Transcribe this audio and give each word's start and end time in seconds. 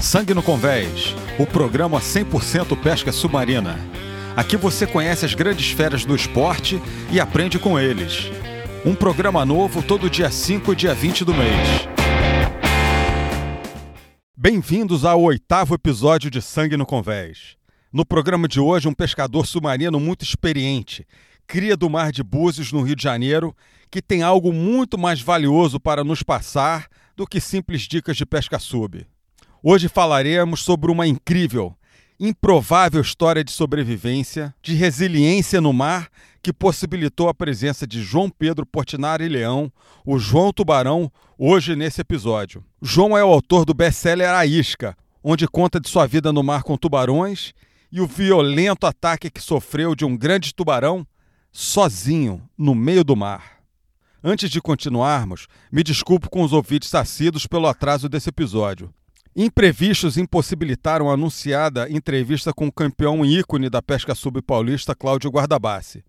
Sangue 0.00 0.34
no 0.34 0.42
Convés, 0.42 1.14
o 1.38 1.46
programa 1.46 1.98
100% 1.98 2.80
pesca 2.80 3.10
submarina. 3.10 3.78
Aqui 4.36 4.56
você 4.56 4.86
conhece 4.86 5.24
as 5.24 5.34
grandes 5.34 5.70
feras 5.70 6.04
do 6.04 6.14
esporte 6.14 6.80
e 7.10 7.18
aprende 7.18 7.58
com 7.58 7.78
eles. 7.78 8.30
Um 8.84 8.94
programa 8.94 9.44
novo 9.44 9.82
todo 9.82 10.10
dia 10.10 10.30
5 10.30 10.72
e 10.72 10.76
dia 10.76 10.94
20 10.94 11.24
do 11.24 11.34
mês. 11.34 11.88
Bem-vindos 14.36 15.04
ao 15.04 15.22
oitavo 15.22 15.74
episódio 15.74 16.30
de 16.30 16.42
Sangue 16.42 16.76
no 16.76 16.86
Convés. 16.86 17.56
No 17.90 18.04
programa 18.04 18.46
de 18.46 18.60
hoje, 18.60 18.86
um 18.86 18.94
pescador 18.94 19.46
submarino 19.46 19.98
muito 19.98 20.22
experiente, 20.22 21.06
cria 21.46 21.76
do 21.76 21.88
Mar 21.88 22.12
de 22.12 22.22
Búzios, 22.22 22.70
no 22.70 22.82
Rio 22.82 22.94
de 22.94 23.02
Janeiro, 23.02 23.56
que 23.90 24.02
tem 24.02 24.22
algo 24.22 24.52
muito 24.52 24.98
mais 24.98 25.22
valioso 25.22 25.80
para 25.80 26.04
nos 26.04 26.22
passar 26.22 26.86
do 27.16 27.26
que 27.26 27.40
simples 27.40 27.82
dicas 27.82 28.16
de 28.16 28.26
pesca 28.26 28.58
sub. 28.58 29.06
Hoje 29.62 29.88
falaremos 29.88 30.62
sobre 30.62 30.90
uma 30.90 31.06
incrível, 31.06 31.74
improvável 32.20 33.00
história 33.00 33.42
de 33.42 33.50
sobrevivência, 33.50 34.54
de 34.62 34.74
resiliência 34.74 35.60
no 35.60 35.72
mar 35.72 36.08
que 36.42 36.52
possibilitou 36.52 37.28
a 37.28 37.34
presença 37.34 37.86
de 37.86 38.02
João 38.02 38.30
Pedro 38.30 38.64
Portinari 38.66 39.28
Leão, 39.28 39.72
o 40.04 40.18
João 40.18 40.52
Tubarão, 40.52 41.10
hoje 41.38 41.74
nesse 41.74 42.00
episódio. 42.00 42.62
João 42.80 43.16
é 43.16 43.24
o 43.24 43.32
autor 43.32 43.64
do 43.64 43.74
best-seller 43.74 44.30
A 44.30 44.46
Isca, 44.46 44.96
onde 45.24 45.48
conta 45.48 45.80
de 45.80 45.88
sua 45.88 46.06
vida 46.06 46.32
no 46.32 46.42
mar 46.42 46.62
com 46.62 46.76
tubarões 46.76 47.52
e 47.90 48.00
o 48.00 48.06
violento 48.06 48.86
ataque 48.86 49.30
que 49.30 49.40
sofreu 49.40 49.94
de 49.94 50.04
um 50.04 50.16
grande 50.16 50.54
tubarão 50.54 51.04
sozinho 51.50 52.42
no 52.56 52.74
meio 52.74 53.02
do 53.02 53.16
mar. 53.16 53.56
Antes 54.22 54.50
de 54.50 54.60
continuarmos, 54.60 55.46
me 55.72 55.82
desculpo 55.82 56.28
com 56.28 56.42
os 56.42 56.52
ouvintes 56.52 56.94
assíduos 56.94 57.46
pelo 57.46 57.66
atraso 57.66 58.08
desse 58.08 58.28
episódio. 58.28 58.92
Imprevistos 59.38 60.16
impossibilitaram 60.16 61.10
a 61.10 61.12
anunciada 61.12 61.90
entrevista 61.90 62.54
com 62.54 62.68
o 62.68 62.72
campeão 62.72 63.22
ícone 63.22 63.68
da 63.68 63.82
pesca 63.82 64.14
subpaulista 64.14 64.94
Cláudio 64.94 65.30
Guardabassi. 65.30 66.02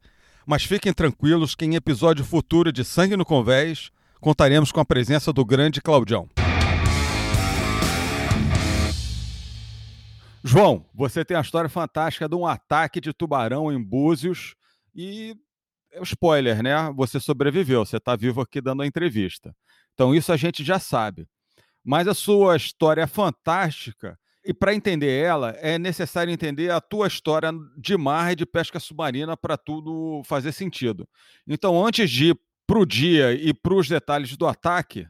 Mas 0.45 0.63
fiquem 0.63 0.93
tranquilos 0.93 1.53
que 1.53 1.65
em 1.65 1.75
episódio 1.75 2.23
futuro 2.23 2.71
de 2.71 2.85
Sangue 2.85 3.17
no 3.17 3.25
Convés 3.25 3.91
contaremos 4.21 4.71
com 4.71 4.79
a 4.79 4.85
presença 4.85 5.33
do 5.33 5.43
grande 5.43 5.81
Claudião. 5.81 6.29
João, 10.41 10.85
você 10.95 11.25
tem 11.25 11.35
a 11.35 11.41
história 11.41 11.69
fantástica 11.69 12.29
de 12.29 12.35
um 12.35 12.47
ataque 12.47 13.01
de 13.01 13.11
tubarão 13.11 13.69
em 13.69 13.83
Búzios 13.83 14.55
e 14.95 15.35
é 15.91 16.01
spoiler, 16.01 16.63
né? 16.63 16.93
Você 16.95 17.19
sobreviveu, 17.19 17.85
você 17.85 17.97
está 17.97 18.15
vivo 18.15 18.39
aqui 18.39 18.61
dando 18.61 18.83
a 18.83 18.87
entrevista. 18.87 19.53
Então 19.93 20.15
isso 20.15 20.31
a 20.31 20.37
gente 20.37 20.63
já 20.63 20.79
sabe. 20.79 21.27
Mas 21.87 22.05
a 22.05 22.13
sua 22.13 22.57
história 22.57 23.03
é 23.03 23.07
fantástica 23.07 24.19
e 24.43 24.53
para 24.53 24.75
entender 24.75 25.23
ela 25.23 25.51
é 25.51 25.79
necessário 25.79 26.33
entender 26.33 26.69
a 26.69 26.81
tua 26.81 27.07
história 27.07 27.49
de 27.77 27.95
mar 27.95 28.33
e 28.33 28.35
de 28.35 28.45
pesca 28.45 28.77
submarina 28.77 29.37
para 29.37 29.55
tudo 29.55 30.21
fazer 30.25 30.51
sentido. 30.51 31.07
Então, 31.47 31.85
antes 31.85 32.11
de 32.11 32.31
ir 32.31 32.39
para 32.67 32.77
o 32.77 32.85
dia 32.85 33.31
e 33.31 33.53
para 33.53 33.73
os 33.73 33.87
detalhes 33.87 34.35
do 34.35 34.45
ataque, 34.45 35.07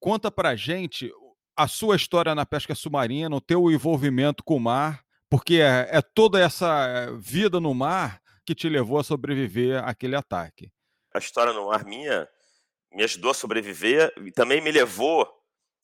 conta 0.00 0.30
para 0.30 0.48
a 0.48 0.56
gente 0.56 1.12
a 1.54 1.68
sua 1.68 1.96
história 1.96 2.34
na 2.34 2.46
pesca 2.46 2.74
submarina, 2.74 3.36
o 3.36 3.40
teu 3.40 3.70
envolvimento 3.70 4.42
com 4.42 4.56
o 4.56 4.60
mar, 4.60 5.04
porque 5.28 5.56
é, 5.56 5.98
é 5.98 6.00
toda 6.00 6.40
essa 6.40 7.12
vida 7.18 7.60
no 7.60 7.74
mar 7.74 8.22
que 8.46 8.54
te 8.54 8.70
levou 8.70 8.98
a 8.98 9.04
sobreviver 9.04 9.84
àquele 9.84 10.16
ataque. 10.16 10.72
A 11.14 11.18
história 11.18 11.52
no 11.52 11.66
mar 11.66 11.84
minha 11.84 12.26
me 12.90 13.04
ajudou 13.04 13.32
a 13.32 13.34
sobreviver 13.34 14.14
e 14.24 14.32
também 14.32 14.62
me 14.62 14.72
levou 14.72 15.36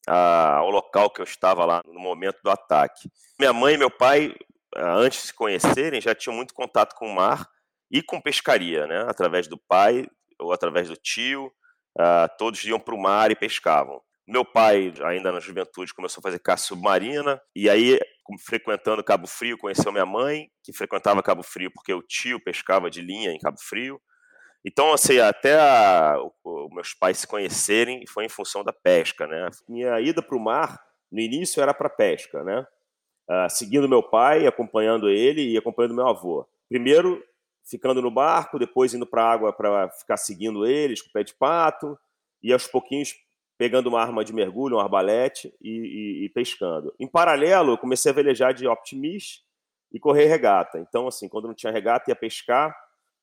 ao 0.07 0.71
local 0.71 1.11
que 1.11 1.21
eu 1.21 1.25
estava 1.25 1.65
lá 1.65 1.83
no 1.87 2.01
momento 2.01 2.39
do 2.43 2.51
ataque. 2.51 3.11
Minha 3.39 3.53
mãe 3.53 3.75
e 3.75 3.79
meu 3.79 3.91
pai, 3.91 4.35
antes 4.77 5.21
de 5.21 5.27
se 5.29 5.35
conhecerem, 5.35 6.01
já 6.01 6.15
tinham 6.15 6.35
muito 6.35 6.55
contato 6.55 6.95
com 6.95 7.07
o 7.07 7.15
mar 7.15 7.47
e 7.91 8.03
com 8.03 8.21
pescaria, 8.21 8.87
né? 8.87 9.05
Através 9.09 9.47
do 9.47 9.59
pai 9.59 10.07
ou 10.39 10.53
através 10.53 10.89
do 10.89 10.97
tio, 10.97 11.47
uh, 11.99 12.29
todos 12.39 12.65
iam 12.65 12.81
para 12.81 12.95
o 12.95 13.01
mar 13.01 13.31
e 13.31 13.37
pescavam. 13.37 14.01
Meu 14.27 14.45
pai, 14.45 14.93
ainda 15.05 15.33
na 15.33 15.41
juventude, 15.41 15.93
começou 15.93 16.21
a 16.21 16.23
fazer 16.23 16.39
caça 16.39 16.69
submarina, 16.69 17.41
e 17.55 17.69
aí, 17.69 17.99
frequentando 18.47 19.03
Cabo 19.03 19.27
Frio, 19.27 19.59
conheceu 19.59 19.91
minha 19.91 20.07
mãe, 20.07 20.49
que 20.63 20.73
frequentava 20.73 21.23
Cabo 21.23 21.43
Frio 21.43 21.71
porque 21.73 21.93
o 21.93 22.03
tio 22.03 22.41
pescava 22.41 22.89
de 22.89 23.03
linha 23.03 23.31
em 23.31 23.39
Cabo 23.39 23.59
Frio. 23.61 24.01
Então, 24.65 24.93
assim, 24.93 25.19
até 25.19 25.57
os 26.45 26.73
meus 26.73 26.95
pais 26.95 27.19
se 27.19 27.27
conhecerem 27.27 28.05
foi 28.07 28.25
em 28.25 28.29
função 28.29 28.63
da 28.63 28.73
pesca, 28.73 29.27
né? 29.27 29.49
Minha 29.69 30.01
ida 30.01 30.23
para 30.23 30.37
o 30.37 30.41
mar, 30.41 30.81
no 31.11 31.21
início, 31.21 31.63
era 31.63 31.75
para 31.75 31.91
pesca, 31.91 32.45
né? 32.45 32.65
Uh, 33.29 33.51
seguindo 33.51 33.89
meu 33.89 34.03
pai, 34.03 34.47
acompanhando 34.47 35.09
ele 35.09 35.53
e 35.53 35.59
acompanhando 35.59 35.95
meu 35.95 36.07
avô. 36.07 36.47
Primeiro, 36.69 37.23
ficando 37.65 38.01
no 38.01 38.11
barco, 38.11 38.59
depois 38.59 38.95
indo 38.95 39.07
para 39.07 39.25
a 39.25 39.33
água 39.33 39.53
para 39.53 39.91
ficar 39.91 40.17
seguindo 40.17 40.67
eles 40.67 41.01
com 41.03 41.09
o 41.09 41.13
pé 41.13 41.25
de 41.25 41.35
pato, 41.35 41.99
e 42.43 42.53
aos 42.53 42.67
pouquinhos 42.67 43.15
pegando 43.59 43.89
uma 43.89 44.01
arma 44.01 44.25
de 44.25 44.33
mergulho, 44.33 44.77
um 44.77 44.81
arbalete 44.81 45.55
e, 45.61 45.71
e, 45.71 46.25
e 46.25 46.29
pescando. 46.31 46.93
Em 46.99 47.07
paralelo, 47.07 47.73
eu 47.73 47.79
comecei 47.79 48.11
a 48.11 48.15
velejar 48.15 48.53
de 48.53 48.67
optimist 48.67 49.43
e 49.93 50.01
correr 50.01 50.27
regata. 50.27 50.79
Então, 50.79 51.07
assim, 51.07 51.29
quando 51.29 51.47
não 51.47 51.55
tinha 51.55 51.73
regata, 51.73 52.11
ia 52.11 52.17
pescar, 52.17 52.75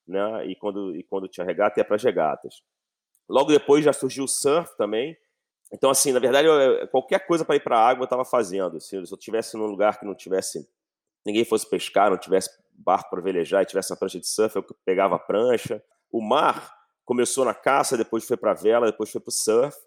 né? 0.10 0.46
E 0.48 0.56
quando, 0.56 0.96
e 0.96 1.04
quando 1.04 1.28
tinha 1.28 1.46
regata, 1.46 1.80
ia 1.80 1.86
para 1.86 1.96
as 1.96 2.04
regatas. 2.04 2.62
Logo 3.30 3.52
depois 3.52 3.86
já 3.86 3.94
surgiu 3.94 4.24
o 4.24 4.28
surf 4.28 4.76
também. 4.76 5.16
Então, 5.72 5.90
assim, 5.90 6.12
na 6.12 6.20
verdade, 6.20 6.48
eu, 6.48 6.88
qualquer 6.88 7.26
coisa 7.28 7.46
para 7.46 7.56
ir 7.56 7.64
para 7.64 7.78
a 7.78 7.88
água 7.88 8.02
eu 8.02 8.06
estava 8.06 8.26
fazendo. 8.26 8.80
Se 8.82 8.96
eu 8.96 9.04
estivesse 9.04 9.56
num 9.56 9.68
lugar 9.68 10.00
que 10.00 10.06
não 10.06 10.16
tivesse 10.16 10.68
ninguém 11.26 11.46
fosse 11.46 11.70
pescar, 11.70 12.10
não 12.10 12.18
tivesse 12.18 12.50
barco 12.74 13.10
para 13.10 13.22
velejar 13.22 13.62
e 13.62 13.66
tivesse 13.66 13.94
a 13.94 13.96
prancha 13.96 14.20
de 14.20 14.28
surf, 14.28 14.56
eu 14.56 14.66
pegava 14.84 15.16
a 15.16 15.20
prancha. 15.20 15.84
O 16.12 16.22
mar 16.22 16.74
começou 17.06 17.46
na 17.46 17.54
caça, 17.54 17.98
depois 17.98 18.26
foi 18.26 18.38
para 18.38 18.54
vela, 18.54 18.88
depois 18.88 19.12
foi 19.12 19.22
para 19.22 19.30
o 19.30 19.34
surf. 19.34 19.78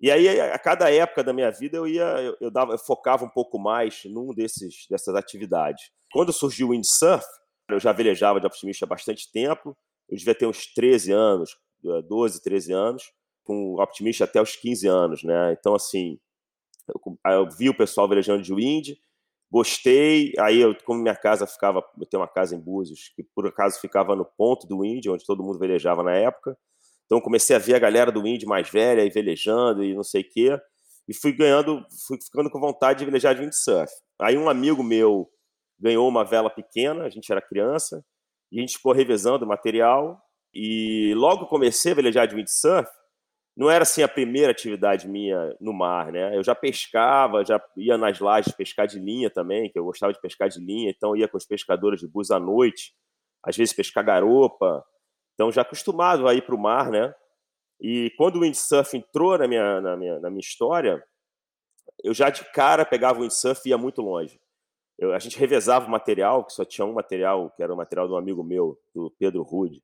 E 0.00 0.10
aí, 0.10 0.40
a 0.40 0.58
cada 0.58 0.92
época 0.92 1.22
da 1.22 1.32
minha 1.32 1.50
vida, 1.50 1.76
eu 1.76 1.86
ia, 1.86 2.02
eu, 2.20 2.36
eu, 2.40 2.50
dava, 2.50 2.72
eu 2.72 2.78
focava 2.78 3.24
um 3.24 3.28
pouco 3.28 3.58
mais 3.58 4.02
num 4.04 4.34
desses, 4.34 4.86
dessas 4.90 5.14
atividades. 5.14 5.92
Quando 6.12 6.32
surgiu 6.32 6.68
o 6.68 6.70
windsurf, 6.72 7.24
eu 7.72 7.80
já 7.80 7.92
velejava 7.92 8.40
de 8.40 8.46
optimista 8.46 8.84
há 8.84 8.88
bastante 8.88 9.30
tempo. 9.30 9.76
Eu 10.08 10.16
devia 10.16 10.34
ter 10.34 10.46
uns 10.46 10.66
13 10.74 11.12
anos, 11.12 11.56
12, 12.08 12.38
eh, 12.38 12.40
13 12.42 12.72
anos, 12.72 13.12
com 13.44 13.74
optimista 13.80 14.24
até 14.24 14.40
os 14.40 14.56
15 14.56 14.86
anos, 14.86 15.22
né? 15.22 15.52
Então, 15.58 15.74
assim, 15.74 16.18
eu, 16.88 17.18
eu 17.32 17.48
vi 17.50 17.68
o 17.68 17.76
pessoal 17.76 18.08
velejando 18.08 18.42
de 18.42 18.54
wind, 18.54 18.90
gostei. 19.50 20.32
Aí, 20.38 20.60
eu, 20.60 20.76
como 20.84 21.00
minha 21.00 21.16
casa 21.16 21.46
ficava, 21.46 21.82
eu 21.98 22.06
tenho 22.06 22.22
uma 22.22 22.28
casa 22.28 22.54
em 22.54 22.60
Búzios, 22.60 23.12
que 23.14 23.22
por 23.22 23.46
acaso 23.46 23.80
ficava 23.80 24.14
no 24.16 24.24
ponto 24.24 24.66
do 24.66 24.80
wind, 24.80 25.06
onde 25.08 25.24
todo 25.24 25.42
mundo 25.42 25.58
velejava 25.58 26.02
na 26.02 26.14
época. 26.14 26.56
Então 27.06 27.20
comecei 27.20 27.54
a 27.54 27.58
ver 27.58 27.74
a 27.74 27.78
galera 27.78 28.10
do 28.10 28.26
Indy 28.26 28.46
mais 28.46 28.70
velha 28.70 29.04
e 29.04 29.10
velejando 29.10 29.84
e 29.84 29.94
não 29.94 30.02
sei 30.02 30.22
o 30.22 30.28
quê. 30.28 30.58
E 31.06 31.14
fui 31.14 31.30
ganhando, 31.32 31.84
fui 32.06 32.18
ficando 32.22 32.48
com 32.48 32.58
vontade 32.58 33.00
de 33.00 33.04
velejar 33.04 33.34
de 33.34 33.42
windsurf. 33.42 33.92
Aí 34.18 34.38
um 34.38 34.48
amigo 34.48 34.82
meu 34.82 35.28
ganhou 35.78 36.08
uma 36.08 36.24
vela 36.24 36.50
pequena, 36.50 37.04
a 37.04 37.10
gente 37.10 37.30
era 37.30 37.40
criança, 37.40 38.04
e 38.50 38.58
a 38.58 38.60
gente 38.60 38.76
ficou 38.76 38.92
revezando 38.92 39.44
o 39.44 39.48
material. 39.48 40.20
E 40.54 41.14
logo 41.16 41.46
comecei 41.46 41.92
a 41.92 41.94
velejar 41.94 42.26
de 42.26 42.34
windsurf, 42.34 42.90
não 43.56 43.70
era 43.70 43.82
assim 43.82 44.02
a 44.02 44.08
primeira 44.08 44.50
atividade 44.50 45.08
minha 45.08 45.54
no 45.60 45.72
mar, 45.72 46.12
né? 46.12 46.36
Eu 46.36 46.42
já 46.42 46.54
pescava, 46.54 47.44
já 47.44 47.60
ia 47.76 47.98
nas 47.98 48.18
lajes 48.18 48.54
pescar 48.54 48.86
de 48.86 48.98
linha 48.98 49.30
também, 49.30 49.70
que 49.70 49.78
eu 49.78 49.84
gostava 49.84 50.12
de 50.12 50.20
pescar 50.20 50.48
de 50.48 50.58
linha, 50.58 50.90
então 50.90 51.16
ia 51.16 51.28
com 51.28 51.36
os 51.36 51.46
pescadores 51.46 52.00
de 52.00 52.08
bus 52.08 52.30
à 52.30 52.38
noite, 52.38 52.94
às 53.44 53.56
vezes 53.56 53.74
pescar 53.74 54.04
garopa, 54.04 54.84
então, 55.34 55.50
já 55.50 55.62
acostumado 55.62 56.28
a 56.28 56.34
ir 56.34 56.42
para 56.42 56.54
o 56.54 56.58
mar, 56.58 56.90
né? 56.90 57.12
E 57.80 58.12
quando 58.16 58.36
o 58.36 58.40
windsurf 58.40 58.96
entrou 58.96 59.36
na 59.36 59.48
minha, 59.48 59.80
na, 59.80 59.96
minha, 59.96 60.20
na 60.20 60.30
minha 60.30 60.40
história, 60.40 61.02
eu 62.04 62.14
já 62.14 62.30
de 62.30 62.44
cara 62.52 62.84
pegava 62.84 63.18
o 63.18 63.22
windsurf 63.22 63.60
e 63.66 63.70
ia 63.70 63.78
muito 63.78 64.00
longe. 64.00 64.40
Eu, 65.02 65.12
a 65.12 65.18
gente 65.18 65.36
revezava 65.36 65.84
o 65.84 65.90
material, 65.90 66.44
que 66.44 66.52
só 66.52 66.64
tinha 66.64 66.86
um 66.86 66.92
material, 66.92 67.50
que 67.56 67.60
era 67.60 67.74
o 67.74 67.76
material 67.76 68.06
de 68.06 68.14
um 68.14 68.16
amigo 68.16 68.44
meu, 68.44 68.78
do 68.94 69.12
Pedro 69.18 69.42
Rude. 69.42 69.82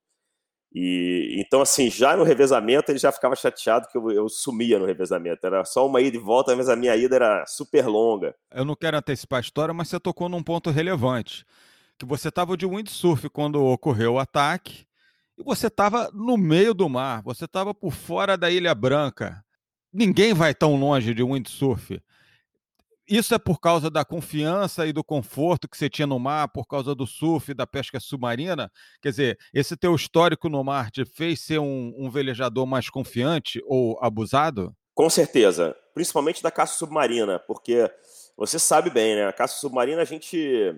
E 0.72 1.34
então, 1.40 1.60
assim, 1.60 1.90
já 1.90 2.16
no 2.16 2.22
revezamento 2.22 2.92
ele 2.92 3.00
já 3.00 3.10
ficava 3.10 3.34
chateado 3.34 3.88
que 3.88 3.98
eu, 3.98 4.12
eu, 4.12 4.28
sumia 4.28 4.78
no 4.78 4.86
revezamento. 4.86 5.44
Era 5.44 5.64
só 5.64 5.84
uma 5.84 6.00
ida 6.00 6.16
e 6.16 6.20
volta, 6.20 6.54
mas 6.54 6.68
a 6.68 6.76
minha 6.76 6.94
ida 6.94 7.16
era 7.16 7.44
super 7.48 7.84
longa. 7.86 8.32
Eu 8.54 8.64
não 8.64 8.76
quero 8.76 8.96
antecipar 8.96 9.38
a 9.38 9.40
história, 9.40 9.74
mas 9.74 9.88
você 9.88 9.98
tocou 9.98 10.28
num 10.28 10.42
ponto 10.42 10.70
relevante. 10.70 11.44
Que 11.98 12.06
você 12.06 12.28
estava 12.28 12.56
de 12.56 12.64
windsurf 12.64 13.28
quando 13.28 13.64
ocorreu 13.64 14.14
o 14.14 14.18
ataque, 14.20 14.86
e 15.36 15.42
você 15.42 15.66
estava 15.66 16.12
no 16.12 16.36
meio 16.36 16.72
do 16.72 16.88
mar, 16.88 17.22
você 17.22 17.44
estava 17.44 17.74
por 17.74 17.92
fora 17.92 18.38
da 18.38 18.48
Ilha 18.48 18.72
Branca. 18.72 19.44
Ninguém 19.92 20.32
vai 20.32 20.54
tão 20.54 20.76
longe 20.76 21.12
de 21.12 21.24
windsurf. 21.24 22.00
Isso 23.08 23.34
é 23.34 23.38
por 23.38 23.58
causa 23.58 23.90
da 23.90 24.04
confiança 24.04 24.86
e 24.86 24.92
do 24.92 25.02
conforto 25.02 25.66
que 25.66 25.78
você 25.78 25.88
tinha 25.88 26.06
no 26.06 26.18
mar, 26.18 26.48
por 26.48 26.66
causa 26.66 26.94
do 26.94 27.06
surf 27.06 27.50
e 27.50 27.54
da 27.54 27.66
pesca 27.66 27.98
submarina? 27.98 28.70
Quer 29.00 29.10
dizer, 29.10 29.38
esse 29.54 29.76
teu 29.76 29.94
histórico 29.94 30.50
no 30.50 30.62
mar 30.62 30.90
te 30.90 31.06
fez 31.06 31.40
ser 31.40 31.58
um, 31.58 31.94
um 31.96 32.10
velejador 32.10 32.66
mais 32.66 32.90
confiante 32.90 33.62
ou 33.64 33.98
abusado? 34.02 34.76
Com 34.94 35.08
certeza. 35.08 35.74
principalmente 35.94 36.42
da 36.42 36.50
caça 36.50 36.78
submarina, 36.78 37.38
porque 37.38 37.90
você 38.36 38.58
sabe 38.58 38.90
bem, 38.90 39.16
né? 39.16 39.26
A 39.26 39.32
caça 39.32 39.58
submarina 39.58 40.02
a 40.02 40.04
gente 40.04 40.74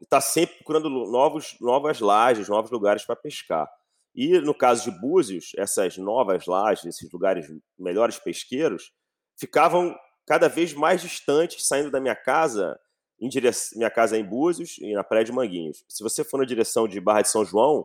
está 0.00 0.20
sempre 0.20 0.56
procurando 0.56 0.88
novos, 0.88 1.56
novas 1.60 2.00
lajes, 2.00 2.48
novos 2.48 2.70
lugares 2.70 3.04
para 3.04 3.16
pescar. 3.16 3.68
E 4.14 4.38
no 4.40 4.54
caso 4.54 4.90
de 4.90 5.00
Búzios, 5.00 5.52
essas 5.56 5.96
novas 5.96 6.46
lajes, 6.46 6.84
esses 6.84 7.10
lugares 7.12 7.46
melhores 7.78 8.18
pesqueiros, 8.18 8.92
ficavam 9.38 9.96
cada 10.30 10.48
vez 10.48 10.72
mais 10.72 11.02
distantes, 11.02 11.66
saindo 11.66 11.90
da 11.90 12.00
minha 12.00 12.14
casa, 12.14 12.78
em 13.20 13.28
minha 13.74 13.90
casa 13.90 14.16
é 14.16 14.20
em 14.20 14.24
Búzios 14.24 14.78
e 14.78 14.92
na 14.92 15.02
Praia 15.02 15.24
de 15.24 15.32
Manguinhos. 15.32 15.84
Se 15.88 16.04
você 16.04 16.22
for 16.22 16.38
na 16.38 16.44
direção 16.44 16.86
de 16.86 17.00
Barra 17.00 17.22
de 17.22 17.28
São 17.28 17.44
João, 17.44 17.84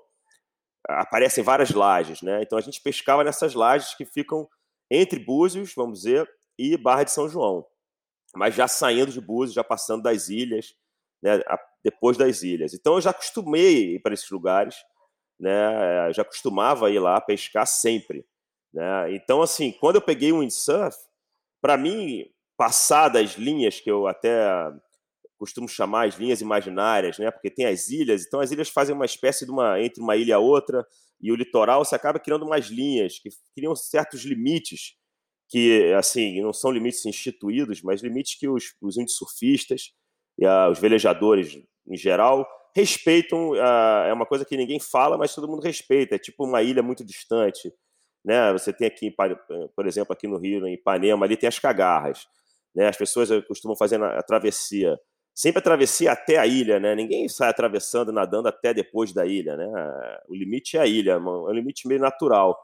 aparecem 0.87 1.43
várias 1.43 1.71
lajes, 1.71 2.21
né? 2.21 2.43
Então 2.43 2.55
a 2.55 2.61
gente 2.61 2.79
pescava 2.83 3.23
nessas 3.23 3.55
lajes 3.55 3.95
que 3.95 4.05
ficam 4.05 4.47
entre 4.91 5.17
Búzios, 5.19 5.73
vamos 5.73 6.01
dizer, 6.01 6.31
e 6.55 6.77
Barra 6.77 7.03
de 7.03 7.09
São 7.09 7.27
João. 7.27 7.65
Mas 8.35 8.53
já 8.53 8.67
saindo 8.67 9.11
de 9.11 9.19
Búzios, 9.19 9.55
já 9.55 9.63
passando 9.63 10.03
das 10.03 10.29
ilhas, 10.29 10.75
né, 11.23 11.41
depois 11.83 12.15
das 12.15 12.43
ilhas. 12.43 12.75
Então 12.75 12.93
eu 12.93 13.01
já 13.01 13.09
acostumei 13.09 13.95
ir 13.95 14.03
para 14.03 14.13
esses 14.13 14.29
lugares, 14.29 14.75
né, 15.39 16.13
já 16.13 16.23
costumava 16.23 16.91
ir 16.91 16.99
lá 16.99 17.19
pescar 17.19 17.65
sempre. 17.65 18.23
Né? 18.71 19.15
Então, 19.15 19.41
assim, 19.41 19.71
quando 19.71 19.95
eu 19.95 20.01
peguei 20.03 20.31
o 20.31 20.41
windsurf, 20.41 20.95
para 21.59 21.75
mim, 21.77 22.31
passar 22.57 23.09
das 23.09 23.35
linhas 23.35 23.79
que 23.79 23.89
eu 23.89 24.07
até 24.07 24.71
costumo 25.37 25.67
chamar 25.67 26.07
as 26.07 26.15
linhas 26.15 26.41
imaginárias, 26.41 27.17
né? 27.19 27.29
Porque 27.29 27.49
tem 27.49 27.65
as 27.65 27.89
ilhas, 27.89 28.25
então 28.25 28.39
as 28.39 28.51
ilhas 28.51 28.69
fazem 28.69 28.95
uma 28.95 29.05
espécie 29.05 29.45
de 29.45 29.51
uma 29.51 29.81
entre 29.81 30.01
uma 30.01 30.15
ilha 30.15 30.33
e 30.33 30.37
outra 30.37 30.85
e 31.21 31.31
o 31.31 31.35
litoral 31.35 31.83
você 31.83 31.95
acaba 31.95 32.19
criando 32.19 32.45
umas 32.45 32.67
linhas 32.67 33.19
que 33.19 33.29
criam 33.53 33.75
certos 33.75 34.23
limites 34.23 34.95
que 35.49 35.93
assim 35.93 36.41
não 36.41 36.53
são 36.53 36.71
limites 36.71 37.05
instituídos, 37.05 37.81
mas 37.81 38.01
limites 38.01 38.37
que 38.37 38.47
os, 38.47 38.75
os 38.81 38.97
windsurfistas 38.97 39.91
e 40.37 40.45
a, 40.45 40.69
os 40.69 40.79
velejadores 40.79 41.57
em 41.87 41.97
geral 41.97 42.47
respeitam. 42.75 43.53
A, 43.53 44.05
é 44.09 44.13
uma 44.13 44.25
coisa 44.25 44.45
que 44.45 44.57
ninguém 44.57 44.79
fala, 44.79 45.17
mas 45.17 45.33
todo 45.33 45.47
mundo 45.47 45.61
respeita. 45.61 46.15
É 46.15 46.19
tipo 46.19 46.45
uma 46.45 46.61
ilha 46.61 46.83
muito 46.83 47.05
distante, 47.05 47.71
né? 48.23 48.51
Você 48.53 48.73
tem 48.73 48.87
aqui, 48.87 49.13
por 49.75 49.87
exemplo, 49.87 50.13
aqui 50.13 50.27
no 50.27 50.37
Rio, 50.37 50.67
em 50.67 50.73
Ipanema, 50.73 51.25
ali 51.25 51.37
tem 51.37 51.47
as 51.47 51.59
cagarras. 51.59 52.27
Né? 52.75 52.87
As 52.87 52.97
pessoas 52.97 53.29
costumam 53.47 53.75
fazer 53.75 54.01
a 54.03 54.21
travessia 54.21 54.99
sempre 55.35 55.59
a 55.59 55.61
travessia 55.61 56.13
até 56.13 56.37
a 56.37 56.47
ilha, 56.47 56.79
né? 56.79 56.95
Ninguém 56.95 57.27
sai 57.27 57.49
atravessando, 57.49 58.11
nadando 58.11 58.47
até 58.47 58.73
depois 58.73 59.11
da 59.11 59.25
ilha, 59.25 59.57
né? 59.57 59.67
O 60.29 60.35
limite 60.35 60.77
é 60.77 60.79
a 60.79 60.87
ilha, 60.87 61.11
é 61.11 61.17
um 61.17 61.51
limite 61.51 61.87
meio 61.87 61.99
natural. 61.99 62.57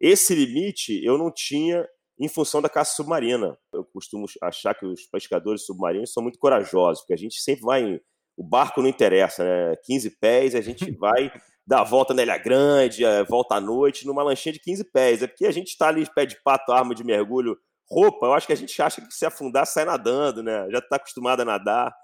Esse 0.00 0.34
limite 0.34 1.00
eu 1.04 1.16
não 1.16 1.30
tinha 1.30 1.86
em 2.18 2.28
função 2.28 2.60
da 2.60 2.68
caça 2.68 2.96
submarina. 2.96 3.56
Eu 3.72 3.84
costumo 3.84 4.26
achar 4.42 4.74
que 4.74 4.84
os 4.84 5.06
pescadores 5.06 5.64
submarinos 5.64 6.12
são 6.12 6.22
muito 6.22 6.38
corajosos, 6.38 7.02
porque 7.02 7.14
a 7.14 7.18
gente 7.18 7.40
sempre 7.40 7.62
vai 7.62 7.82
em... 7.82 8.00
O 8.36 8.42
barco 8.42 8.82
não 8.82 8.88
interessa, 8.88 9.44
né? 9.44 9.76
15 9.84 10.18
pés, 10.18 10.54
a 10.54 10.60
gente 10.60 10.90
vai 10.98 11.32
dar 11.66 11.80
a 11.80 11.84
volta 11.84 12.12
na 12.12 12.22
Ilha 12.22 12.38
Grande, 12.38 13.02
volta 13.28 13.54
à 13.56 13.60
noite, 13.60 14.06
numa 14.06 14.22
lanchinha 14.22 14.52
de 14.52 14.60
15 14.60 14.84
pés. 14.92 15.22
É 15.22 15.26
porque 15.26 15.46
a 15.46 15.52
gente 15.52 15.68
está 15.68 15.88
ali, 15.88 16.06
pé 16.12 16.26
de 16.26 16.36
pato, 16.42 16.72
arma 16.72 16.94
de 16.94 17.04
mergulho, 17.04 17.56
roupa. 17.88 18.26
Eu 18.26 18.34
acho 18.34 18.46
que 18.46 18.52
a 18.52 18.56
gente 18.56 18.80
acha 18.80 19.00
que 19.00 19.12
se 19.12 19.24
afundar, 19.26 19.66
sai 19.66 19.84
nadando, 19.84 20.42
né? 20.42 20.68
Já 20.70 20.78
está 20.78 20.96
acostumado 20.96 21.40
a 21.40 21.44
nadar. 21.44 21.94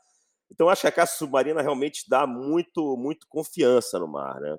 Então, 0.51 0.69
acho 0.69 0.83
que 0.83 0.87
a 0.87 0.93
caça 0.93 1.17
submarina 1.17 1.63
realmente 1.63 2.05
dá 2.09 2.27
muito, 2.27 2.97
muito 2.97 3.27
confiança 3.29 3.99
no 3.99 4.09
mar, 4.09 4.41
né? 4.41 4.57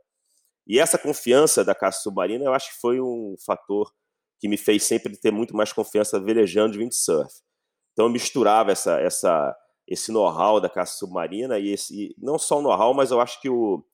E 0.67 0.79
essa 0.79 0.97
confiança 0.97 1.63
da 1.63 1.75
caça 1.75 2.01
submarina, 2.01 2.45
eu 2.45 2.53
acho 2.53 2.71
que 2.73 2.79
foi 2.79 2.99
um 2.99 3.35
fator 3.45 3.91
que 4.39 4.47
me 4.47 4.57
fez 4.57 4.83
sempre 4.83 5.15
ter 5.17 5.31
muito 5.31 5.55
mais 5.55 5.71
confiança 5.71 6.19
velejando 6.19 6.73
de 6.73 6.79
windsurf. 6.79 7.31
Então, 7.91 8.05
eu 8.05 8.11
misturava 8.11 8.71
essa, 8.71 8.99
essa, 8.99 9.55
esse 9.87 10.11
know-how 10.11 10.59
da 10.59 10.69
caça 10.69 10.97
submarina 10.97 11.59
e 11.59 11.69
esse, 11.69 12.15
não 12.17 12.39
só 12.39 12.59
o 12.59 12.61
know-how, 12.61 12.93
mas 12.93 13.11
eu 13.11 13.21
acho 13.21 13.39
que 13.39 13.49
o, 13.49 13.85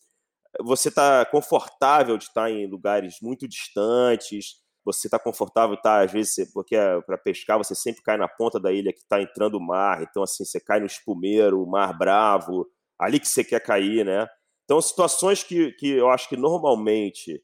você 0.62 0.90
está 0.90 1.26
confortável 1.26 2.18
de 2.18 2.26
estar 2.26 2.50
em 2.50 2.66
lugares 2.68 3.18
muito 3.22 3.48
distantes, 3.48 4.56
você 4.92 5.08
está 5.08 5.20
confortável, 5.20 5.78
tá? 5.78 6.02
Às 6.02 6.12
vezes, 6.12 6.52
porque 6.54 6.76
é, 6.76 7.02
para 7.02 7.18
pescar 7.18 7.58
você 7.58 7.76
sempre 7.76 8.02
cai 8.02 8.18
na 8.18 8.28
ponta 8.28 8.60
da 8.60 8.72
ilha 8.72 8.94
que 8.94 9.00
está 9.00 9.22
entrando 9.22 9.56
o 9.56 9.62
mar, 9.62 10.02
então 10.04 10.24
assim 10.24 10.46
você 10.46 10.60
cai 10.60 10.80
no 10.80 10.86
espumeiro, 10.86 11.62
o 11.62 11.70
mar 11.70 11.98
bravo, 11.98 12.68
ali 12.98 13.20
que 13.20 13.28
você 13.28 13.44
quer 13.44 13.62
cair, 13.62 14.06
né? 14.06 14.28
Então 14.66 14.82
situações 14.82 15.44
que, 15.44 15.72
que 15.74 15.90
eu 15.90 16.10
acho 16.10 16.30
que 16.30 16.38
normalmente 16.38 17.44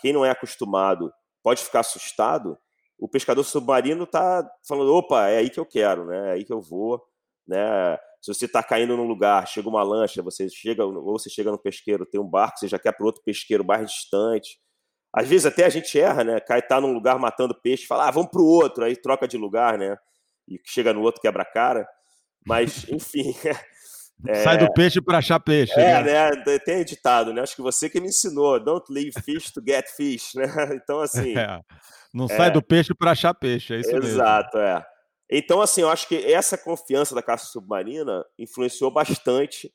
quem 0.00 0.12
não 0.12 0.24
é 0.24 0.30
acostumado 0.30 1.12
pode 1.42 1.62
ficar 1.62 1.80
assustado. 1.80 2.56
O 2.98 3.08
pescador 3.08 3.44
submarino 3.44 4.04
está 4.04 4.48
falando, 4.66 4.94
opa, 4.94 5.28
é 5.28 5.38
aí 5.38 5.50
que 5.50 5.60
eu 5.60 5.66
quero, 5.66 6.06
né? 6.06 6.30
É 6.30 6.32
aí 6.32 6.44
que 6.44 6.52
eu 6.52 6.60
vou, 6.60 7.02
né? 7.46 7.96
Se 8.22 8.32
você 8.32 8.46
está 8.46 8.62
caindo 8.62 8.96
num 8.96 9.06
lugar, 9.06 9.46
chega 9.46 9.68
uma 9.68 9.82
lancha, 9.82 10.22
você 10.22 10.48
chega 10.48 10.84
ou 10.84 11.18
você 11.18 11.28
chega 11.28 11.50
no 11.50 11.58
pesqueiro, 11.58 12.06
tem 12.06 12.20
um 12.20 12.28
barco, 12.28 12.58
você 12.58 12.68
já 12.68 12.78
quer 12.78 12.92
para 12.92 13.06
outro 13.06 13.22
pesqueiro 13.22 13.64
mais 13.64 13.90
distante 13.90 14.58
às 15.16 15.26
vezes 15.26 15.46
até 15.46 15.64
a 15.64 15.70
gente 15.70 15.98
erra, 15.98 16.22
né? 16.22 16.40
Cai 16.40 16.60
tá 16.60 16.78
num 16.78 16.92
lugar 16.92 17.18
matando 17.18 17.54
peixe, 17.54 17.86
fala, 17.86 18.06
ah, 18.06 18.10
vamos 18.10 18.30
pro 18.30 18.44
outro, 18.44 18.84
aí 18.84 18.94
troca 18.94 19.26
de 19.26 19.38
lugar, 19.38 19.78
né? 19.78 19.96
E 20.46 20.60
chega 20.62 20.92
no 20.92 21.00
outro 21.00 21.22
quebra 21.22 21.42
a 21.42 21.46
cara. 21.46 21.88
Mas, 22.44 22.86
enfim. 22.92 23.34
É... 24.26 24.36
Sai 24.36 24.56
do 24.56 24.72
peixe 24.72 24.98
para 24.98 25.18
achar 25.18 25.38
peixe. 25.38 25.78
É, 25.78 26.02
né? 26.02 26.30
né? 26.30 26.58
Tem 26.60 26.82
ditado, 26.82 27.34
né? 27.34 27.42
Acho 27.42 27.54
que 27.54 27.60
você 27.60 27.90
que 27.90 28.00
me 28.00 28.08
ensinou. 28.08 28.58
Don't 28.58 28.90
leave 28.90 29.12
fish 29.22 29.50
to 29.50 29.62
get 29.62 29.86
fish, 29.90 30.32
né? 30.34 30.46
Então, 30.72 31.00
assim. 31.00 31.36
É. 31.36 31.60
Não 32.14 32.24
é... 32.24 32.28
sai 32.28 32.50
do 32.50 32.62
peixe 32.62 32.94
para 32.94 33.10
achar 33.10 33.34
peixe, 33.34 33.74
é 33.74 33.80
isso 33.80 33.90
Exato, 33.90 34.02
mesmo. 34.02 34.22
Exato, 34.22 34.58
é. 34.58 34.86
Então, 35.30 35.60
assim, 35.60 35.82
eu 35.82 35.90
acho 35.90 36.08
que 36.08 36.16
essa 36.32 36.56
confiança 36.56 37.14
da 37.14 37.20
caça 37.20 37.44
submarina 37.44 38.24
influenciou 38.38 38.90
bastante 38.90 39.70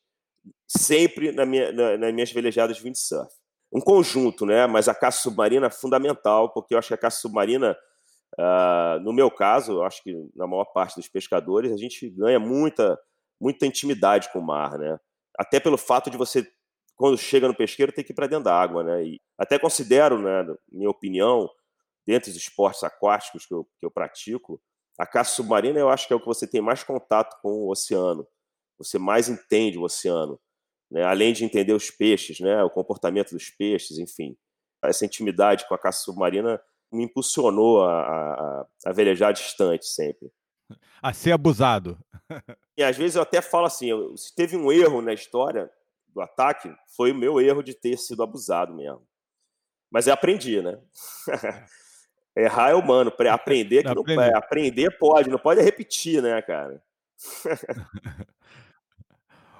sempre 0.68 1.32
na 1.32 1.46
minha, 1.46 1.72
na, 1.72 2.00
nas 2.00 2.12
minhas 2.12 2.32
velejadas 2.32 2.78
de 2.78 2.84
windsurf 2.84 3.32
um 3.72 3.80
conjunto, 3.80 4.46
né? 4.46 4.68
Mas 4.68 4.88
a 4.88 4.96
caça 4.96 5.22
submarina 5.22 5.68
é 5.68 5.70
fundamental, 5.70 6.52
porque 6.52 6.74
eu 6.74 6.80
acho 6.80 6.90
que 6.90 6.94
a 6.94 6.98
caça 6.98 7.22
submarina, 7.22 7.76
uh, 8.38 9.00
no 9.02 9.14
meu 9.14 9.32
caso, 9.32 9.74
eu 9.74 9.84
acho 9.84 10.04
que 10.04 10.14
na 10.36 10.46
maior 10.46 10.66
parte 10.66 10.96
dos 10.96 11.08
pescadores, 11.08 11.72
a 11.72 11.78
gente 11.78 12.10
ganha 12.10 12.40
muita, 12.40 13.00
muita 13.40 13.66
intimidade 13.66 14.32
com 14.32 14.40
o 14.40 14.46
mar, 14.46 14.78
né? 14.78 15.00
Até 15.38 15.60
pelo 15.60 15.78
fato 15.78 16.10
de 16.10 16.18
você, 16.18 16.46
quando 16.96 17.18
chega 17.18 17.48
no 17.48 17.56
pesqueiro, 17.56 17.94
ter 17.94 18.04
que 18.04 18.12
ir 18.12 18.16
para 18.16 18.28
dentro 18.28 18.46
da 18.46 18.60
água, 18.60 18.84
né? 18.84 19.04
E 19.06 19.22
até 19.38 19.58
considero, 19.58 20.20
né, 20.20 20.46
minha 20.70 20.90
opinião, 20.90 21.50
dentre 22.06 22.30
os 22.30 22.36
esportes 22.36 22.84
aquáticos 22.84 23.46
que 23.46 23.54
eu, 23.54 23.64
que 23.80 23.86
eu 23.86 23.92
pratico, 23.92 24.62
a 25.00 25.06
caça 25.06 25.32
submarina 25.32 25.80
eu 25.80 25.90
acho 25.90 26.08
que 26.08 26.14
é 26.14 26.16
o 26.16 26.20
que 26.20 26.26
você 26.28 26.46
tem 26.46 26.62
mais 26.62 26.84
contato 26.84 27.40
com 27.42 27.50
o 27.50 27.72
oceano, 27.72 28.28
você 28.78 29.00
mais 29.00 29.30
entende 29.30 29.78
o 29.78 29.84
oceano 29.84 30.40
né? 30.92 31.04
além 31.04 31.32
de 31.32 31.46
entender 31.46 31.74
os 31.74 31.90
peixes, 31.90 32.40
né? 32.40 32.62
o 32.64 32.70
comportamento 32.70 33.32
dos 33.32 33.50
peixes, 33.50 33.98
enfim. 33.98 34.38
Essa 34.84 35.06
intimidade 35.06 35.68
com 35.68 35.74
a 35.74 35.80
caça 35.80 36.04
submarina 36.04 36.62
me 36.92 37.04
impulsionou 37.04 37.84
a, 37.84 38.02
a, 38.02 38.66
a 38.88 38.92
velejar 38.92 39.32
distante 39.32 39.86
sempre. 39.86 40.32
A 41.02 41.14
ser 41.14 41.32
abusado. 41.32 41.98
E 42.78 42.84
às 42.84 42.96
vezes 42.98 43.16
eu 43.16 43.22
até 43.22 43.42
falo 43.42 43.66
assim: 43.66 43.90
se 44.16 44.34
teve 44.34 44.56
um 44.56 44.72
erro 44.72 45.02
na 45.02 45.14
história 45.14 45.70
do 46.08 46.22
ataque, 46.22 46.74
foi 46.96 47.12
o 47.12 47.16
meu 47.16 47.40
erro 47.40 47.62
de 47.62 47.74
ter 47.76 47.98
sido 47.98 48.24
abusado 48.24 48.74
mesmo. 48.74 49.06
Mas 49.92 50.08
eu 50.08 50.14
aprendi, 50.14 50.62
né? 50.62 50.80
Errar 52.36 52.70
é 52.70 52.76
humano, 52.76 53.14
aprender 53.30 53.84
que 53.84 53.94
não, 53.94 54.02
aprender. 54.02 54.36
aprender 54.36 54.98
pode, 54.98 55.30
não 55.30 55.38
pode 55.38 55.62
repetir, 55.62 56.24
né, 56.24 56.42
cara? 56.42 56.82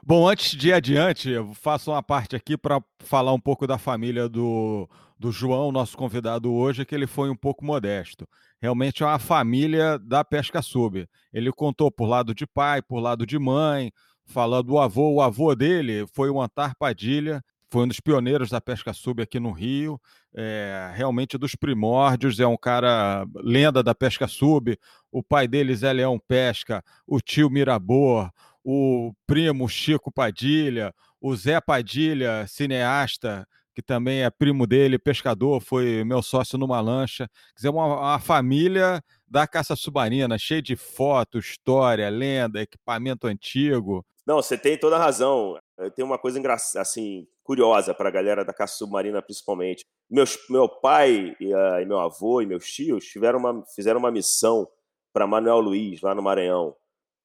Bom, 0.04 0.28
antes 0.28 0.58
de 0.58 0.70
ir 0.70 0.74
adiante, 0.74 1.30
eu 1.30 1.54
faço 1.54 1.92
uma 1.92 2.02
parte 2.02 2.36
aqui 2.36 2.58
para 2.58 2.82
falar 3.00 3.34
um 3.34 3.40
pouco 3.40 3.68
da 3.68 3.78
família 3.78 4.28
do, 4.28 4.90
do 5.18 5.32
João, 5.32 5.72
nosso 5.72 5.96
convidado 5.96 6.52
hoje, 6.52 6.84
que 6.86 6.96
ele 6.96 7.06
foi 7.06 7.30
um 7.30 7.36
pouco 7.36 7.64
modesto. 7.64 8.28
Realmente 8.60 9.04
é 9.04 9.06
uma 9.06 9.20
família 9.20 10.00
da 10.00 10.24
pesca 10.24 10.60
sub. 10.62 11.08
Ele 11.32 11.52
contou 11.52 11.92
por 11.92 12.08
lado 12.08 12.34
de 12.34 12.48
pai, 12.48 12.82
por 12.82 13.00
lado 13.00 13.28
de 13.28 13.38
mãe, 13.38 13.92
falando 14.26 14.68
do 14.68 14.80
avô. 14.80 15.14
O 15.14 15.22
avô 15.22 15.54
dele 15.54 16.08
foi 16.14 16.32
o 16.32 16.42
Antar 16.42 16.74
Padilha, 16.76 17.44
foi 17.70 17.84
um 17.84 17.88
dos 17.88 18.00
pioneiros 18.00 18.50
da 18.50 18.60
pesca 18.60 18.94
sub 18.94 19.22
aqui 19.22 19.40
no 19.40 19.52
Rio, 19.52 20.02
é, 20.36 20.92
realmente 20.96 21.38
dos 21.38 21.56
primórdios, 21.56 22.40
é 22.40 22.48
um 22.48 22.58
cara 22.58 23.26
lenda 23.36 23.84
da 23.84 23.94
pesca 23.94 24.28
sub. 24.28 24.78
O 25.12 25.22
pai 25.24 25.48
deles 25.48 25.84
é 25.84 25.94
Leão 25.94 26.20
Pesca, 26.20 26.84
o 27.08 27.22
tio 27.22 27.50
Mirabor, 27.50 28.32
o 28.64 29.14
primo 29.26 29.68
Chico 29.68 30.12
Padilha, 30.12 30.94
o 31.20 31.36
Zé 31.36 31.60
Padilha, 31.62 32.46
cineasta, 32.48 33.48
que 33.74 33.82
também 33.82 34.24
é 34.24 34.30
primo 34.30 34.68
dele, 34.68 35.00
pescador, 35.00 35.62
foi 35.62 36.04
meu 36.04 36.22
sócio 36.22 36.58
numa 36.58 36.82
lancha. 36.82 37.28
Quer 37.28 37.56
dizer, 37.56 37.70
uma, 37.70 37.86
uma 37.86 38.20
família 38.20 39.02
da 39.28 39.48
caça 39.48 39.76
submarina, 39.76 40.38
cheia 40.38 40.62
de 40.62 40.76
fotos, 40.76 41.46
história, 41.46 42.10
lenda, 42.10 42.62
equipamento 42.62 43.28
antigo. 43.28 44.06
Não, 44.26 44.36
você 44.36 44.58
tem 44.58 44.78
toda 44.78 44.98
a 44.98 45.00
razão. 45.00 45.58
Tem 45.96 46.06
uma 46.06 46.18
coisa 46.18 46.38
engraçada, 46.38 46.82
assim, 46.82 47.28
curiosa 47.44 47.94
para 47.94 48.10
a 48.10 48.12
galera 48.12 48.46
da 48.46 48.54
caça 48.54 48.76
submarina, 48.76 49.22
principalmente. 49.22 49.86
Meus, 50.10 50.38
meu 50.50 50.68
pai 50.68 51.36
e, 51.40 51.54
uh, 51.54 51.80
e, 51.82 51.86
meu 51.86 52.00
avô 52.00 52.42
e 52.42 52.46
meus 52.46 52.70
tios 52.70 53.06
tiveram 53.06 53.40
uma, 53.40 53.64
fizeram 53.74 54.00
uma 54.00 54.12
missão 54.12 54.68
para 55.14 55.26
Manuel 55.26 55.60
Luiz, 55.60 56.02
lá 56.02 56.14
no 56.14 56.22
Maranhão. 56.22 56.76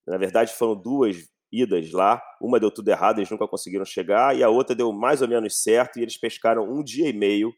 Na 0.06 0.16
verdade, 0.16 0.52
foram 0.52 0.75
duas 0.75 1.16
idas 1.52 1.90
lá. 1.92 2.22
Uma 2.40 2.60
deu 2.60 2.70
tudo 2.70 2.88
errado, 2.88 3.18
eles 3.18 3.30
nunca 3.30 3.46
conseguiram 3.48 3.84
chegar, 3.84 4.36
e 4.36 4.42
a 4.42 4.48
outra 4.48 4.75
deu 4.75 4.92
mais 4.92 5.22
ou 5.22 5.28
menos 5.28 5.62
certo, 5.62 5.98
e 5.98 6.02
eles 6.02 6.18
pescaram 6.18 6.70
um 6.70 6.82
dia 6.82 7.08
e 7.08 7.12
meio. 7.12 7.52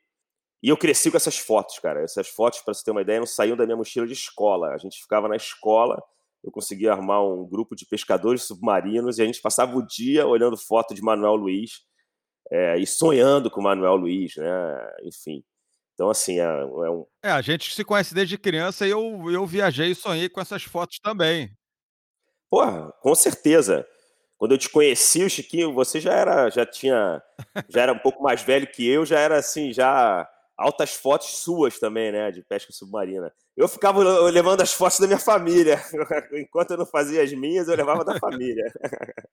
E 0.63 0.69
eu 0.69 0.77
cresci 0.77 1.11
com 1.11 1.17
essas 1.17 1.39
fotos, 1.39 1.79
cara. 1.79 2.03
Essas 2.03 2.29
fotos, 2.29 2.61
para 2.61 2.75
você 2.75 2.85
ter 2.85 2.91
uma 2.91 3.03
ideia, 3.03 3.21
não 3.21 3.27
saíam 3.27 3.57
da 3.57 3.65
minha 3.65 3.77
mochila 3.77 4.07
de 4.07 4.13
escola. 4.13 4.75
A 4.75 4.79
gente 4.79 5.01
ficava 5.01 5.29
na 5.29 5.37
escola, 5.37 6.03
eu 6.43 6.51
conseguia 6.51 6.93
armar 6.93 7.25
um 7.25 7.47
grupo 7.49 7.77
de 7.77 7.87
pescadores 7.87 8.43
submarinos, 8.43 9.19
e 9.19 9.23
a 9.23 9.27
gente 9.27 9.41
passava 9.41 9.77
o 9.77 9.87
dia 9.87 10.27
olhando 10.27 10.57
foto 10.57 10.95
de 10.95 11.03
Manuel 11.03 11.37
Luiz 11.37 11.89
é, 12.51 12.79
e 12.79 12.87
sonhando 12.87 13.51
com 13.51 13.63
Manuel 13.63 13.97
Luiz, 13.97 14.37
né? 14.37 14.91
Enfim. 15.05 15.45
Então, 15.95 16.11
assim, 16.11 16.39
é, 16.39 16.45
é, 16.45 16.91
um. 16.91 17.05
É, 17.25 17.31
a 17.31 17.43
gente 17.43 17.75
se 17.75 17.85
conhece 17.85 18.15
desde 18.15 18.39
criança 18.39 18.87
e 18.87 18.91
eu, 18.91 19.31
eu 19.31 19.45
viajei 19.45 19.91
e 19.91 19.95
sonhei 19.95 20.29
com 20.29 20.41
essas 20.41 20.63
fotos 20.63 20.99
também. 21.01 21.51
Porra, 22.51 22.93
com 23.01 23.15
certeza. 23.15 23.87
Quando 24.37 24.53
eu 24.53 24.59
te 24.59 24.71
conheci, 24.71 25.25
o 25.25 25.31
Chiquinho, 25.31 25.75
você 25.75 26.01
já 26.01 26.13
era, 26.13 26.49
já 26.49 26.65
tinha, 26.65 27.21
já 27.69 27.83
era 27.83 27.93
um 27.93 27.99
pouco 27.99 28.23
mais 28.23 28.41
velho 28.41 28.67
que 28.71 28.87
eu, 28.89 29.05
já 29.05 29.19
era 29.19 29.37
assim, 29.37 29.73
já 29.73 30.29
altas 30.57 30.95
fotos 30.95 31.39
suas 31.39 31.79
também, 31.79 32.13
né, 32.13 32.31
de 32.31 32.43
pesca 32.43 32.73
submarina. 32.73 33.33
Eu 33.57 33.69
ficava 33.69 34.01
levando 34.31 34.61
as 34.61 34.73
fotos 34.73 35.01
da 35.01 35.07
minha 35.07 35.19
família. 35.19 35.81
Enquanto 36.33 36.73
eu 36.73 36.79
não 36.79 36.87
fazia 36.87 37.23
as 37.23 37.33
minhas, 37.33 37.69
eu 37.69 37.77
levava 37.77 38.05
da 38.05 38.19
família. 38.19 38.65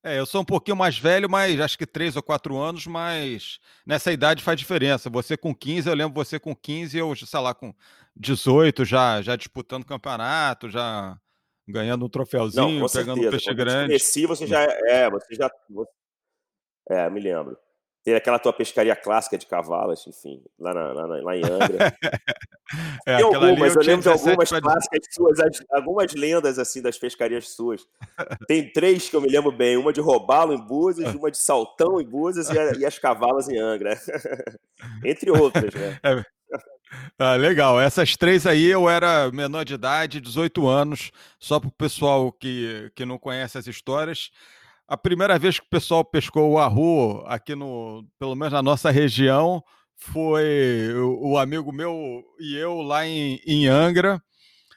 É, 0.00 0.16
eu 0.16 0.24
sou 0.24 0.42
um 0.42 0.44
pouquinho 0.44 0.76
mais 0.76 0.96
velho, 0.96 1.28
mas 1.28 1.60
acho 1.60 1.76
que 1.76 1.84
três 1.84 2.14
ou 2.14 2.22
quatro 2.22 2.56
anos, 2.56 2.86
mas 2.86 3.58
nessa 3.84 4.12
idade 4.12 4.44
faz 4.44 4.56
diferença. 4.56 5.10
Você 5.10 5.36
com 5.36 5.52
15, 5.52 5.88
eu 5.88 5.94
lembro 5.94 6.14
você 6.14 6.38
com 6.38 6.54
15, 6.54 6.96
eu, 6.96 7.16
sei 7.16 7.40
lá, 7.40 7.52
com 7.52 7.74
18, 8.14 8.84
já, 8.84 9.20
já 9.20 9.34
disputando 9.34 9.84
campeonato, 9.84 10.70
já 10.70 11.18
ganhando 11.68 12.06
um 12.06 12.08
troféuzinho, 12.08 12.80
Não, 12.80 12.88
pegando 12.88 12.88
certeza. 12.88 13.28
um 13.28 13.30
peixe 13.30 13.54
grande. 13.54 13.86
Conheci, 13.88 14.26
você 14.26 14.46
já 14.46 14.62
é, 14.62 15.10
você 15.10 15.34
já 15.34 15.50
é, 16.88 17.10
me 17.10 17.20
lembro. 17.20 17.56
Tem 18.04 18.14
aquela 18.14 18.38
tua 18.38 18.54
pescaria 18.54 18.96
clássica 18.96 19.36
de 19.36 19.44
cavalas, 19.44 20.06
enfim, 20.06 20.42
lá, 20.58 20.72
na, 20.72 20.92
lá, 20.92 21.06
lá 21.06 21.36
em 21.36 21.44
Angra. 21.44 21.92
é, 23.06 23.16
Tem 23.16 23.24
algumas, 23.24 23.74
eu, 23.74 23.82
eu 23.82 23.86
lembro 23.86 24.02
de 24.02 24.08
algumas 24.08 24.48
clássicas 24.48 25.00
suas, 25.12 25.38
algumas 25.70 26.14
lendas 26.14 26.58
assim 26.58 26.80
das 26.80 26.98
pescarias 26.98 27.50
suas. 27.50 27.86
Tem 28.46 28.72
três 28.72 29.10
que 29.10 29.16
eu 29.16 29.20
me 29.20 29.28
lembro 29.28 29.52
bem: 29.52 29.76
uma 29.76 29.92
de 29.92 30.00
Robalo 30.00 30.54
em 30.54 30.66
Búzios, 30.66 31.12
uma 31.14 31.30
de 31.30 31.36
Saltão 31.36 32.00
em 32.00 32.08
Búzios 32.08 32.48
e, 32.48 32.58
a, 32.58 32.72
e 32.78 32.86
as 32.86 32.98
cavalas 32.98 33.46
em 33.48 33.58
Angra. 33.58 33.98
Entre 35.04 35.30
outras, 35.30 35.74
né? 35.74 35.98
É. 36.02 36.37
Ah, 37.18 37.34
legal. 37.34 37.80
Essas 37.80 38.16
três 38.16 38.46
aí 38.46 38.66
eu 38.66 38.88
era 38.88 39.30
menor 39.30 39.64
de 39.64 39.74
idade, 39.74 40.20
18 40.20 40.66
anos, 40.66 41.10
só 41.38 41.60
para 41.60 41.68
o 41.68 41.72
pessoal 41.72 42.32
que, 42.32 42.90
que 42.94 43.04
não 43.04 43.18
conhece 43.18 43.58
as 43.58 43.66
histórias. 43.66 44.30
A 44.86 44.96
primeira 44.96 45.38
vez 45.38 45.58
que 45.58 45.66
o 45.66 45.70
pessoal 45.70 46.04
pescou 46.04 46.52
o 46.52 46.58
arru 46.58 47.22
aqui 47.26 47.54
no, 47.54 48.04
pelo 48.18 48.34
menos 48.34 48.52
na 48.52 48.62
nossa 48.62 48.90
região, 48.90 49.62
foi 49.98 50.92
o, 50.94 51.32
o 51.32 51.38
amigo 51.38 51.72
meu 51.72 52.24
e 52.38 52.56
eu 52.56 52.80
lá 52.80 53.06
em, 53.06 53.40
em, 53.46 53.66
Angra. 53.66 54.22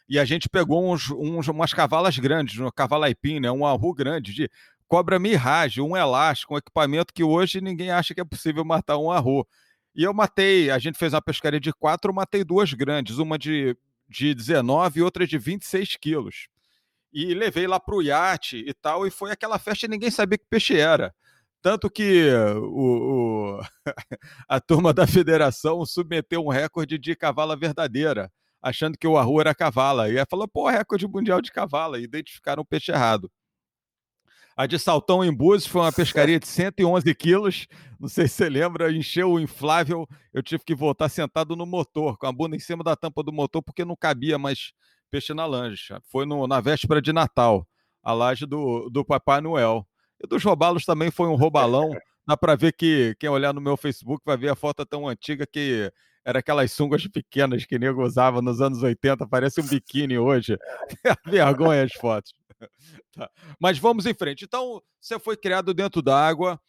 E 0.09 0.19
a 0.19 0.25
gente 0.25 0.49
pegou 0.49 0.91
uns, 0.91 1.09
uns, 1.11 1.47
umas 1.47 1.73
cavalas 1.73 2.17
grandes, 2.17 2.59
uma 2.59 2.71
cavala 2.71 3.05
aipim, 3.05 3.39
né? 3.39 3.49
um 3.49 3.65
arru 3.65 3.93
grande 3.93 4.33
de 4.33 4.49
cobra 4.87 5.17
mirage, 5.17 5.79
um 5.79 5.95
elástico, 5.95 6.55
um 6.55 6.57
equipamento 6.57 7.13
que 7.13 7.23
hoje 7.23 7.61
ninguém 7.61 7.91
acha 7.91 8.13
que 8.13 8.19
é 8.19 8.25
possível 8.25 8.65
matar 8.65 8.97
um 8.97 9.09
arru. 9.11 9.47
E 9.95 10.03
eu 10.03 10.13
matei, 10.13 10.71
a 10.71 10.79
gente 10.79 10.97
fez 10.97 11.13
uma 11.13 11.21
pescaria 11.21 11.59
de 11.59 11.73
quatro, 11.73 12.11
eu 12.11 12.15
matei 12.15 12.43
duas 12.43 12.73
grandes, 12.73 13.17
uma 13.17 13.37
de, 13.37 13.77
de 14.07 14.33
19 14.33 14.99
e 14.99 15.03
outra 15.03 15.27
de 15.27 15.37
26 15.37 15.97
quilos 15.97 16.47
e 17.13 17.33
levei 17.33 17.67
lá 17.67 17.79
para 17.79 17.95
o 17.95 18.01
iate 18.01 18.57
e 18.65 18.73
tal, 18.73 19.05
e 19.05 19.11
foi 19.11 19.31
aquela 19.31 19.59
festa 19.59 19.85
e 19.85 19.89
ninguém 19.89 20.09
sabia 20.09 20.37
que 20.37 20.45
peixe 20.49 20.77
era. 20.77 21.13
Tanto 21.61 21.89
que 21.89 22.29
o, 22.55 23.59
o 23.59 23.61
a 24.47 24.59
turma 24.59 24.93
da 24.93 25.05
federação 25.05 25.85
submeteu 25.85 26.43
um 26.43 26.49
recorde 26.49 26.97
de 26.97 27.15
cavala 27.15 27.55
verdadeira, 27.55 28.31
achando 28.61 28.97
que 28.97 29.07
o 29.07 29.17
arru 29.17 29.41
era 29.41 29.53
cavala. 29.53 30.09
E 30.09 30.17
aí 30.17 30.25
falou, 30.29 30.47
pô, 30.47 30.69
recorde 30.69 31.07
mundial 31.07 31.41
de 31.41 31.51
cavala, 31.51 31.99
e 31.99 32.03
identificaram 32.03 32.63
o 32.63 32.65
peixe 32.65 32.91
errado. 32.91 33.31
A 34.61 34.67
de 34.67 34.77
Saltão 34.77 35.25
em 35.25 35.33
Búzios 35.33 35.65
foi 35.65 35.81
uma 35.81 35.91
pescaria 35.91 36.39
de 36.39 36.47
111 36.47 37.15
quilos. 37.15 37.65
Não 37.99 38.07
sei 38.07 38.27
se 38.27 38.35
você 38.35 38.47
lembra, 38.47 38.91
encheu 38.91 39.31
o 39.31 39.39
inflável. 39.39 40.07
Eu 40.31 40.43
tive 40.43 40.63
que 40.63 40.75
voltar 40.75 41.09
sentado 41.09 41.55
no 41.55 41.65
motor, 41.65 42.15
com 42.15 42.27
a 42.27 42.31
bunda 42.31 42.55
em 42.55 42.59
cima 42.59 42.83
da 42.83 42.95
tampa 42.95 43.23
do 43.23 43.33
motor, 43.33 43.63
porque 43.63 43.83
não 43.83 43.95
cabia 43.95 44.37
mais 44.37 44.71
peixe 45.09 45.33
na 45.33 45.47
lancha. 45.47 45.99
Foi 46.11 46.27
no, 46.27 46.45
na 46.45 46.61
véspera 46.61 47.01
de 47.01 47.11
Natal, 47.11 47.67
a 48.03 48.13
laje 48.13 48.45
do, 48.45 48.87
do 48.91 49.03
Papai 49.03 49.41
Noel. 49.41 49.83
E 50.23 50.27
dos 50.27 50.43
robalos 50.43 50.85
também 50.85 51.09
foi 51.09 51.27
um 51.27 51.35
robalão. 51.35 51.89
Dá 52.27 52.37
para 52.37 52.55
ver 52.55 52.73
que 52.73 53.15
quem 53.19 53.31
olhar 53.31 53.55
no 53.55 53.61
meu 53.61 53.75
Facebook 53.75 54.21
vai 54.23 54.37
ver 54.37 54.49
a 54.49 54.55
foto 54.55 54.85
tão 54.85 55.07
antiga 55.07 55.47
que 55.51 55.91
era 56.23 56.37
aquelas 56.37 56.71
sungas 56.71 57.07
pequenas 57.07 57.65
que 57.65 57.79
nego 57.79 58.05
usava 58.05 58.43
nos 58.43 58.61
anos 58.61 58.83
80, 58.83 59.27
parece 59.27 59.59
um 59.59 59.67
biquíni 59.67 60.19
hoje. 60.19 60.55
Vergonha 61.25 61.83
as 61.83 61.93
fotos. 61.93 62.31
Tá. 63.13 63.29
Mas 63.59 63.77
vamos 63.77 64.05
em 64.05 64.13
frente. 64.13 64.45
Então, 64.45 64.81
você 64.99 65.19
foi 65.19 65.35
criado 65.35 65.73
dentro 65.73 66.01
d'água, 66.01 66.59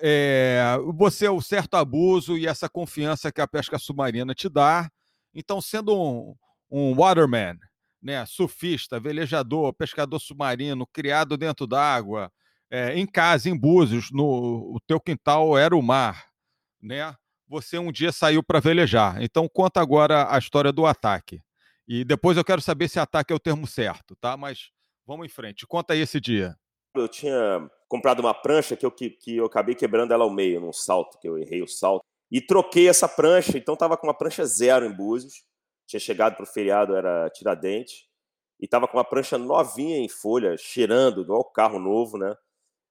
é, 0.00 0.76
você 0.94 1.26
é 1.26 1.30
o 1.30 1.40
certo 1.40 1.74
abuso 1.74 2.36
e 2.38 2.46
essa 2.46 2.68
confiança 2.68 3.30
que 3.30 3.40
a 3.40 3.46
pesca 3.46 3.78
submarina 3.78 4.34
te 4.34 4.48
dá. 4.48 4.90
Então, 5.34 5.60
sendo 5.60 5.94
um, 5.94 6.34
um 6.70 6.94
waterman, 6.94 7.58
né, 8.02 8.24
surfista, 8.26 9.00
velejador, 9.00 9.72
pescador 9.74 10.18
submarino, 10.18 10.86
criado 10.86 11.36
dentro 11.36 11.66
d'água, 11.66 12.30
é, 12.70 12.98
em 12.98 13.06
casa, 13.06 13.48
em 13.48 13.56
Búzios, 13.58 14.10
no 14.10 14.74
o 14.74 14.80
teu 14.86 15.00
quintal 15.00 15.56
era 15.56 15.76
o 15.76 15.82
mar, 15.82 16.26
né? 16.82 17.14
Você 17.46 17.78
um 17.78 17.92
dia 17.92 18.10
saiu 18.10 18.42
para 18.42 18.58
velejar. 18.58 19.22
Então 19.22 19.48
conta 19.48 19.80
agora 19.80 20.34
a 20.34 20.38
história 20.38 20.72
do 20.72 20.86
ataque. 20.86 21.40
E 21.86 22.04
depois 22.04 22.36
eu 22.36 22.44
quero 22.44 22.60
saber 22.60 22.88
se 22.88 22.98
ataque 22.98 23.32
é 23.32 23.36
o 23.36 23.40
termo 23.40 23.66
certo, 23.66 24.16
tá? 24.16 24.36
Mas 24.36 24.70
vamos 25.06 25.26
em 25.26 25.28
frente. 25.28 25.66
Conta 25.66 25.94
aí 25.94 26.00
esse 26.00 26.20
dia. 26.20 26.56
Eu 26.96 27.08
tinha 27.08 27.68
comprado 27.88 28.20
uma 28.20 28.34
prancha 28.34 28.76
que 28.76 28.86
eu, 28.86 28.90
que, 28.90 29.10
que 29.10 29.36
eu 29.36 29.46
acabei 29.46 29.74
quebrando 29.74 30.12
ela 30.12 30.24
ao 30.24 30.30
meio, 30.30 30.60
num 30.60 30.72
salto, 30.72 31.18
que 31.18 31.28
eu 31.28 31.38
errei 31.38 31.62
o 31.62 31.68
salto. 31.68 32.04
E 32.30 32.40
troquei 32.40 32.88
essa 32.88 33.08
prancha, 33.08 33.58
então 33.58 33.74
estava 33.74 33.96
com 33.96 34.06
uma 34.06 34.16
prancha 34.16 34.44
zero 34.44 34.86
em 34.86 34.92
Búzios 34.92 35.44
tinha 35.86 36.00
chegado 36.00 36.34
para 36.34 36.44
o 36.44 36.46
feriado, 36.46 36.94
era 36.94 37.30
Tiradentes, 37.30 38.06
e 38.60 38.64
estava 38.64 38.88
com 38.88 38.96
uma 38.96 39.04
prancha 39.04 39.36
novinha 39.36 39.98
em 39.98 40.08
folha, 40.08 40.56
cheirando, 40.56 41.22
igual 41.22 41.44
carro 41.44 41.78
novo, 41.78 42.16
né? 42.16 42.34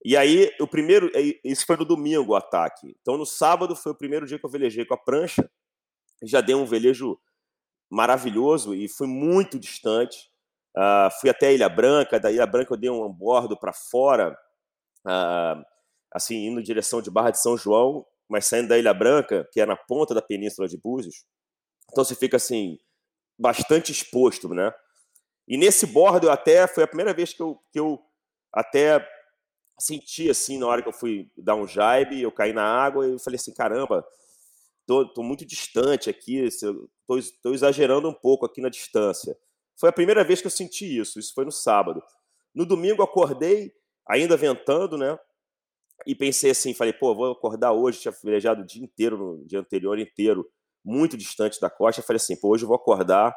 E 0.05 0.17
aí, 0.17 0.51
o 0.59 0.67
primeiro, 0.67 1.09
isso 1.43 1.65
foi 1.65 1.77
no 1.77 1.85
domingo 1.85 2.33
o 2.33 2.35
ataque. 2.35 2.95
Então, 3.01 3.17
no 3.17 3.25
sábado 3.25 3.75
foi 3.75 3.93
o 3.93 3.97
primeiro 3.97 4.25
dia 4.25 4.37
que 4.37 4.45
eu 4.45 4.49
velejei 4.49 4.85
com 4.85 4.93
a 4.93 4.97
prancha, 4.97 5.49
já 6.23 6.41
dei 6.41 6.55
um 6.55 6.65
velejo 6.65 7.17
maravilhoso 7.89 8.73
e 8.73 8.87
fui 8.87 9.07
muito 9.07 9.57
distante. 9.57 10.29
Uh, 10.75 11.11
fui 11.19 11.29
até 11.29 11.53
Ilha 11.53 11.69
Branca, 11.69 12.19
da 12.19 12.31
Ilha 12.31 12.47
Branca 12.47 12.73
eu 12.73 12.77
dei 12.77 12.89
um 12.89 13.07
bordo 13.07 13.57
para 13.57 13.71
fora, 13.71 14.35
uh, 15.05 15.63
assim, 16.11 16.47
indo 16.47 16.59
em 16.59 16.63
direção 16.63 17.01
de 17.01 17.11
Barra 17.11 17.29
de 17.31 17.39
São 17.39 17.55
João, 17.55 18.05
mas 18.27 18.47
saindo 18.47 18.69
da 18.69 18.77
Ilha 18.77 18.93
Branca, 18.93 19.47
que 19.51 19.61
é 19.61 19.65
na 19.65 19.75
ponta 19.75 20.15
da 20.15 20.21
península 20.21 20.67
de 20.67 20.77
Búzios, 20.77 21.25
então 21.91 22.03
você 22.03 22.15
fica 22.15 22.37
assim, 22.37 22.77
bastante 23.37 23.91
exposto, 23.91 24.49
né? 24.49 24.73
E 25.47 25.57
nesse 25.57 25.85
bordo 25.85 26.27
eu 26.27 26.31
até, 26.31 26.65
foi 26.67 26.83
a 26.83 26.87
primeira 26.87 27.13
vez 27.13 27.33
que 27.33 27.41
eu, 27.41 27.59
que 27.71 27.79
eu 27.79 27.99
até 28.51 29.05
senti 29.79 30.29
assim, 30.29 30.57
na 30.57 30.67
hora 30.67 30.81
que 30.81 30.87
eu 30.87 30.93
fui 30.93 31.29
dar 31.37 31.55
um 31.55 31.67
jibe, 31.67 32.21
eu 32.21 32.31
caí 32.31 32.53
na 32.53 32.63
água 32.63 33.07
e 33.07 33.11
eu 33.11 33.19
falei 33.19 33.35
assim, 33.35 33.53
caramba, 33.53 34.05
tô, 34.87 35.07
tô 35.13 35.21
muito 35.21 35.45
distante 35.45 36.09
aqui, 36.09 36.47
tô, 37.07 37.19
tô 37.41 37.53
exagerando 37.53 38.09
um 38.09 38.13
pouco 38.13 38.45
aqui 38.45 38.61
na 38.61 38.69
distância. 38.69 39.37
Foi 39.79 39.89
a 39.89 39.93
primeira 39.93 40.23
vez 40.23 40.41
que 40.41 40.47
eu 40.47 40.51
senti 40.51 40.97
isso, 40.97 41.19
isso 41.19 41.33
foi 41.33 41.45
no 41.45 41.51
sábado. 41.51 42.01
No 42.53 42.65
domingo 42.65 43.01
acordei, 43.01 43.73
ainda 44.07 44.37
ventando, 44.37 44.97
né? 44.97 45.17
E 46.05 46.13
pensei 46.13 46.51
assim, 46.51 46.73
falei, 46.73 46.93
pô, 46.93 47.15
vou 47.15 47.31
acordar 47.31 47.71
hoje, 47.71 47.99
tinha 47.99 48.13
velejado 48.23 48.61
o 48.61 48.65
dia 48.65 48.83
inteiro, 48.83 49.17
no 49.17 49.45
dia 49.45 49.59
anterior 49.59 49.97
inteiro, 49.97 50.49
muito 50.83 51.17
distante 51.17 51.59
da 51.59 51.69
costa. 51.69 52.01
Falei 52.01 52.17
assim, 52.17 52.35
pô, 52.35 52.49
hoje 52.49 52.63
eu 52.63 52.67
vou 52.67 52.75
acordar, 52.75 53.35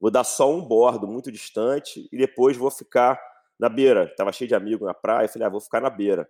vou 0.00 0.10
dar 0.10 0.24
só 0.24 0.52
um 0.52 0.62
bordo 0.62 1.06
muito 1.06 1.32
distante 1.32 2.08
e 2.12 2.16
depois 2.16 2.56
vou 2.56 2.70
ficar 2.70 3.20
na 3.58 3.68
beira. 3.68 4.12
Tava 4.16 4.32
cheio 4.32 4.48
de 4.48 4.54
amigos 4.54 4.86
na 4.86 4.94
praia, 4.94 5.28
falei, 5.28 5.46
ah, 5.46 5.50
vou 5.50 5.60
ficar 5.60 5.80
na 5.80 5.90
beira. 5.90 6.28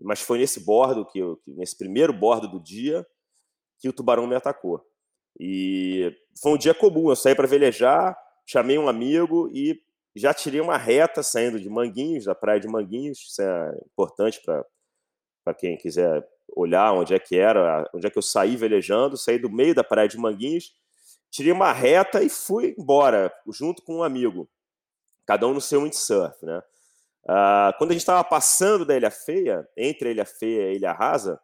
Mas 0.00 0.20
foi 0.20 0.38
nesse 0.38 0.60
bordo, 0.60 1.06
que, 1.06 1.18
eu, 1.18 1.40
nesse 1.46 1.76
primeiro 1.76 2.12
bordo 2.12 2.48
do 2.48 2.60
dia, 2.60 3.06
que 3.78 3.88
o 3.88 3.92
tubarão 3.92 4.26
me 4.26 4.34
atacou. 4.34 4.84
E 5.38 6.16
foi 6.40 6.52
um 6.52 6.56
dia 6.56 6.74
comum, 6.74 7.10
eu 7.10 7.16
saí 7.16 7.34
para 7.34 7.46
velejar, 7.46 8.16
chamei 8.46 8.78
um 8.78 8.88
amigo 8.88 9.50
e 9.52 9.80
já 10.14 10.32
tirei 10.32 10.60
uma 10.60 10.76
reta 10.76 11.22
saindo 11.22 11.58
de 11.58 11.68
Manguinhos, 11.68 12.24
da 12.24 12.34
praia 12.34 12.60
de 12.60 12.68
Manguinhos, 12.68 13.18
isso 13.18 13.42
é 13.42 13.78
importante 13.84 14.40
para 14.44 15.54
quem 15.54 15.76
quiser 15.76 16.26
olhar 16.54 16.92
onde 16.92 17.14
é 17.14 17.18
que 17.18 17.36
era, 17.36 17.88
onde 17.92 18.06
é 18.06 18.10
que 18.10 18.18
eu 18.18 18.22
saí 18.22 18.56
velejando, 18.56 19.16
saí 19.16 19.38
do 19.38 19.50
meio 19.50 19.74
da 19.74 19.82
praia 19.82 20.08
de 20.08 20.16
Manguinhos, 20.16 20.72
tirei 21.30 21.52
uma 21.52 21.72
reta 21.72 22.22
e 22.22 22.28
fui 22.28 22.74
embora, 22.78 23.32
junto 23.48 23.82
com 23.82 23.96
um 23.96 24.02
amigo, 24.02 24.48
cada 25.26 25.46
um 25.46 25.54
no 25.54 25.60
seu 25.60 25.82
windsurf, 25.82 26.44
né? 26.44 26.62
Uh, 27.24 27.72
quando 27.78 27.90
a 27.90 27.92
gente 27.94 28.02
estava 28.02 28.22
passando 28.22 28.84
da 28.84 28.94
Ilha 28.94 29.10
Feia, 29.10 29.66
entre 29.76 30.10
a 30.10 30.12
Ilha 30.12 30.26
Feia 30.26 30.64
e 30.64 30.68
a 30.68 30.72
Ilha 30.74 30.92
Rasa, 30.92 31.40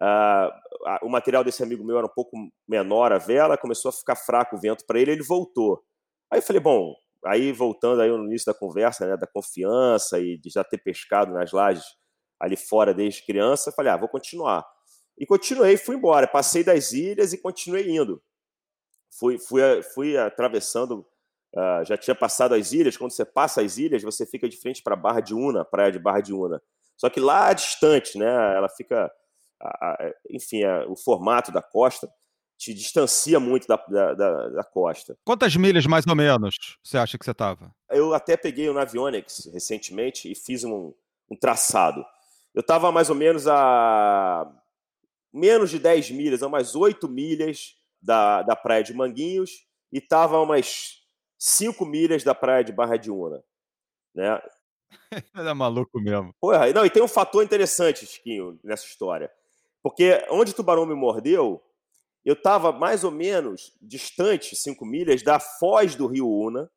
uh, 0.00 1.04
o 1.04 1.08
material 1.08 1.42
desse 1.42 1.62
amigo 1.62 1.84
meu 1.84 1.98
era 1.98 2.06
um 2.06 2.10
pouco 2.10 2.36
menor, 2.66 3.12
a 3.12 3.18
vela, 3.18 3.58
começou 3.58 3.88
a 3.88 3.92
ficar 3.92 4.14
fraco 4.14 4.56
o 4.56 4.60
vento 4.60 4.86
para 4.86 5.00
ele, 5.00 5.10
ele 5.10 5.22
voltou. 5.22 5.84
Aí 6.30 6.38
eu 6.38 6.42
falei, 6.42 6.60
bom, 6.60 6.94
aí 7.24 7.52
voltando 7.52 8.00
aí 8.00 8.10
no 8.10 8.24
início 8.24 8.52
da 8.52 8.58
conversa, 8.58 9.06
né, 9.06 9.16
da 9.16 9.26
confiança 9.26 10.18
e 10.20 10.38
de 10.38 10.50
já 10.50 10.62
ter 10.64 10.78
pescado 10.78 11.32
nas 11.32 11.52
lajes 11.52 11.84
ali 12.38 12.56
fora 12.56 12.94
desde 12.94 13.24
criança, 13.24 13.72
falei, 13.72 13.92
ah, 13.92 13.96
vou 13.96 14.08
continuar. 14.08 14.66
E 15.18 15.26
continuei, 15.26 15.76
fui 15.76 15.96
embora, 15.96 16.26
passei 16.26 16.64
das 16.64 16.92
ilhas 16.92 17.32
e 17.32 17.38
continuei 17.38 17.90
indo. 17.90 18.22
Fui, 19.10 19.38
fui, 19.38 19.82
fui 19.94 20.16
atravessando 20.16 21.06
Uh, 21.54 21.84
já 21.84 21.96
tinha 21.96 22.14
passado 22.14 22.54
as 22.54 22.72
ilhas. 22.72 22.96
Quando 22.96 23.10
você 23.10 23.24
passa 23.24 23.60
as 23.60 23.76
ilhas, 23.76 24.02
você 24.02 24.24
fica 24.24 24.48
de 24.48 24.56
frente 24.56 24.82
para 24.82 24.94
Barra 24.94 25.20
de 25.20 25.34
Una, 25.34 25.64
praia 25.64 25.90
de 25.90 25.98
Barra 25.98 26.20
de 26.20 26.32
Una. 26.32 26.62
Só 26.96 27.10
que 27.10 27.18
lá 27.18 27.52
distante, 27.52 28.16
né? 28.18 28.26
Ela 28.56 28.68
fica, 28.68 29.10
enfim, 30.30 30.64
o 30.88 30.96
formato 30.96 31.50
da 31.50 31.62
costa 31.62 32.08
te 32.60 32.74
distancia 32.74 33.40
muito 33.40 33.66
da, 33.66 33.76
da, 33.88 34.48
da, 34.50 34.62
costa. 34.62 35.16
Quantas 35.24 35.56
milhas 35.56 35.86
mais 35.86 36.06
ou 36.06 36.14
menos 36.14 36.54
você 36.84 36.98
acha 36.98 37.16
que 37.16 37.24
você 37.24 37.30
estava? 37.30 37.74
Eu 37.88 38.12
até 38.12 38.36
peguei 38.36 38.68
o 38.68 38.74
Navionics 38.74 39.48
recentemente 39.50 40.30
e 40.30 40.34
fiz 40.34 40.62
um, 40.62 40.92
um 41.30 41.36
traçado. 41.36 42.04
Eu 42.54 42.60
estava 42.60 42.92
mais 42.92 43.08
ou 43.08 43.16
menos 43.16 43.48
a 43.48 44.46
menos 45.32 45.70
de 45.70 45.78
10 45.78 46.10
milhas, 46.10 46.42
a 46.42 46.48
umas 46.48 46.76
8 46.76 47.08
milhas 47.08 47.76
da, 48.02 48.42
da 48.42 48.54
praia 48.54 48.84
de 48.84 48.92
Manguinhos 48.92 49.64
e 49.90 49.96
estava 49.96 50.36
a 50.36 50.42
umas 50.42 50.98
5 51.38 51.86
milhas 51.86 52.22
da 52.22 52.34
praia 52.34 52.62
de 52.62 52.72
Barra 52.72 52.98
de 52.98 53.10
Una. 53.10 53.42
Né? 54.14 54.38
é 55.34 55.54
maluco 55.54 55.98
mesmo. 55.98 56.34
Porra, 56.38 56.70
não, 56.74 56.84
e 56.84 56.90
tem 56.90 57.02
um 57.02 57.08
fator 57.08 57.42
interessante, 57.42 58.04
Chiquinho, 58.04 58.60
nessa 58.62 58.84
história. 58.84 59.32
Porque 59.82 60.22
onde 60.28 60.50
o 60.50 60.54
tubarão 60.54 60.84
me 60.84 60.94
mordeu, 60.94 61.62
eu 62.24 62.34
estava 62.34 62.72
mais 62.72 63.04
ou 63.04 63.10
menos 63.10 63.72
distante, 63.80 64.54
5 64.54 64.84
milhas, 64.84 65.22
da 65.22 65.38
foz 65.38 65.94
do 65.94 66.06
rio 66.06 66.28
Una. 66.28 66.70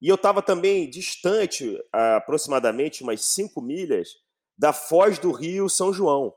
E 0.00 0.08
eu 0.08 0.14
estava 0.14 0.42
também 0.42 0.88
distante, 0.88 1.78
aproximadamente 1.92 3.02
umas 3.02 3.24
5 3.24 3.60
milhas, 3.62 4.10
da 4.56 4.72
foz 4.72 5.18
do 5.18 5.32
rio 5.32 5.68
São 5.68 5.92
João. 5.92 6.34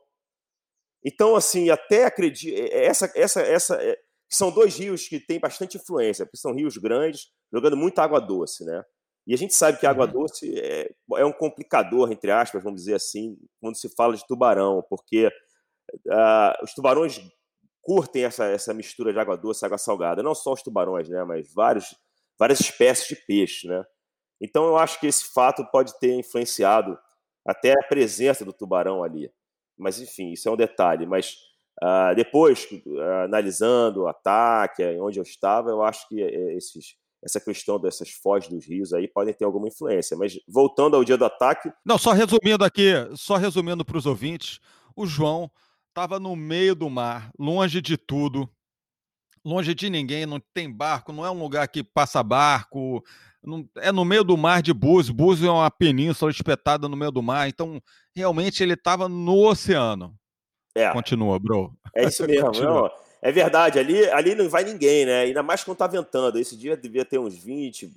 Então, 1.03 1.35
assim, 1.35 1.69
até 1.69 2.05
acredito. 2.05 2.57
Essa, 2.71 3.11
essa, 3.15 3.41
essa, 3.41 3.75
é, 3.81 3.97
são 4.29 4.51
dois 4.51 4.77
rios 4.77 5.07
que 5.07 5.19
têm 5.19 5.39
bastante 5.39 5.77
influência, 5.77 6.25
porque 6.25 6.37
são 6.37 6.53
rios 6.53 6.77
grandes, 6.77 7.31
jogando 7.51 7.77
muita 7.77 8.03
água 8.03 8.19
doce, 8.19 8.65
né? 8.65 8.83
E 9.25 9.33
a 9.33 9.37
gente 9.37 9.53
sabe 9.53 9.79
que 9.79 9.85
a 9.85 9.91
água 9.91 10.05
uhum. 10.05 10.11
doce 10.11 10.59
é, 10.59 10.89
é, 11.17 11.25
um 11.25 11.31
complicador, 11.31 12.11
entre 12.11 12.31
aspas, 12.31 12.63
vamos 12.63 12.81
dizer 12.81 12.95
assim, 12.95 13.37
quando 13.61 13.75
se 13.75 13.87
fala 13.95 14.15
de 14.15 14.25
tubarão, 14.27 14.83
porque 14.89 15.27
uh, 16.07 16.63
os 16.63 16.73
tubarões 16.73 17.21
curtem 17.89 18.23
essa, 18.23 18.45
essa 18.45 18.71
mistura 18.71 19.11
de 19.11 19.17
água 19.17 19.35
doce 19.35 19.65
e 19.65 19.65
água 19.65 19.79
salgada. 19.79 20.21
Não 20.21 20.35
só 20.35 20.53
os 20.53 20.61
tubarões, 20.61 21.09
né? 21.09 21.23
Mas 21.23 21.51
vários, 21.51 21.95
várias 22.37 22.59
espécies 22.59 23.07
de 23.07 23.15
peixe, 23.25 23.67
né? 23.67 23.83
Então 24.39 24.63
eu 24.65 24.77
acho 24.77 24.99
que 24.99 25.07
esse 25.07 25.33
fato 25.33 25.65
pode 25.71 25.97
ter 25.99 26.13
influenciado 26.13 26.95
até 27.43 27.71
a 27.71 27.87
presença 27.87 28.45
do 28.45 28.53
tubarão 28.53 29.03
ali. 29.03 29.31
Mas 29.75 29.99
enfim, 29.99 30.33
isso 30.33 30.47
é 30.47 30.51
um 30.51 30.55
detalhe. 30.55 31.07
Mas 31.07 31.35
Uh, 31.81 32.13
depois, 32.13 32.67
uh, 32.87 33.23
analisando 33.23 34.01
o 34.01 34.07
ataque, 34.09 34.83
onde 34.99 35.17
eu 35.17 35.23
estava, 35.23 35.69
eu 35.69 35.81
acho 35.81 36.05
que 36.09 36.21
eh, 36.21 36.57
esses, 36.57 36.97
essa 37.23 37.39
questão 37.39 37.79
dessas 37.79 38.09
foz 38.09 38.49
dos 38.49 38.67
rios 38.67 38.91
aí 38.91 39.07
podem 39.07 39.33
ter 39.33 39.45
alguma 39.45 39.69
influência. 39.69 40.17
Mas 40.17 40.37
voltando 40.45 40.97
ao 40.97 41.05
dia 41.05 41.15
do 41.15 41.23
ataque. 41.23 41.71
Não, 41.85 41.97
só 41.97 42.11
resumindo 42.11 42.65
aqui, 42.65 42.91
só 43.15 43.37
resumindo 43.37 43.85
para 43.85 43.97
os 43.97 44.05
ouvintes, 44.05 44.59
o 44.93 45.05
João 45.05 45.49
estava 45.99 46.17
no 46.17 46.33
meio 46.33 46.73
do 46.73 46.89
mar, 46.89 47.29
longe 47.37 47.81
de 47.81 47.97
tudo, 47.97 48.49
longe 49.43 49.75
de 49.75 49.89
ninguém, 49.89 50.25
não 50.25 50.39
tem 50.53 50.71
barco, 50.71 51.11
não 51.11 51.25
é 51.25 51.29
um 51.29 51.37
lugar 51.37 51.67
que 51.67 51.83
passa 51.83 52.23
barco, 52.23 53.03
não, 53.43 53.67
é 53.75 53.91
no 53.91 54.05
meio 54.05 54.23
do 54.23 54.37
mar 54.37 54.61
de 54.61 54.73
Búzios. 54.73 55.13
Búzios 55.13 55.49
é 55.49 55.51
uma 55.51 55.69
península 55.69 56.31
espetada 56.31 56.87
no 56.87 56.95
meio 56.95 57.11
do 57.11 57.21
mar, 57.21 57.49
então 57.49 57.81
realmente 58.15 58.63
ele 58.63 58.75
estava 58.75 59.09
no 59.09 59.45
oceano. 59.45 60.15
É. 60.73 60.89
Continua, 60.93 61.37
bro. 61.37 61.77
É 61.93 62.05
isso 62.05 62.23
mesmo. 62.27 62.51
Não, 62.51 62.89
é 63.21 63.29
verdade, 63.29 63.77
ali, 63.77 64.09
ali 64.11 64.35
não 64.35 64.47
vai 64.47 64.63
ninguém, 64.63 65.05
né? 65.05 65.21
Ainda 65.23 65.43
mais 65.43 65.65
quando 65.65 65.77
tá 65.77 65.87
ventando. 65.87 66.39
Esse 66.39 66.55
dia 66.55 66.77
devia 66.77 67.03
ter 67.03 67.19
uns 67.19 67.37
20, 67.37 67.93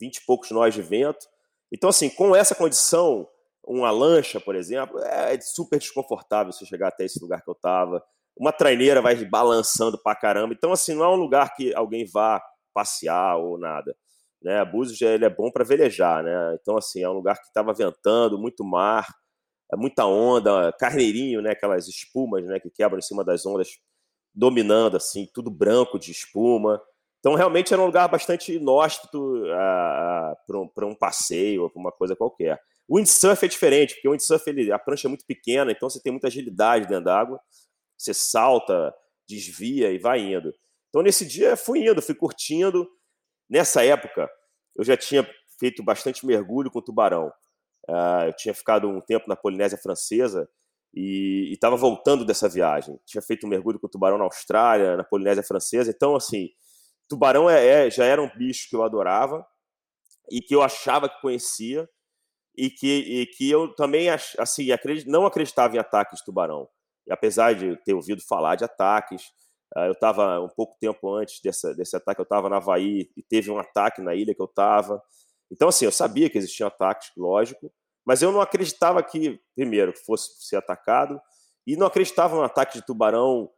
20 0.00 0.16
e 0.16 0.24
poucos 0.24 0.50
nós 0.50 0.72
de 0.72 0.80
vento. 0.80 1.26
Então, 1.70 1.90
assim, 1.90 2.08
com 2.08 2.34
essa 2.34 2.54
condição, 2.54 3.28
uma 3.66 3.90
lancha, 3.90 4.40
por 4.40 4.54
exemplo, 4.54 4.98
é 5.00 5.38
super 5.40 5.78
desconfortável 5.78 6.52
você 6.52 6.66
chegar 6.66 6.88
até 6.88 7.04
esse 7.04 7.20
lugar 7.20 7.42
que 7.42 7.50
eu 7.50 7.54
tava. 7.54 8.02
Uma 8.36 8.52
traineira 8.52 9.00
vai 9.00 9.16
balançando 9.24 9.98
pra 10.02 10.14
caramba. 10.14 10.52
Então, 10.54 10.72
assim, 10.72 10.94
não 10.94 11.04
é 11.04 11.08
um 11.08 11.16
lugar 11.16 11.54
que 11.54 11.74
alguém 11.74 12.04
vá 12.04 12.42
passear 12.74 13.36
ou 13.38 13.58
nada. 13.58 13.96
Né? 14.42 14.62
Búzios 14.64 15.00
ele 15.00 15.24
é 15.24 15.30
bom 15.30 15.50
para 15.50 15.64
velejar, 15.64 16.22
né? 16.22 16.56
Então, 16.60 16.76
assim, 16.76 17.02
é 17.02 17.08
um 17.08 17.14
lugar 17.14 17.36
que 17.36 17.46
estava 17.46 17.72
ventando, 17.72 18.38
muito 18.38 18.64
mar. 18.64 19.06
É 19.72 19.76
muita 19.76 20.04
onda, 20.04 20.72
carneirinho, 20.78 21.40
né? 21.40 21.52
Aquelas 21.52 21.88
espumas, 21.88 22.44
né? 22.44 22.60
Que 22.60 22.70
quebram 22.70 22.98
em 22.98 23.02
cima 23.02 23.24
das 23.24 23.46
ondas, 23.46 23.68
dominando, 24.34 24.96
assim, 24.96 25.26
tudo 25.32 25.50
branco 25.50 25.98
de 25.98 26.10
espuma. 26.10 26.82
Então, 27.20 27.34
realmente 27.34 27.72
era 27.72 27.82
um 27.82 27.86
lugar 27.86 28.06
bastante 28.08 28.52
inóspito 28.52 29.42
ah, 29.54 30.34
para 30.46 30.58
um, 30.58 30.90
um, 30.90 30.94
passeio, 30.94 31.70
para 31.70 31.80
uma 31.80 31.92
coisa 31.92 32.14
qualquer. 32.14 32.60
O 32.86 32.98
windsurf 32.98 33.44
é 33.44 33.48
diferente, 33.48 33.94
porque 33.94 34.08
o 34.08 34.12
windsurf 34.12 34.48
ele, 34.48 34.70
a 34.70 34.78
prancha 34.78 35.08
é 35.08 35.10
muito 35.10 35.24
pequena, 35.26 35.72
então 35.72 35.88
você 35.88 36.00
tem 36.00 36.12
muita 36.12 36.26
agilidade 36.26 36.86
dentro 36.86 37.04
d'água. 37.04 37.40
Você 37.96 38.12
salta, 38.12 38.94
desvia 39.26 39.90
e 39.90 39.98
vai 39.98 40.20
indo. 40.20 40.52
Então, 40.88 41.02
nesse 41.02 41.26
dia, 41.26 41.56
fui 41.56 41.88
indo, 41.88 42.02
fui 42.02 42.14
curtindo. 42.14 42.86
Nessa 43.48 43.84
época, 43.84 44.28
eu 44.76 44.84
já 44.84 44.96
tinha 44.96 45.28
feito 45.58 45.82
bastante 45.82 46.26
mergulho 46.26 46.70
com 46.70 46.80
tubarão. 46.80 47.32
Uh, 47.88 48.26
eu 48.26 48.32
tinha 48.34 48.54
ficado 48.54 48.88
um 48.88 49.00
tempo 49.00 49.28
na 49.28 49.36
Polinésia 49.36 49.78
Francesa 49.78 50.48
e 50.94 51.50
estava 51.52 51.76
voltando 51.76 52.24
dessa 52.24 52.48
viagem. 52.48 52.98
Tinha 53.04 53.22
feito 53.22 53.46
um 53.46 53.48
mergulho 53.48 53.80
com 53.80 53.88
tubarão 53.88 54.18
na 54.18 54.24
Austrália, 54.24 54.96
na 54.96 55.04
Polinésia 55.04 55.42
Francesa. 55.42 55.90
Então, 55.90 56.14
assim, 56.14 56.50
tubarão 57.08 57.50
é, 57.50 57.86
é, 57.86 57.90
já 57.90 58.04
era 58.04 58.22
um 58.22 58.30
bicho 58.36 58.68
que 58.68 58.76
eu 58.76 58.82
adorava 58.82 59.44
e 60.30 60.40
que 60.40 60.54
eu 60.54 60.62
achava 60.62 61.08
que 61.08 61.20
conhecia 61.20 61.88
e 62.56 62.70
que, 62.70 63.22
e 63.22 63.26
que 63.26 63.50
eu 63.50 63.74
também 63.74 64.08
assim, 64.10 64.68
não 65.06 65.26
acreditava 65.26 65.76
em 65.76 65.78
ataques 65.78 66.22
tubarão. 66.22 66.68
E 67.06 67.12
apesar 67.12 67.54
de 67.54 67.76
ter 67.84 67.94
ouvido 67.94 68.22
falar 68.22 68.56
de 68.56 68.64
ataques, 68.64 69.22
uh, 69.76 69.86
eu 69.86 69.92
estava 69.92 70.40
um 70.40 70.48
pouco 70.48 70.76
tempo 70.80 71.14
antes 71.14 71.40
dessa, 71.42 71.74
desse 71.74 71.96
ataque, 71.96 72.20
eu 72.20 72.24
estava 72.24 72.48
na 72.48 72.56
Havaí 72.56 73.10
e 73.16 73.22
teve 73.22 73.50
um 73.50 73.58
ataque 73.58 74.00
na 74.00 74.14
ilha 74.14 74.34
que 74.34 74.40
eu 74.40 74.46
estava. 74.46 75.02
Então, 75.50 75.68
assim, 75.68 75.84
eu 75.84 75.92
sabia 75.92 76.30
que 76.30 76.38
existiam 76.38 76.66
ataques, 76.66 77.10
lógico, 77.16 77.70
mas 78.06 78.22
eu 78.22 78.32
não 78.32 78.40
acreditava 78.40 79.02
que, 79.02 79.40
primeiro, 79.54 79.92
fosse 80.04 80.46
ser 80.46 80.56
atacado, 80.56 81.20
e 81.66 81.76
não 81.76 81.86
acreditava 81.86 82.36
no 82.36 82.42
ataque 82.42 82.78
de 82.78 82.86
tubarão 82.86 83.50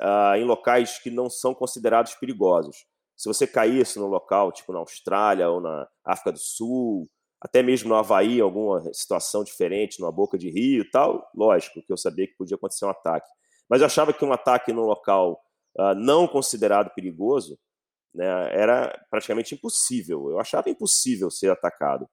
uh, 0.00 0.34
em 0.36 0.44
locais 0.44 0.98
que 0.98 1.10
não 1.10 1.28
são 1.28 1.54
considerados 1.54 2.14
perigosos. 2.14 2.86
Se 3.16 3.28
você 3.28 3.46
caísse 3.46 3.98
no 3.98 4.06
local, 4.06 4.50
tipo 4.50 4.72
na 4.72 4.78
Austrália 4.78 5.50
ou 5.50 5.60
na 5.60 5.86
África 6.04 6.32
do 6.32 6.38
Sul, 6.38 7.06
até 7.40 7.62
mesmo 7.62 7.88
no 7.88 7.94
Havaí, 7.94 8.40
alguma 8.40 8.82
situação 8.92 9.42
diferente, 9.42 10.00
numa 10.00 10.12
boca 10.12 10.36
de 10.36 10.50
rio 10.50 10.82
e 10.82 10.90
tal, 10.90 11.26
lógico 11.34 11.82
que 11.82 11.92
eu 11.92 11.96
sabia 11.96 12.26
que 12.26 12.36
podia 12.36 12.56
acontecer 12.56 12.84
um 12.84 12.90
ataque. 12.90 13.28
Mas 13.68 13.80
eu 13.80 13.86
achava 13.86 14.12
que 14.12 14.24
um 14.24 14.32
ataque 14.32 14.72
num 14.72 14.82
local 14.82 15.40
uh, 15.78 15.94
não 15.94 16.28
considerado 16.28 16.92
perigoso 16.94 17.58
né, 18.14 18.26
era 18.52 18.92
praticamente 19.10 19.54
impossível. 19.54 20.30
Eu 20.30 20.38
achava 20.38 20.68
impossível 20.68 21.30
ser 21.30 21.50
atacado. 21.50 22.06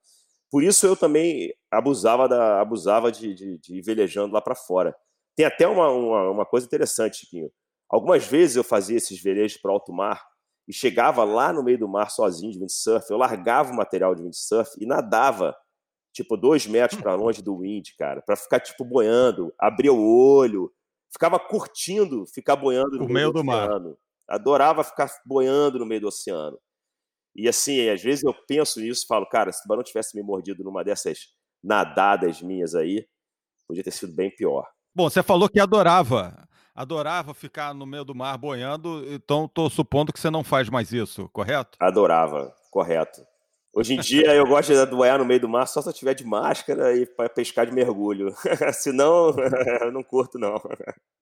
Por 0.49 0.63
isso 0.63 0.85
eu 0.85 0.95
também 0.95 1.53
abusava, 1.69 2.29
da, 2.29 2.61
abusava 2.61 3.11
de, 3.11 3.33
de, 3.33 3.57
de 3.57 3.77
ir 3.77 3.81
velejando 3.81 4.33
lá 4.33 4.41
para 4.41 4.55
fora. 4.55 4.95
Tem 5.35 5.45
até 5.45 5.67
uma, 5.67 5.89
uma, 5.89 6.31
uma, 6.31 6.45
coisa 6.45 6.65
interessante, 6.65 7.17
Chiquinho. 7.17 7.51
Algumas 7.89 8.25
vezes 8.25 8.55
eu 8.55 8.63
fazia 8.63 8.97
esses 8.97 9.21
velejos 9.21 9.57
para 9.57 9.71
alto 9.71 9.91
mar 9.91 10.23
e 10.67 10.73
chegava 10.73 11.23
lá 11.23 11.53
no 11.53 11.63
meio 11.63 11.79
do 11.79 11.87
mar 11.87 12.09
sozinho 12.09 12.51
de 12.51 12.59
windsurf. 12.59 13.09
Eu 13.09 13.17
largava 13.17 13.71
o 13.71 13.75
material 13.75 14.13
de 14.13 14.23
windsurf 14.23 14.71
e 14.79 14.85
nadava 14.85 15.55
tipo 16.13 16.35
dois 16.35 16.65
metros 16.67 16.99
para 16.99 17.15
longe 17.15 17.41
do 17.41 17.57
wind, 17.59 17.89
cara, 17.97 18.21
para 18.21 18.35
ficar 18.35 18.59
tipo 18.59 18.83
boiando, 18.83 19.53
abria 19.57 19.93
o 19.93 20.35
olho, 20.35 20.71
ficava 21.11 21.39
curtindo 21.39 22.25
ficar 22.25 22.55
boiando 22.55 22.97
no 22.97 23.05
o 23.05 23.09
meio, 23.09 23.27
do, 23.27 23.39
do 23.39 23.43
mar 23.43 23.69
adorava 24.27 24.83
ficar 24.83 25.09
boiando 25.25 25.79
no 25.79 25.85
meio 25.85 26.01
do 26.01 26.07
oceano. 26.07 26.59
E 27.35 27.47
assim, 27.47 27.87
às 27.89 28.01
vezes 28.01 28.23
eu 28.23 28.33
penso 28.47 28.81
nisso 28.81 29.03
e 29.05 29.07
falo, 29.07 29.27
cara, 29.27 29.51
se 29.51 29.59
o 29.59 29.61
tubarão 29.63 29.83
tivesse 29.83 30.15
me 30.15 30.23
mordido 30.23 30.63
numa 30.63 30.83
dessas 30.83 31.19
nadadas 31.63 32.41
minhas 32.41 32.75
aí, 32.75 33.07
podia 33.67 33.83
ter 33.83 33.91
sido 33.91 34.13
bem 34.13 34.29
pior. 34.35 34.67
Bom, 34.93 35.09
você 35.09 35.21
falou 35.21 35.47
que 35.47 35.59
adorava 35.59 36.46
Adorava 36.77 37.33
ficar 37.33 37.73
no 37.73 37.87
meio 37.87 38.05
do 38.05 38.13
mar 38.13 38.37
boiando, 38.37 39.03
então 39.11 39.45
estou 39.45 39.67
supondo 39.67 40.13
que 40.13 40.19
você 40.19 40.29
não 40.29 40.43
faz 40.43 40.69
mais 40.69 40.91
isso, 40.93 41.27
correto? 41.29 41.75
Adorava, 41.79 42.53
correto. 42.69 43.19
Hoje 43.73 43.95
em 43.95 43.99
dia 43.99 44.35
eu 44.35 44.45
gosto 44.45 44.71
de 44.71 44.85
boiar 44.95 45.17
no 45.17 45.25
meio 45.25 45.39
do 45.39 45.49
mar 45.49 45.65
só 45.67 45.81
se 45.81 45.89
eu 45.89 45.93
tiver 45.93 46.13
de 46.13 46.23
máscara 46.23 46.95
e 46.95 47.07
para 47.07 47.29
pescar 47.29 47.65
de 47.65 47.71
mergulho. 47.71 48.31
Senão, 48.73 49.33
eu 49.81 49.91
não 49.91 50.03
curto, 50.03 50.37
não. 50.37 50.61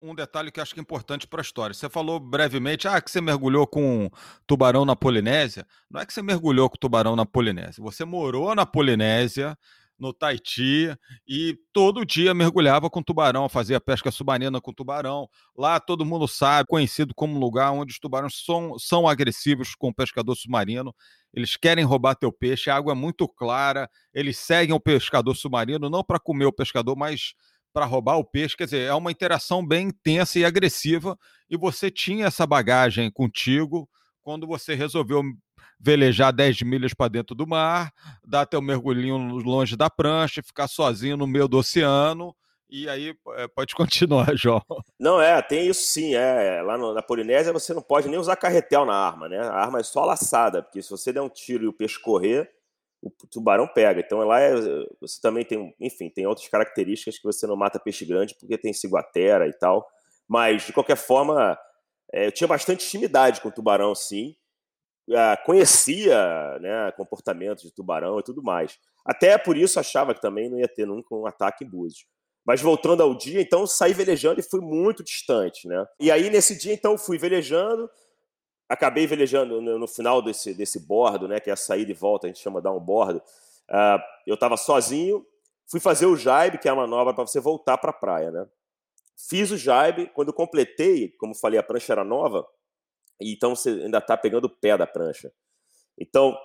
Um 0.01 0.13
detalhe 0.13 0.51
que 0.51 0.59
eu 0.59 0.61
acho 0.61 0.73
que 0.73 0.79
é 0.79 0.83
importante 0.83 1.25
para 1.25 1.39
a 1.39 1.41
história. 1.41 1.73
Você 1.73 1.87
falou 1.87 2.19
brevemente 2.19 2.85
ah, 2.85 2.99
que 2.99 3.09
você 3.09 3.21
mergulhou 3.21 3.65
com 3.65 4.09
tubarão 4.45 4.83
na 4.83 4.95
Polinésia. 4.95 5.65
Não 5.89 6.01
é 6.01 6.05
que 6.05 6.13
você 6.13 6.21
mergulhou 6.21 6.69
com 6.69 6.75
tubarão 6.75 7.15
na 7.15 7.25
Polinésia. 7.25 7.81
Você 7.81 8.03
morou 8.03 8.53
na 8.53 8.65
Polinésia, 8.65 9.57
no 9.97 10.13
Taiti 10.13 10.93
e 11.27 11.57
todo 11.71 12.05
dia 12.05 12.33
mergulhava 12.33 12.89
com 12.89 13.01
tubarão, 13.01 13.47
fazia 13.47 13.79
pesca 13.79 14.11
submarina 14.11 14.59
com 14.59 14.73
tubarão. 14.73 15.27
Lá 15.57 15.79
todo 15.79 16.05
mundo 16.05 16.27
sabe, 16.27 16.67
conhecido 16.67 17.13
como 17.15 17.39
lugar 17.39 17.71
onde 17.71 17.93
os 17.93 17.99
tubarões 17.99 18.43
são, 18.45 18.77
são 18.77 19.07
agressivos 19.07 19.73
com 19.75 19.89
o 19.89 19.95
pescador 19.95 20.35
submarino. 20.35 20.93
Eles 21.33 21.57
querem 21.57 21.83
roubar 21.83 22.15
teu 22.15 22.31
peixe, 22.31 22.69
a 22.69 22.75
água 22.75 22.93
é 22.93 22.95
muito 22.95 23.27
clara, 23.27 23.89
eles 24.13 24.37
seguem 24.37 24.75
o 24.75 24.79
pescador 24.79 25.35
submarino 25.35 25.89
não 25.89 26.03
para 26.03 26.19
comer 26.19 26.45
o 26.45 26.53
pescador, 26.53 26.95
mas 26.95 27.33
para 27.73 27.85
roubar 27.85 28.17
o 28.17 28.25
peixe. 28.25 28.55
Quer 28.55 28.65
dizer, 28.65 28.87
é 28.87 28.93
uma 28.93 29.11
interação 29.11 29.65
bem 29.65 29.87
intensa 29.87 30.39
e 30.39 30.45
agressiva 30.45 31.17
e 31.49 31.57
você 31.57 31.91
tinha 31.91 32.27
essa 32.27 32.45
bagagem 32.45 33.11
contigo 33.11 33.89
quando 34.21 34.47
você 34.47 34.73
resolveu 34.73 35.21
velejar 35.79 36.33
10 36.33 36.61
milhas 36.61 36.93
para 36.93 37.09
dentro 37.09 37.35
do 37.35 37.47
mar, 37.47 37.91
dar 38.23 38.45
teu 38.45 38.61
mergulhinho 38.61 39.17
longe 39.17 39.75
da 39.75 39.89
prancha, 39.89 40.43
ficar 40.43 40.67
sozinho 40.67 41.17
no 41.17 41.27
meio 41.27 41.47
do 41.47 41.57
oceano. 41.57 42.35
E 42.69 42.89
aí 42.89 43.15
é, 43.35 43.47
pode 43.47 43.75
continuar, 43.75 44.35
João. 44.35 44.61
Não, 44.99 45.21
é, 45.21 45.41
tem 45.41 45.67
isso 45.67 45.83
sim. 45.83 46.15
É, 46.15 46.61
lá 46.61 46.77
no, 46.77 46.93
na 46.93 47.01
Polinésia 47.01 47.53
você 47.53 47.73
não 47.73 47.81
pode 47.81 48.07
nem 48.07 48.19
usar 48.19 48.35
carretel 48.35 48.85
na 48.85 48.95
arma, 48.95 49.29
né? 49.29 49.39
A 49.39 49.53
arma 49.53 49.79
é 49.79 49.83
só 49.83 50.03
laçada, 50.03 50.63
porque 50.63 50.81
se 50.81 50.89
você 50.89 51.13
der 51.13 51.21
um 51.21 51.29
tiro 51.29 51.63
e 51.63 51.67
o 51.67 51.73
peixe 51.73 51.99
correr, 51.99 52.49
o 53.01 53.11
tubarão 53.29 53.67
pega. 53.67 54.01
Então 54.01 54.19
lá 54.19 54.39
é, 54.39 54.53
você 54.99 55.21
também 55.21 55.45
tem, 55.45 55.75
enfim, 55.79 56.09
tem 56.09 56.25
outras 56.25 56.47
características 56.47 57.17
que 57.17 57.23
você 57.23 57.45
não 57.45 57.55
mata 57.55 57.79
peixe 57.79 58.05
grande 58.05 58.35
porque 58.39 58.57
tem 58.57 58.73
ciguatera 58.73 59.47
e 59.47 59.53
tal. 59.53 59.87
Mas, 60.27 60.63
de 60.63 60.73
qualquer 60.73 60.97
forma, 60.97 61.57
é, 62.11 62.27
eu 62.27 62.31
tinha 62.31 62.47
bastante 62.47 62.85
intimidade 62.85 63.41
com 63.41 63.49
o 63.49 63.51
tubarão, 63.51 63.93
sim. 63.93 64.35
Ah, 65.13 65.37
conhecia 65.45 66.57
né, 66.59 66.91
comportamentos 66.93 67.63
de 67.63 67.71
tubarão 67.71 68.19
e 68.19 68.23
tudo 68.23 68.41
mais. 68.41 68.79
Até 69.05 69.37
por 69.37 69.55
isso 69.55 69.79
achava 69.79 70.15
que 70.15 70.21
também 70.21 70.49
não 70.49 70.59
ia 70.59 70.67
ter 70.67 70.85
nunca 70.87 71.13
um 71.13 71.27
ataque 71.27 71.63
em 71.63 71.69
Búzios. 71.69 72.05
Mas 72.43 72.61
voltando 72.61 73.01
ao 73.01 73.15
dia, 73.15 73.41
então 73.41 73.65
saí 73.67 73.93
velejando 73.93 74.39
e 74.39 74.43
fui 74.43 74.61
muito 74.61 75.03
distante, 75.03 75.67
né? 75.67 75.85
E 75.99 76.11
aí 76.11 76.29
nesse 76.29 76.57
dia 76.57 76.73
então 76.73 76.97
fui 76.97 77.17
velejando, 77.17 77.89
acabei 78.69 79.05
velejando 79.05 79.61
no, 79.61 79.79
no 79.79 79.87
final 79.87 80.21
desse, 80.21 80.53
desse 80.53 80.79
bordo, 80.79 81.27
né? 81.27 81.39
Que 81.39 81.49
é 81.49 81.53
a 81.53 81.57
saída 81.57 81.91
e 81.91 81.95
volta, 81.95 82.25
a 82.25 82.29
gente 82.29 82.41
chama 82.41 82.61
dar 82.61 82.71
um 82.71 82.79
bordo. 82.79 83.21
Uh, 83.69 84.01
eu 84.25 84.35
estava 84.35 84.57
sozinho, 84.57 85.25
fui 85.67 85.79
fazer 85.79 86.05
o 86.05 86.15
jaibe, 86.15 86.57
que 86.57 86.67
é 86.67 86.73
uma 86.73 86.83
manobra 86.87 87.13
para 87.13 87.25
você 87.25 87.39
voltar 87.39 87.77
para 87.77 87.91
a 87.91 87.93
praia, 87.93 88.31
né? 88.31 88.47
Fiz 89.17 89.49
o 89.51 89.57
jaibe, 89.57 90.07
quando 90.13 90.33
completei, 90.33 91.09
como 91.17 91.33
falei, 91.33 91.59
a 91.59 91.63
prancha 91.63 91.93
era 91.93 92.03
nova, 92.03 92.45
então 93.19 93.55
você 93.55 93.69
ainda 93.69 93.99
está 93.99 94.17
pegando 94.17 94.45
o 94.45 94.49
pé 94.49 94.77
da 94.77 94.85
prancha. 94.85 95.31
Então, 95.97 96.37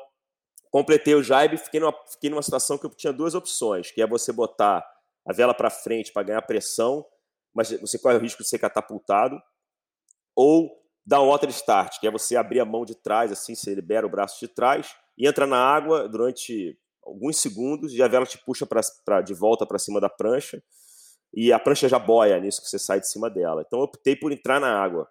completei 0.70 1.14
o 1.14 1.22
jibe, 1.22 1.56
fiquei 1.56 1.80
numa, 1.80 1.94
fiquei 2.10 2.30
numa 2.30 2.42
situação 2.42 2.78
que 2.78 2.86
eu 2.86 2.90
tinha 2.90 3.12
duas 3.12 3.34
opções, 3.34 3.90
que 3.90 4.00
é 4.00 4.06
você 4.06 4.32
botar 4.32 4.86
a 5.26 5.32
vela 5.32 5.52
para 5.52 5.70
frente 5.70 6.12
para 6.12 6.22
ganhar 6.22 6.42
pressão, 6.42 7.04
mas 7.52 7.70
você 7.80 7.98
corre 7.98 8.16
o 8.16 8.20
risco 8.20 8.42
de 8.42 8.48
ser 8.48 8.58
catapultado, 8.58 9.40
ou 10.34 10.70
dar 11.04 11.20
um 11.20 11.28
water 11.28 11.50
start, 11.50 11.98
que 11.98 12.06
é 12.06 12.10
você 12.10 12.36
abrir 12.36 12.60
a 12.60 12.64
mão 12.64 12.84
de 12.84 12.94
trás, 12.94 13.32
assim, 13.32 13.54
você 13.54 13.74
libera 13.74 14.06
o 14.06 14.10
braço 14.10 14.38
de 14.38 14.48
trás 14.48 14.94
e 15.18 15.26
entra 15.26 15.46
na 15.46 15.58
água 15.58 16.08
durante 16.08 16.78
alguns 17.02 17.38
segundos 17.38 17.92
e 17.92 18.02
a 18.02 18.08
vela 18.08 18.26
te 18.26 18.38
puxa 18.38 18.64
pra, 18.64 18.80
pra 19.04 19.20
de 19.20 19.34
volta 19.34 19.66
para 19.66 19.78
cima 19.78 20.00
da 20.00 20.08
prancha 20.08 20.62
e 21.32 21.52
a 21.52 21.58
prancha 21.58 21.88
já 21.88 21.98
boia 21.98 22.38
nisso 22.38 22.62
que 22.62 22.68
você 22.68 22.78
sai 22.78 23.00
de 23.00 23.08
cima 23.08 23.30
dela. 23.30 23.62
Então 23.66 23.80
eu 23.80 23.84
optei 23.84 24.16
por 24.16 24.32
entrar 24.32 24.60
na 24.60 24.80
água. 24.80 25.08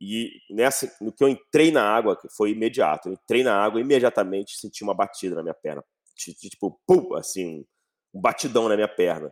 E 0.00 0.40
nessa, 0.48 0.90
no 1.00 1.12
que 1.12 1.22
eu 1.22 1.28
entrei 1.28 1.70
na 1.70 1.82
água, 1.82 2.18
foi 2.34 2.52
imediato. 2.52 3.08
Eu 3.08 3.12
entrei 3.12 3.42
na 3.42 3.54
água 3.54 3.80
imediatamente 3.80 4.56
senti 4.56 4.82
uma 4.82 4.94
batida 4.94 5.36
na 5.36 5.42
minha 5.42 5.54
perna. 5.54 5.84
Tipo, 6.16 6.80
pum, 6.86 7.14
assim, 7.14 7.66
um 8.14 8.20
batidão 8.20 8.68
na 8.68 8.76
minha 8.76 8.88
perna. 8.88 9.30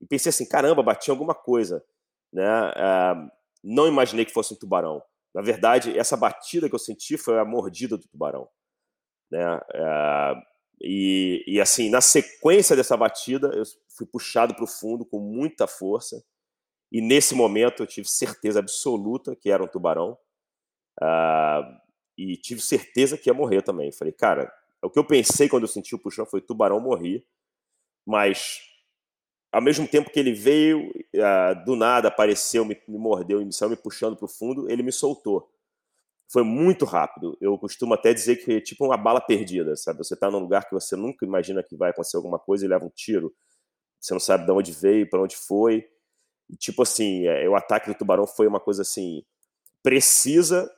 E 0.00 0.06
pensei 0.06 0.30
assim, 0.30 0.46
caramba, 0.46 0.82
bati 0.82 1.10
alguma 1.10 1.34
coisa. 1.34 1.84
Né? 2.32 2.68
Uh, 2.70 3.30
não 3.62 3.86
imaginei 3.86 4.24
que 4.24 4.32
fosse 4.32 4.52
um 4.52 4.56
tubarão. 4.56 5.00
Na 5.32 5.42
verdade, 5.42 5.96
essa 5.96 6.16
batida 6.16 6.68
que 6.68 6.74
eu 6.74 6.78
senti 6.80 7.16
foi 7.16 7.38
a 7.38 7.44
mordida 7.44 7.96
do 7.96 8.08
tubarão. 8.08 8.48
Né? 9.30 9.56
Uh, 9.56 10.42
e, 10.80 11.44
e 11.46 11.60
assim, 11.60 11.90
na 11.90 12.00
sequência 12.00 12.74
dessa 12.74 12.96
batida, 12.96 13.48
eu 13.54 13.62
fui 13.96 14.06
puxado 14.06 14.54
para 14.54 14.64
o 14.64 14.68
fundo 14.68 15.04
com 15.04 15.20
muita 15.20 15.66
força 15.66 16.22
e 16.90 17.00
nesse 17.00 17.34
momento 17.34 17.82
eu 17.82 17.86
tive 17.86 18.08
certeza 18.08 18.58
absoluta 18.58 19.36
que 19.36 19.50
era 19.50 19.62
um 19.62 19.68
tubarão. 19.68 20.16
Uh, 21.00 21.78
e 22.16 22.36
tive 22.36 22.60
certeza 22.60 23.16
que 23.16 23.28
ia 23.28 23.34
morrer 23.34 23.62
também. 23.62 23.92
Falei, 23.92 24.12
cara, 24.12 24.52
o 24.82 24.90
que 24.90 24.98
eu 24.98 25.04
pensei 25.04 25.48
quando 25.48 25.62
eu 25.62 25.68
senti 25.68 25.94
o 25.94 25.98
puxão 25.98 26.26
foi 26.26 26.40
tubarão 26.40 26.80
morrer. 26.80 27.24
Mas 28.06 28.60
ao 29.52 29.62
mesmo 29.62 29.86
tempo 29.86 30.10
que 30.10 30.18
ele 30.18 30.32
veio, 30.32 30.90
uh, 30.90 31.64
do 31.64 31.76
nada 31.76 32.08
apareceu, 32.08 32.64
me, 32.64 32.80
me 32.88 32.98
mordeu 32.98 33.40
e 33.40 33.52
saiu 33.52 33.70
me 33.70 33.76
puxando 33.76 34.16
para 34.16 34.24
o 34.24 34.28
fundo, 34.28 34.70
ele 34.70 34.82
me 34.82 34.92
soltou. 34.92 35.50
Foi 36.30 36.42
muito 36.42 36.84
rápido. 36.84 37.36
Eu 37.40 37.56
costumo 37.58 37.94
até 37.94 38.12
dizer 38.12 38.36
que 38.36 38.52
é 38.52 38.60
tipo 38.60 38.84
uma 38.84 38.96
bala 38.96 39.20
perdida, 39.20 39.74
sabe? 39.76 39.98
Você 39.98 40.14
está 40.14 40.30
num 40.30 40.38
lugar 40.38 40.66
que 40.66 40.74
você 40.74 40.96
nunca 40.96 41.24
imagina 41.24 41.62
que 41.62 41.76
vai 41.76 41.90
acontecer 41.90 42.16
alguma 42.16 42.38
coisa 42.38 42.64
e 42.64 42.68
leva 42.68 42.84
um 42.84 42.90
tiro. 42.90 43.34
Você 43.98 44.12
não 44.12 44.20
sabe 44.20 44.44
de 44.44 44.52
onde 44.52 44.72
veio, 44.72 45.08
para 45.08 45.22
onde 45.22 45.36
foi. 45.36 45.88
E, 46.50 46.56
tipo 46.56 46.82
assim, 46.82 47.26
é, 47.26 47.48
o 47.48 47.54
ataque 47.54 47.88
do 47.88 47.94
Tubarão 47.94 48.26
foi 48.26 48.46
uma 48.46 48.60
coisa 48.60 48.82
assim, 48.82 49.24
precisa 49.82 50.70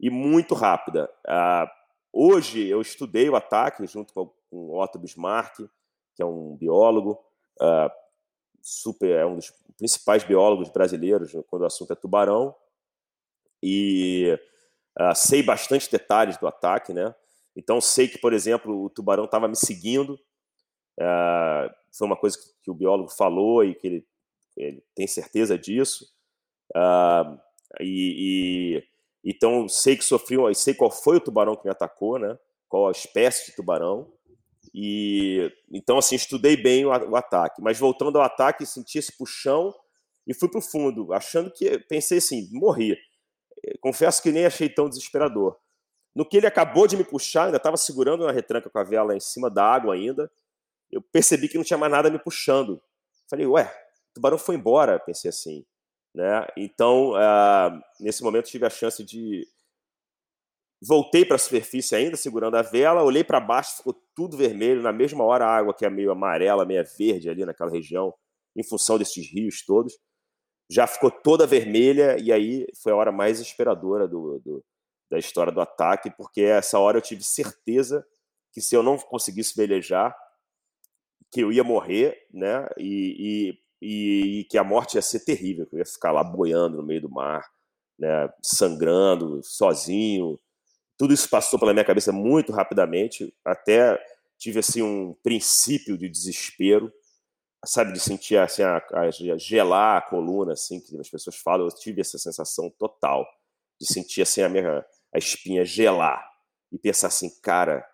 e 0.00 0.10
muito 0.10 0.54
rápida. 0.54 1.10
Ah, 1.26 1.70
hoje 2.12 2.66
eu 2.66 2.80
estudei 2.80 3.28
o 3.28 3.36
ataque 3.36 3.86
junto 3.86 4.12
com, 4.12 4.26
com 4.50 4.56
o 4.56 4.82
Otto 4.82 4.98
Bismarck, 4.98 5.56
que 6.14 6.22
é 6.22 6.26
um 6.26 6.56
biólogo, 6.56 7.18
ah, 7.60 7.92
super, 8.62 9.10
é 9.10 9.26
um 9.26 9.36
dos 9.36 9.52
principais 9.76 10.24
biólogos 10.24 10.68
brasileiros 10.70 11.32
quando 11.48 11.62
o 11.62 11.66
assunto 11.66 11.92
é 11.92 11.96
tubarão. 11.96 12.54
E 13.62 14.38
ah, 14.96 15.14
sei 15.14 15.42
bastante 15.42 15.90
detalhes 15.90 16.36
do 16.36 16.46
ataque, 16.46 16.92
né? 16.92 17.14
Então 17.56 17.80
sei 17.80 18.06
que, 18.06 18.18
por 18.18 18.32
exemplo, 18.32 18.84
o 18.84 18.90
tubarão 18.90 19.24
estava 19.24 19.48
me 19.48 19.56
seguindo. 19.56 20.14
Uh, 20.96 21.70
foi 21.92 22.06
uma 22.06 22.16
coisa 22.16 22.36
que, 22.38 22.44
que, 22.62 22.70
o 22.70 22.74
biólogo 22.74 23.08
falou 23.08 23.64
e 23.64 23.74
que 23.74 23.86
ele 23.86 24.06
ele 24.58 24.84
tem 24.94 25.06
certeza 25.06 25.58
disso. 25.58 26.04
Uh, 26.74 27.38
e, 27.80 28.74
e, 28.74 28.84
então 29.24 29.68
sei 29.68 29.96
que 29.96 30.04
sofri, 30.04 30.36
sei 30.54 30.74
qual 30.74 30.90
foi 30.90 31.16
o 31.16 31.20
tubarão 31.20 31.56
que 31.56 31.64
me 31.64 31.70
atacou, 31.70 32.18
né? 32.18 32.38
Qual 32.68 32.88
a 32.88 32.92
espécie 32.92 33.46
de 33.46 33.56
tubarão. 33.56 34.12
E 34.74 35.50
então 35.72 35.98
assim 35.98 36.16
estudei 36.16 36.56
bem 36.56 36.84
o, 36.84 36.88
o 36.88 37.16
ataque. 37.16 37.62
Mas 37.62 37.78
voltando 37.78 38.18
ao 38.18 38.24
ataque, 38.24 38.66
senti 38.66 38.98
esse 38.98 39.16
puxão 39.16 39.74
e 40.26 40.34
fui 40.34 40.48
para 40.48 40.58
o 40.58 40.62
fundo, 40.62 41.12
achando 41.12 41.50
que 41.50 41.78
pensei 41.78 42.18
assim, 42.18 42.48
morri. 42.52 42.96
Confesso 43.80 44.22
que 44.22 44.30
nem 44.30 44.44
achei 44.44 44.68
tão 44.68 44.88
desesperador. 44.88 45.56
No 46.14 46.24
que 46.24 46.36
ele 46.36 46.46
acabou 46.46 46.86
de 46.86 46.96
me 46.96 47.04
puxar, 47.04 47.46
ainda 47.46 47.56
estava 47.56 47.76
segurando 47.76 48.26
na 48.26 48.32
retranca 48.32 48.68
com 48.68 48.78
a 48.78 48.84
vela 48.84 49.16
em 49.16 49.20
cima 49.20 49.50
da 49.50 49.64
água 49.64 49.94
ainda. 49.94 50.30
Eu 50.90 51.00
percebi 51.00 51.48
que 51.48 51.56
não 51.56 51.64
tinha 51.64 51.78
mais 51.78 51.92
nada 51.92 52.10
me 52.10 52.18
puxando. 52.18 52.82
Falei, 53.28 53.46
ué, 53.46 53.72
tubarão 54.18 54.38
foi 54.38 54.56
embora, 54.56 54.98
pensei 54.98 55.28
assim. 55.28 55.64
Né? 56.14 56.46
Então, 56.56 57.12
uh, 57.12 57.80
nesse 58.00 58.22
momento, 58.22 58.46
tive 58.46 58.66
a 58.66 58.70
chance 58.70 59.04
de. 59.04 59.46
Voltei 60.80 61.24
para 61.24 61.36
a 61.36 61.38
superfície 61.38 61.94
ainda, 61.96 62.16
segurando 62.16 62.56
a 62.56 62.62
vela, 62.62 63.02
olhei 63.02 63.24
para 63.24 63.40
baixo, 63.40 63.78
ficou 63.78 63.94
tudo 64.14 64.36
vermelho. 64.36 64.82
Na 64.82 64.92
mesma 64.92 65.24
hora, 65.24 65.44
a 65.44 65.56
água 65.56 65.74
que 65.74 65.84
é 65.84 65.90
meio 65.90 66.12
amarela, 66.12 66.64
meio 66.64 66.84
verde 66.96 67.28
ali 67.28 67.44
naquela 67.44 67.70
região, 67.70 68.14
em 68.56 68.62
função 68.62 68.96
desses 68.96 69.28
rios 69.32 69.64
todos, 69.64 69.98
já 70.70 70.86
ficou 70.86 71.10
toda 71.10 71.46
vermelha. 71.46 72.16
E 72.20 72.32
aí 72.32 72.66
foi 72.82 72.92
a 72.92 72.96
hora 72.96 73.10
mais 73.10 73.40
esperadora 73.40 74.06
do, 74.06 74.40
do 74.44 74.64
da 75.10 75.18
história 75.18 75.50
do 75.50 75.60
ataque, 75.60 76.10
porque 76.10 76.42
essa 76.42 76.78
hora 76.78 76.98
eu 76.98 77.02
tive 77.02 77.24
certeza 77.24 78.06
que 78.52 78.60
se 78.60 78.74
eu 78.74 78.82
não 78.82 78.98
conseguisse 78.98 79.54
velejar, 79.56 80.14
que 81.30 81.40
eu 81.40 81.52
ia 81.52 81.64
morrer, 81.64 82.26
né? 82.32 82.68
E, 82.76 83.16
e 83.18 83.58
e, 83.80 84.40
e, 84.40 84.44
que 84.44 84.58
a 84.58 84.64
morte 84.64 84.94
ia 84.94 85.02
ser 85.02 85.20
terrível, 85.20 85.66
que 85.66 85.74
eu 85.74 85.78
ia 85.78 85.86
ficar 85.86 86.12
lá 86.12 86.24
boiando 86.24 86.78
no 86.78 86.82
meio 86.82 87.02
do 87.02 87.10
mar, 87.10 87.44
né, 87.98 88.28
sangrando, 88.42 89.40
sozinho. 89.42 90.38
Tudo 90.96 91.14
isso 91.14 91.28
passou 91.28 91.58
pela 91.58 91.72
minha 91.72 91.84
cabeça 91.84 92.12
muito 92.12 92.52
rapidamente, 92.52 93.32
até 93.44 93.98
tive 94.38 94.60
assim 94.60 94.82
um 94.82 95.14
princípio 95.22 95.96
de 95.96 96.08
desespero. 96.08 96.92
sabe, 97.64 97.92
de 97.92 98.00
sentir 98.00 98.38
assim, 98.38 98.62
a, 98.62 98.76
a, 98.92 99.10
gelar 99.36 99.98
a 99.98 100.02
coluna, 100.02 100.52
assim, 100.52 100.80
que 100.80 100.96
as 100.98 101.08
pessoas 101.08 101.36
falam, 101.36 101.66
eu 101.66 101.74
tive 101.74 102.00
essa 102.00 102.18
sensação 102.18 102.70
total 102.78 103.26
de 103.80 103.86
sentir 103.86 104.22
assim 104.22 104.42
a 104.42 104.48
minha 104.48 104.84
a 105.14 105.18
espinha 105.18 105.64
gelar 105.64 106.22
e 106.70 106.78
pensar 106.78 107.08
assim, 107.08 107.30
cara, 107.40 107.86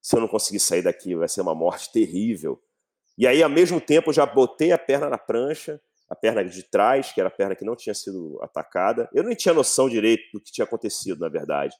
se 0.00 0.16
eu 0.16 0.20
não 0.20 0.28
conseguir 0.28 0.60
sair 0.60 0.82
daqui 0.82 1.14
vai 1.14 1.28
ser 1.28 1.40
uma 1.40 1.54
morte 1.54 1.92
terrível. 1.92 2.60
E 3.16 3.26
aí, 3.26 3.42
ao 3.42 3.50
mesmo 3.50 3.80
tempo, 3.80 4.10
eu 4.10 4.14
já 4.14 4.26
botei 4.26 4.72
a 4.72 4.78
perna 4.78 5.08
na 5.08 5.18
prancha, 5.18 5.80
a 6.08 6.16
perna 6.16 6.44
de 6.44 6.62
trás, 6.62 7.12
que 7.12 7.20
era 7.20 7.28
a 7.28 7.32
perna 7.32 7.54
que 7.54 7.64
não 7.64 7.76
tinha 7.76 7.94
sido 7.94 8.38
atacada. 8.42 9.08
Eu 9.12 9.22
nem 9.22 9.34
tinha 9.34 9.54
noção 9.54 9.88
direito 9.88 10.24
do 10.32 10.40
que 10.40 10.52
tinha 10.52 10.64
acontecido, 10.64 11.20
na 11.20 11.28
verdade, 11.28 11.76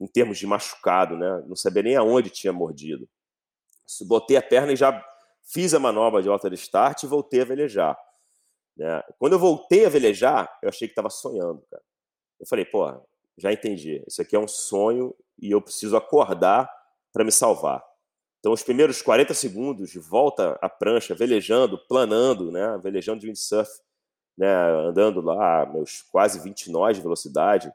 em 0.00 0.06
termos 0.06 0.38
de 0.38 0.46
machucado, 0.46 1.16
né? 1.16 1.42
Não 1.46 1.56
sabia 1.56 1.82
nem 1.82 1.96
aonde 1.96 2.30
tinha 2.30 2.52
mordido. 2.52 3.08
Botei 4.02 4.36
a 4.36 4.42
perna 4.42 4.72
e 4.72 4.76
já 4.76 5.04
fiz 5.42 5.74
a 5.74 5.78
manobra 5.78 6.22
de 6.22 6.28
alta 6.28 6.48
de 6.48 6.56
start 6.56 7.02
e 7.02 7.06
voltei 7.06 7.42
a 7.42 7.44
velejar. 7.44 7.98
Né? 8.76 9.02
Quando 9.18 9.34
eu 9.34 9.38
voltei 9.38 9.84
a 9.84 9.88
velejar, 9.88 10.58
eu 10.62 10.68
achei 10.68 10.86
que 10.86 10.92
estava 10.92 11.10
sonhando, 11.10 11.62
cara. 11.70 11.82
Eu 12.38 12.46
falei, 12.46 12.64
pô, 12.64 12.86
já 13.36 13.52
entendi. 13.52 14.02
Isso 14.06 14.22
aqui 14.22 14.36
é 14.36 14.38
um 14.38 14.48
sonho 14.48 15.14
e 15.38 15.50
eu 15.50 15.60
preciso 15.60 15.96
acordar 15.96 16.70
para 17.12 17.24
me 17.24 17.32
salvar. 17.32 17.82
Então, 18.40 18.52
os 18.52 18.62
primeiros 18.62 19.02
40 19.02 19.34
segundos 19.34 19.90
de 19.90 19.98
volta 19.98 20.58
à 20.62 20.68
prancha, 20.68 21.14
velejando, 21.14 21.78
planando, 21.86 22.50
né? 22.50 22.78
velejando 22.82 23.20
de 23.20 23.26
windsurf, 23.26 23.70
né? 24.36 24.50
andando 24.88 25.20
lá 25.20 25.66
meus 25.66 26.02
quase 26.10 26.40
20 26.40 26.70
nós 26.70 26.96
de 26.96 27.02
velocidade. 27.02 27.70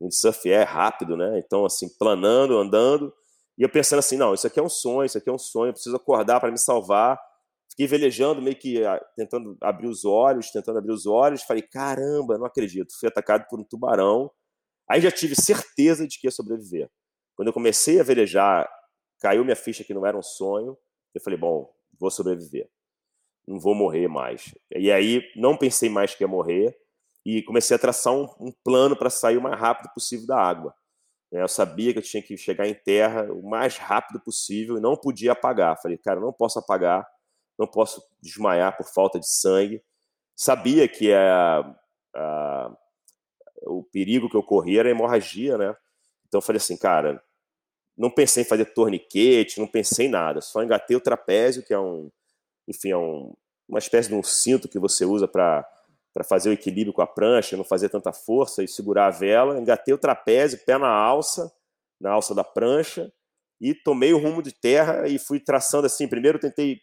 Windsurf 0.00 0.50
é 0.50 0.62
rápido, 0.62 1.16
né? 1.16 1.38
Então, 1.38 1.66
assim, 1.66 1.88
planando, 1.98 2.56
andando. 2.56 3.12
E 3.58 3.62
eu 3.62 3.68
pensando 3.68 3.98
assim, 3.98 4.16
não, 4.16 4.34
isso 4.34 4.46
aqui 4.46 4.58
é 4.58 4.62
um 4.62 4.68
sonho, 4.68 5.06
isso 5.06 5.18
aqui 5.18 5.28
é 5.28 5.32
um 5.32 5.38
sonho, 5.38 5.70
eu 5.70 5.72
preciso 5.74 5.96
acordar 5.96 6.40
para 6.40 6.50
me 6.50 6.58
salvar. 6.58 7.18
Fiquei 7.70 7.86
velejando, 7.86 8.40
meio 8.40 8.56
que 8.56 8.82
ah, 8.84 8.98
tentando 9.14 9.56
abrir 9.60 9.86
os 9.86 10.04
olhos, 10.04 10.50
tentando 10.50 10.78
abrir 10.78 10.92
os 10.92 11.06
olhos. 11.06 11.42
Falei, 11.42 11.62
caramba, 11.62 12.38
não 12.38 12.46
acredito. 12.46 12.94
Fui 12.98 13.08
atacado 13.08 13.46
por 13.50 13.60
um 13.60 13.64
tubarão. 13.64 14.30
Aí 14.88 15.00
já 15.00 15.10
tive 15.10 15.34
certeza 15.34 16.06
de 16.06 16.18
que 16.18 16.26
ia 16.26 16.30
sobreviver. 16.30 16.88
Quando 17.34 17.48
eu 17.48 17.52
comecei 17.52 18.00
a 18.00 18.02
velejar, 18.02 18.66
caiu 19.20 19.44
minha 19.44 19.56
ficha 19.56 19.84
que 19.84 19.94
não 19.94 20.06
era 20.06 20.16
um 20.16 20.22
sonho. 20.22 20.76
Eu 21.14 21.20
falei, 21.20 21.38
bom, 21.38 21.72
vou 21.98 22.10
sobreviver. 22.10 22.68
Não 23.46 23.58
vou 23.58 23.74
morrer 23.74 24.08
mais. 24.08 24.54
E 24.74 24.90
aí 24.90 25.22
não 25.36 25.56
pensei 25.56 25.88
mais 25.88 26.14
que 26.14 26.24
ia 26.24 26.28
morrer 26.28 26.76
e 27.24 27.42
comecei 27.42 27.74
a 27.74 27.78
traçar 27.78 28.12
um, 28.12 28.28
um 28.40 28.52
plano 28.64 28.96
para 28.96 29.10
sair 29.10 29.36
o 29.36 29.42
mais 29.42 29.58
rápido 29.58 29.92
possível 29.92 30.26
da 30.26 30.38
água. 30.38 30.74
Né? 31.30 31.42
Eu 31.42 31.48
sabia 31.48 31.92
que 31.92 31.98
eu 31.98 32.02
tinha 32.02 32.22
que 32.22 32.36
chegar 32.36 32.66
em 32.66 32.74
terra 32.74 33.32
o 33.32 33.42
mais 33.42 33.76
rápido 33.76 34.20
possível 34.20 34.76
e 34.76 34.80
não 34.80 34.96
podia 34.96 35.32
apagar. 35.32 35.80
Falei, 35.80 35.98
cara, 35.98 36.20
não 36.20 36.32
posso 36.32 36.58
apagar, 36.58 37.06
não 37.58 37.66
posso 37.66 38.02
desmaiar 38.20 38.76
por 38.76 38.86
falta 38.86 39.18
de 39.18 39.28
sangue. 39.28 39.82
Sabia 40.34 40.86
que 40.86 41.12
a, 41.12 41.76
a, 42.14 42.76
o 43.62 43.82
perigo 43.84 44.28
que 44.28 44.36
eu 44.36 44.42
corria 44.42 44.80
era 44.80 44.90
hemorragia, 44.90 45.56
né? 45.56 45.74
Então 46.28 46.40
falei 46.40 46.58
assim, 46.58 46.76
cara, 46.76 47.22
não 47.96 48.10
pensei 48.10 48.42
em 48.42 48.46
fazer 48.46 48.66
torniquete, 48.66 49.58
não 49.58 49.66
pensei 49.66 50.06
em 50.06 50.10
nada, 50.10 50.40
só 50.40 50.62
engatei 50.62 50.96
o 50.96 51.00
trapézio, 51.00 51.62
que 51.62 51.72
é 51.72 51.78
um, 51.78 52.10
enfim, 52.68 52.90
é 52.90 52.96
um, 52.96 53.34
uma 53.68 53.78
espécie 53.78 54.08
de 54.08 54.14
um 54.14 54.22
cinto 54.22 54.68
que 54.68 54.78
você 54.78 55.04
usa 55.04 55.26
para 55.26 55.66
para 56.16 56.24
fazer 56.24 56.48
o 56.48 56.52
equilíbrio 56.54 56.94
com 56.94 57.02
a 57.02 57.06
prancha, 57.06 57.58
não 57.58 57.62
fazer 57.62 57.90
tanta 57.90 58.10
força 58.10 58.64
e 58.64 58.68
segurar 58.68 59.08
a 59.08 59.10
vela. 59.10 59.60
Engatei 59.60 59.92
o 59.92 59.98
trapézio, 59.98 60.58
pé 60.64 60.78
na 60.78 60.88
alça, 60.88 61.52
na 62.00 62.10
alça 62.10 62.34
da 62.34 62.42
prancha, 62.42 63.12
e 63.60 63.74
tomei 63.74 64.14
o 64.14 64.18
rumo 64.18 64.42
de 64.42 64.50
terra 64.50 65.06
e 65.06 65.18
fui 65.18 65.38
traçando 65.38 65.84
assim. 65.86 66.08
Primeiro 66.08 66.38
tentei, 66.38 66.80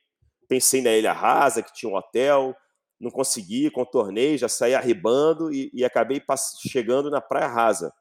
pensei 0.48 0.84
na 0.84 0.92
Ilha 0.92 1.14
Rasa, 1.14 1.64
que 1.64 1.74
tinha 1.74 1.92
um 1.92 1.96
hotel, 1.96 2.56
não 3.00 3.10
consegui, 3.10 3.72
contornei, 3.72 4.38
já 4.38 4.48
saí 4.48 4.76
arribando 4.76 5.52
e, 5.52 5.72
e 5.74 5.84
acabei 5.84 6.22
chegando 6.70 7.10
na 7.10 7.20
Praia 7.20 7.48
Rasa. 7.48 7.92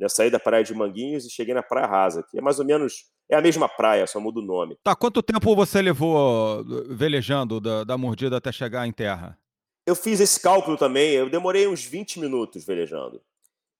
Eu 0.00 0.08
saí 0.08 0.30
da 0.30 0.40
Praia 0.40 0.64
de 0.64 0.74
Manguinhos 0.74 1.26
e 1.26 1.30
cheguei 1.30 1.54
na 1.54 1.62
Praia 1.62 1.86
Rasa, 1.86 2.24
que 2.28 2.38
é 2.38 2.40
mais 2.40 2.58
ou 2.58 2.64
menos 2.64 3.04
é 3.28 3.36
a 3.36 3.40
mesma 3.40 3.68
praia, 3.68 4.06
só 4.06 4.18
muda 4.18 4.40
o 4.40 4.42
nome. 4.42 4.76
Tá, 4.82 4.96
quanto 4.96 5.22
tempo 5.22 5.54
você 5.54 5.80
levou 5.80 6.64
velejando 6.88 7.60
da, 7.60 7.84
da 7.84 7.96
mordida 7.96 8.36
até 8.36 8.50
chegar 8.50 8.86
em 8.86 8.92
terra? 8.92 9.38
Eu 9.86 9.94
fiz 9.94 10.20
esse 10.20 10.40
cálculo 10.40 10.76
também, 10.76 11.12
eu 11.12 11.30
demorei 11.30 11.68
uns 11.68 11.84
20 11.84 12.18
minutos 12.18 12.64
velejando. 12.64 13.22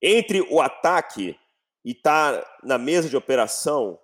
Entre 0.01 0.41
o 0.41 0.61
ataque 0.61 1.37
e 1.85 1.91
estar 1.91 2.41
tá 2.41 2.59
na 2.63 2.79
mesa 2.79 3.09
de 3.09 3.17
operação, 3.17 3.99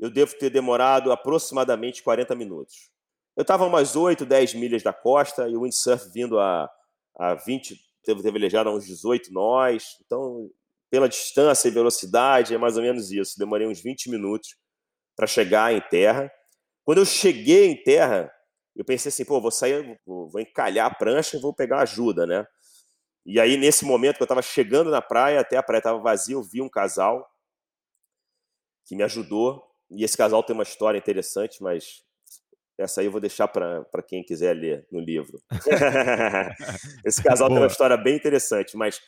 eu 0.00 0.10
devo 0.10 0.36
ter 0.36 0.50
demorado 0.50 1.12
aproximadamente 1.12 2.02
40 2.02 2.34
minutos. 2.34 2.90
Eu 3.36 3.42
estava 3.42 3.64
umas 3.64 3.94
8, 3.94 4.26
10 4.26 4.54
milhas 4.54 4.82
da 4.82 4.92
costa 4.92 5.48
e 5.48 5.56
o 5.56 5.62
windsurf 5.62 6.10
vindo 6.12 6.38
a, 6.40 6.68
a 7.16 7.34
20, 7.34 7.78
devo 8.04 8.22
ter 8.22 8.32
velejado 8.32 8.68
a 8.68 8.74
uns 8.74 8.84
18 8.84 9.32
nós. 9.32 9.96
Então, 10.04 10.50
pela 10.92 11.08
distância 11.08 11.68
e 11.68 11.70
velocidade, 11.70 12.54
é 12.54 12.58
mais 12.58 12.76
ou 12.76 12.82
menos 12.82 13.10
isso. 13.10 13.38
Demorei 13.38 13.66
uns 13.66 13.80
20 13.80 14.10
minutos 14.10 14.54
para 15.16 15.26
chegar 15.26 15.72
em 15.72 15.80
terra. 15.80 16.30
Quando 16.84 16.98
eu 16.98 17.06
cheguei 17.06 17.64
em 17.64 17.82
terra, 17.82 18.30
eu 18.76 18.84
pensei 18.84 19.08
assim, 19.08 19.24
pô, 19.24 19.40
vou 19.40 19.50
sair, 19.50 19.98
vou, 20.06 20.38
encalhar 20.38 20.90
a 20.90 20.94
prancha 20.94 21.38
e 21.38 21.40
vou 21.40 21.54
pegar 21.54 21.80
ajuda, 21.80 22.26
né? 22.26 22.46
E 23.24 23.40
aí, 23.40 23.56
nesse 23.56 23.86
momento 23.86 24.16
que 24.16 24.22
eu 24.22 24.26
estava 24.26 24.42
chegando 24.42 24.90
na 24.90 25.00
praia, 25.00 25.40
até 25.40 25.56
a 25.56 25.62
praia 25.62 25.78
estava 25.78 25.98
vazia, 25.98 26.34
eu 26.34 26.42
vi 26.42 26.60
um 26.60 26.68
casal 26.68 27.26
que 28.84 28.94
me 28.94 29.02
ajudou. 29.02 29.64
E 29.90 30.04
esse 30.04 30.16
casal 30.16 30.42
tem 30.42 30.52
uma 30.52 30.62
história 30.62 30.98
interessante, 30.98 31.62
mas 31.62 32.02
essa 32.76 33.00
aí 33.00 33.06
eu 33.06 33.12
vou 33.12 33.20
deixar 33.20 33.48
para 33.48 34.02
quem 34.06 34.22
quiser 34.22 34.54
ler 34.54 34.86
no 34.92 35.00
livro. 35.00 35.40
esse 37.02 37.22
casal 37.22 37.48
Boa. 37.48 37.56
tem 37.56 37.64
uma 37.64 37.72
história 37.72 37.96
bem 37.96 38.14
interessante, 38.14 38.76
mas, 38.76 39.00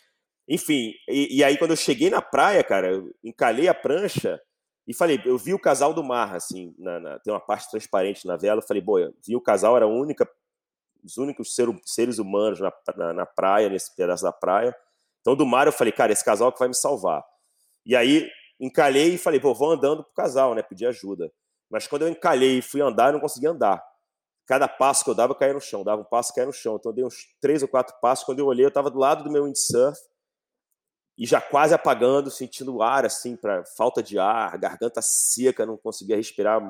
enfim. 0.48 0.92
E, 1.08 1.38
e, 1.38 1.44
aí, 1.44 1.56
quando 1.56 1.70
eu 1.70 1.76
cheguei 1.76 2.10
na 2.10 2.20
praia, 2.20 2.62
cara, 2.62 2.92
eu 2.92 3.10
encalhei 3.22 3.68
a 3.68 3.74
prancha 3.74 4.40
e 4.86 4.94
falei, 4.94 5.20
eu 5.24 5.38
vi 5.38 5.54
o 5.54 5.58
casal 5.58 5.94
do 5.94 6.04
mar, 6.04 6.34
assim, 6.34 6.74
na, 6.78 7.00
na, 7.00 7.18
tem 7.18 7.32
uma 7.32 7.40
parte 7.40 7.70
transparente 7.70 8.26
na 8.26 8.36
vela. 8.36 8.60
Eu 8.60 8.66
falei, 8.66 8.82
boa, 8.82 9.12
vi 9.26 9.34
o 9.34 9.40
casal, 9.40 9.76
era 9.76 9.86
a 9.86 9.88
única, 9.88 10.28
os 11.02 11.16
únicos 11.16 11.54
ser, 11.54 11.66
seres 11.84 12.18
humanos 12.18 12.60
na, 12.60 12.72
na, 12.96 13.12
na, 13.12 13.26
praia, 13.26 13.68
nesse 13.68 13.94
pedaço 13.96 14.22
da 14.22 14.32
praia. 14.32 14.76
Então, 15.20 15.34
do 15.34 15.46
mar, 15.46 15.66
eu 15.66 15.72
falei, 15.72 15.92
cara, 15.92 16.12
esse 16.12 16.24
casal 16.24 16.50
é 16.50 16.52
que 16.52 16.58
vai 16.58 16.68
me 16.68 16.76
salvar. 16.76 17.24
E 17.86 17.96
aí, 17.96 18.28
encalhei 18.60 19.14
e 19.14 19.18
falei, 19.18 19.40
pô, 19.40 19.54
vou 19.54 19.70
andando 19.70 20.04
pro 20.04 20.12
casal, 20.12 20.54
né, 20.54 20.62
pedir 20.62 20.86
ajuda. 20.86 21.32
Mas 21.70 21.86
quando 21.86 22.02
eu 22.02 22.08
encalhei 22.08 22.58
e 22.58 22.62
fui 22.62 22.82
andar, 22.82 23.08
eu 23.08 23.14
não 23.14 23.20
conseguia 23.20 23.50
andar. 23.50 23.82
Cada 24.46 24.68
passo 24.68 25.02
que 25.02 25.08
eu 25.08 25.14
dava, 25.14 25.32
eu 25.32 25.36
caía 25.36 25.54
no 25.54 25.60
chão. 25.60 25.82
Dava 25.82 26.02
um 26.02 26.04
passo, 26.04 26.34
caía 26.34 26.46
no 26.46 26.52
chão. 26.52 26.76
Então, 26.76 26.92
eu 26.92 26.94
dei 26.94 27.04
uns 27.04 27.16
três 27.40 27.62
ou 27.62 27.68
quatro 27.68 27.96
passos. 28.02 28.26
Quando 28.26 28.40
eu 28.40 28.46
olhei, 28.46 28.62
eu 28.62 28.68
estava 28.68 28.90
do 28.90 28.98
lado 28.98 29.24
do 29.24 29.30
meu 29.30 29.44
windsurf 29.44 29.98
e 31.16 31.26
já 31.26 31.40
quase 31.40 31.74
apagando, 31.74 32.30
sentindo 32.30 32.76
o 32.76 32.82
ar 32.82 33.04
assim, 33.04 33.36
para 33.36 33.64
falta 33.76 34.02
de 34.02 34.18
ar, 34.18 34.58
garganta 34.58 35.00
seca, 35.02 35.64
não 35.64 35.76
conseguia 35.76 36.16
respirar, 36.16 36.60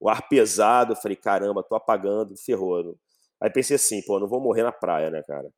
o 0.00 0.08
ar 0.08 0.28
pesado. 0.28 0.92
Eu 0.92 0.96
falei, 0.96 1.16
caramba, 1.16 1.62
tô 1.62 1.74
apagando, 1.74 2.36
ferrou. 2.36 2.96
Aí 3.40 3.50
pensei 3.50 3.76
assim, 3.76 4.00
pô, 4.02 4.18
não 4.18 4.28
vou 4.28 4.40
morrer 4.40 4.62
na 4.62 4.72
praia, 4.72 5.10
né, 5.10 5.22
cara? 5.26 5.48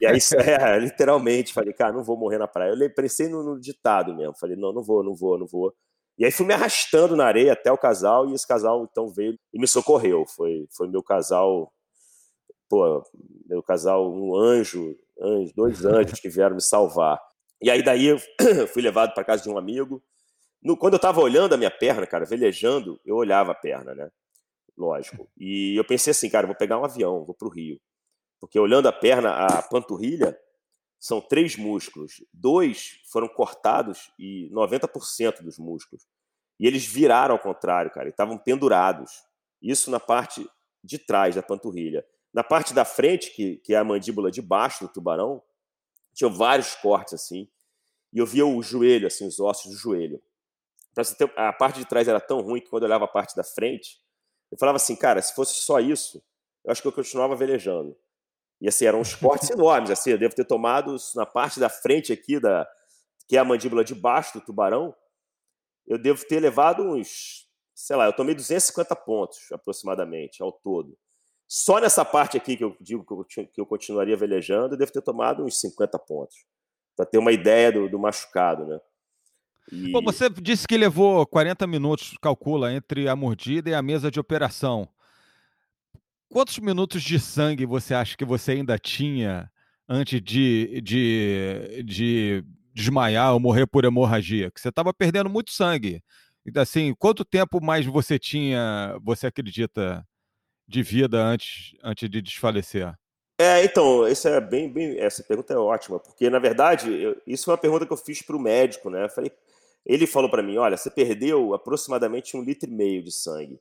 E 0.00 0.06
aí, 0.06 0.18
é, 0.46 0.78
literalmente, 0.78 1.52
falei, 1.52 1.72
cara, 1.72 1.92
não 1.92 2.04
vou 2.04 2.16
morrer 2.16 2.38
na 2.38 2.48
praia. 2.48 2.72
Eu 2.72 2.94
pensei 2.94 3.28
no, 3.28 3.42
no, 3.42 3.60
ditado 3.60 4.14
mesmo, 4.14 4.34
falei, 4.38 4.56
não, 4.56 4.72
não 4.72 4.82
vou, 4.82 5.02
não 5.02 5.14
vou, 5.14 5.38
não 5.38 5.46
vou. 5.46 5.74
E 6.18 6.24
aí 6.24 6.30
fui 6.32 6.44
me 6.44 6.54
arrastando 6.54 7.14
na 7.14 7.24
areia 7.26 7.52
até 7.52 7.70
o 7.70 7.78
casal, 7.78 8.28
e 8.28 8.34
esse 8.34 8.46
casal 8.46 8.86
então 8.90 9.08
veio 9.08 9.38
e 9.52 9.60
me 9.60 9.68
socorreu. 9.68 10.24
Foi, 10.26 10.66
foi 10.76 10.88
meu 10.88 11.02
casal, 11.02 11.72
pô, 12.68 13.02
meu 13.46 13.62
casal, 13.62 14.10
um 14.12 14.36
anjo, 14.36 14.96
anjo 15.20 15.52
dois 15.54 15.84
anjos 15.84 16.18
que 16.18 16.28
vieram 16.28 16.56
me 16.56 16.62
salvar. 16.62 17.20
E 17.60 17.70
aí 17.70 17.82
daí 17.82 18.06
eu 18.06 18.18
fui 18.72 18.82
levado 18.82 19.12
para 19.14 19.24
casa 19.24 19.42
de 19.42 19.50
um 19.50 19.58
amigo. 19.58 20.02
No, 20.62 20.76
quando 20.76 20.94
eu 20.94 20.98
estava 20.98 21.20
olhando 21.20 21.54
a 21.54 21.56
minha 21.56 21.70
perna, 21.70 22.06
cara, 22.06 22.24
velejando, 22.24 23.00
eu 23.04 23.16
olhava 23.16 23.52
a 23.52 23.54
perna, 23.54 23.94
né? 23.94 24.10
Lógico. 24.76 25.28
E 25.36 25.76
eu 25.76 25.84
pensei 25.84 26.10
assim, 26.10 26.28
cara, 26.28 26.46
vou 26.46 26.56
pegar 26.56 26.78
um 26.78 26.84
avião, 26.84 27.24
vou 27.24 27.34
para 27.34 27.48
o 27.48 27.50
Rio. 27.50 27.80
Porque 28.40 28.58
olhando 28.58 28.88
a 28.88 28.92
perna, 28.92 29.46
a 29.46 29.62
panturrilha, 29.62 30.38
são 30.98 31.20
três 31.20 31.56
músculos. 31.56 32.24
Dois 32.32 33.00
foram 33.10 33.28
cortados 33.28 34.12
e 34.18 34.48
90% 34.52 35.42
dos 35.42 35.58
músculos. 35.58 36.06
E 36.58 36.66
eles 36.66 36.84
viraram 36.84 37.34
ao 37.34 37.40
contrário, 37.40 37.90
cara, 37.90 38.08
estavam 38.08 38.36
pendurados. 38.36 39.22
Isso 39.62 39.90
na 39.90 40.00
parte 40.00 40.48
de 40.82 40.98
trás 40.98 41.34
da 41.34 41.42
panturrilha. 41.42 42.04
Na 42.32 42.42
parte 42.42 42.74
da 42.74 42.84
frente, 42.84 43.30
que, 43.32 43.56
que 43.58 43.74
é 43.74 43.78
a 43.78 43.84
mandíbula 43.84 44.30
de 44.30 44.42
baixo 44.42 44.86
do 44.86 44.92
tubarão, 44.92 45.42
tinha 46.18 46.28
vários 46.28 46.74
cortes 46.74 47.14
assim, 47.14 47.48
e 48.12 48.18
eu 48.18 48.26
via 48.26 48.44
o 48.44 48.60
joelho, 48.60 49.06
assim, 49.06 49.24
os 49.24 49.38
ossos 49.38 49.70
do 49.70 49.78
joelho. 49.78 50.20
A 51.36 51.52
parte 51.52 51.78
de 51.78 51.86
trás 51.86 52.08
era 52.08 52.20
tão 52.20 52.40
ruim 52.40 52.60
que 52.60 52.68
quando 52.68 52.82
eu 52.82 52.88
olhava 52.88 53.04
a 53.04 53.08
parte 53.08 53.36
da 53.36 53.44
frente, 53.44 54.00
eu 54.50 54.58
falava 54.58 54.76
assim, 54.76 54.96
cara, 54.96 55.22
se 55.22 55.32
fosse 55.32 55.54
só 55.54 55.78
isso, 55.78 56.20
eu 56.64 56.72
acho 56.72 56.82
que 56.82 56.88
eu 56.88 56.92
continuava 56.92 57.36
velejando. 57.36 57.96
E 58.60 58.66
assim, 58.66 58.84
eram 58.84 59.00
uns 59.00 59.14
cortes 59.14 59.48
enormes, 59.50 59.90
assim, 59.90 60.10
eu 60.10 60.18
devo 60.18 60.34
ter 60.34 60.44
tomado 60.44 60.96
na 61.14 61.24
parte 61.24 61.60
da 61.60 61.68
frente 61.68 62.12
aqui, 62.12 62.40
da, 62.40 62.68
que 63.28 63.36
é 63.36 63.40
a 63.40 63.44
mandíbula 63.44 63.84
de 63.84 63.94
baixo 63.94 64.40
do 64.40 64.44
tubarão, 64.44 64.92
eu 65.86 65.98
devo 65.98 66.26
ter 66.26 66.40
levado 66.40 66.82
uns, 66.82 67.48
sei 67.76 67.94
lá, 67.94 68.06
eu 68.06 68.12
tomei 68.12 68.34
250 68.34 68.96
pontos 68.96 69.52
aproximadamente 69.52 70.42
ao 70.42 70.50
todo. 70.50 70.98
Só 71.48 71.80
nessa 71.80 72.04
parte 72.04 72.36
aqui 72.36 72.58
que 72.58 72.62
eu 72.62 72.76
digo 72.78 73.24
que 73.24 73.40
eu, 73.40 73.46
que 73.46 73.60
eu 73.60 73.64
continuaria 73.64 74.16
velejando, 74.16 74.74
eu 74.74 74.78
devo 74.78 74.92
ter 74.92 75.00
tomado 75.00 75.42
uns 75.42 75.58
50 75.58 75.98
pontos. 75.98 76.44
Para 76.94 77.06
ter 77.06 77.16
uma 77.16 77.32
ideia 77.32 77.72
do, 77.72 77.88
do 77.88 77.98
machucado, 77.98 78.66
né? 78.66 78.78
E... 79.72 79.90
Bom, 79.90 80.02
você 80.02 80.28
disse 80.28 80.66
que 80.66 80.76
levou 80.76 81.26
40 81.26 81.66
minutos, 81.66 82.16
calcula, 82.20 82.72
entre 82.72 83.08
a 83.08 83.16
mordida 83.16 83.70
e 83.70 83.74
a 83.74 83.80
mesa 83.80 84.10
de 84.10 84.20
operação. 84.20 84.88
Quantos 86.28 86.58
minutos 86.58 87.02
de 87.02 87.18
sangue 87.18 87.64
você 87.64 87.94
acha 87.94 88.16
que 88.16 88.24
você 88.24 88.52
ainda 88.52 88.78
tinha 88.78 89.50
antes 89.88 90.20
de, 90.20 90.82
de, 90.82 91.82
de 91.82 92.44
desmaiar 92.74 93.32
ou 93.32 93.40
morrer 93.40 93.66
por 93.66 93.86
hemorragia? 93.86 94.50
Que 94.50 94.60
você 94.60 94.68
estava 94.68 94.92
perdendo 94.92 95.30
muito 95.30 95.50
sangue. 95.50 96.02
Então, 96.44 96.62
assim, 96.62 96.94
quanto 96.98 97.24
tempo 97.24 97.62
mais 97.62 97.86
você 97.86 98.18
tinha, 98.18 98.98
você 99.02 99.26
acredita, 99.26 100.06
de 100.68 100.82
vida 100.82 101.18
antes, 101.18 101.74
antes 101.82 102.08
de 102.10 102.20
desfalecer? 102.20 102.94
É, 103.40 103.64
então, 103.64 104.04
essa 104.04 104.30
é 104.30 104.40
bem, 104.40 104.70
bem, 104.70 104.98
essa 104.98 105.22
pergunta 105.22 105.54
é 105.54 105.56
ótima, 105.56 105.98
porque 105.98 106.28
na 106.28 106.38
verdade 106.38 106.92
eu, 106.92 107.22
isso 107.26 107.48
é 107.48 107.52
uma 107.52 107.58
pergunta 107.58 107.86
que 107.86 107.92
eu 107.92 107.96
fiz 107.96 108.20
para 108.20 108.36
o 108.36 108.40
médico, 108.40 108.90
né? 108.90 109.08
Falei, 109.08 109.32
ele 109.86 110.06
falou 110.06 110.28
para 110.28 110.42
mim, 110.42 110.56
olha, 110.58 110.76
você 110.76 110.90
perdeu 110.90 111.54
aproximadamente 111.54 112.36
um 112.36 112.42
litro 112.42 112.68
e 112.68 112.72
meio 112.72 113.02
de 113.02 113.12
sangue 113.12 113.60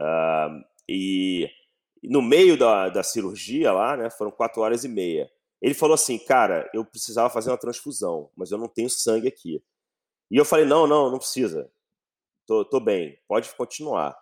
uh, 0.00 0.64
e 0.88 1.48
no 2.02 2.20
meio 2.20 2.58
da, 2.58 2.88
da 2.88 3.02
cirurgia 3.04 3.72
lá, 3.72 3.96
né? 3.96 4.10
Foram 4.10 4.32
quatro 4.32 4.60
horas 4.60 4.84
e 4.84 4.88
meia. 4.88 5.30
Ele 5.60 5.74
falou 5.74 5.94
assim, 5.94 6.18
cara, 6.18 6.68
eu 6.74 6.84
precisava 6.84 7.30
fazer 7.30 7.50
uma 7.50 7.56
transfusão, 7.56 8.28
mas 8.36 8.50
eu 8.50 8.58
não 8.58 8.66
tenho 8.66 8.90
sangue 8.90 9.28
aqui. 9.28 9.62
E 10.28 10.36
eu 10.36 10.44
falei, 10.44 10.64
não, 10.64 10.88
não, 10.88 11.08
não 11.08 11.18
precisa. 11.18 11.70
Tô, 12.44 12.64
tô 12.64 12.80
bem, 12.80 13.16
pode 13.28 13.54
continuar. 13.54 14.18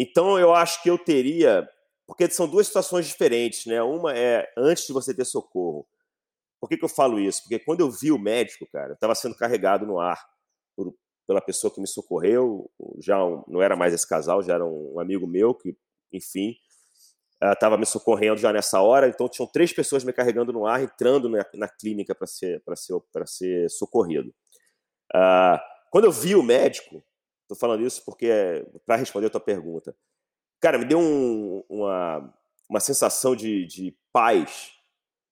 Então 0.00 0.38
eu 0.38 0.54
acho 0.54 0.80
que 0.80 0.88
eu 0.88 0.96
teria, 0.96 1.68
porque 2.06 2.30
são 2.30 2.48
duas 2.48 2.68
situações 2.68 3.06
diferentes, 3.08 3.66
né? 3.66 3.82
Uma 3.82 4.16
é 4.16 4.48
antes 4.56 4.86
de 4.86 4.92
você 4.92 5.12
ter 5.12 5.24
socorro. 5.24 5.84
Por 6.60 6.68
que, 6.68 6.76
que 6.76 6.84
eu 6.84 6.88
falo 6.88 7.18
isso? 7.18 7.42
Porque 7.42 7.58
quando 7.58 7.80
eu 7.80 7.90
vi 7.90 8.12
o 8.12 8.18
médico, 8.18 8.64
cara, 8.72 8.90
eu 8.90 8.94
estava 8.94 9.16
sendo 9.16 9.34
carregado 9.34 9.84
no 9.84 9.98
ar 9.98 10.24
por, 10.76 10.94
pela 11.26 11.40
pessoa 11.40 11.72
que 11.72 11.80
me 11.80 11.86
socorreu, 11.88 12.70
já 13.00 13.24
um, 13.24 13.42
não 13.48 13.60
era 13.60 13.74
mais 13.74 13.92
esse 13.92 14.06
casal, 14.06 14.40
já 14.40 14.54
era 14.54 14.64
um 14.64 15.00
amigo 15.00 15.26
meu 15.26 15.52
que, 15.52 15.76
enfim, 16.12 16.54
estava 17.42 17.76
me 17.76 17.84
socorrendo 17.84 18.36
já 18.36 18.52
nessa 18.52 18.80
hora. 18.80 19.08
Então 19.08 19.28
tinham 19.28 19.50
três 19.50 19.72
pessoas 19.72 20.04
me 20.04 20.12
carregando 20.12 20.52
no 20.52 20.64
ar, 20.64 20.80
entrando 20.80 21.28
na, 21.28 21.44
na 21.54 21.68
clínica 21.68 22.14
para 22.14 22.26
ser 22.28 22.62
para 22.64 22.76
ser 22.76 23.00
para 23.12 23.26
ser 23.26 23.68
socorrido. 23.68 24.32
Uh, 25.12 25.58
quando 25.90 26.04
eu 26.04 26.12
vi 26.12 26.36
o 26.36 26.42
médico, 26.42 27.02
Estou 27.48 27.56
falando 27.56 27.82
isso 27.82 28.04
porque 28.04 28.28
para 28.84 28.96
responder 28.96 29.28
a 29.28 29.30
tua 29.30 29.40
pergunta. 29.40 29.96
Cara, 30.60 30.76
me 30.76 30.84
deu 30.84 30.98
um, 30.98 31.64
uma, 31.66 32.34
uma 32.68 32.78
sensação 32.78 33.34
de, 33.34 33.64
de 33.64 33.96
paz 34.12 34.74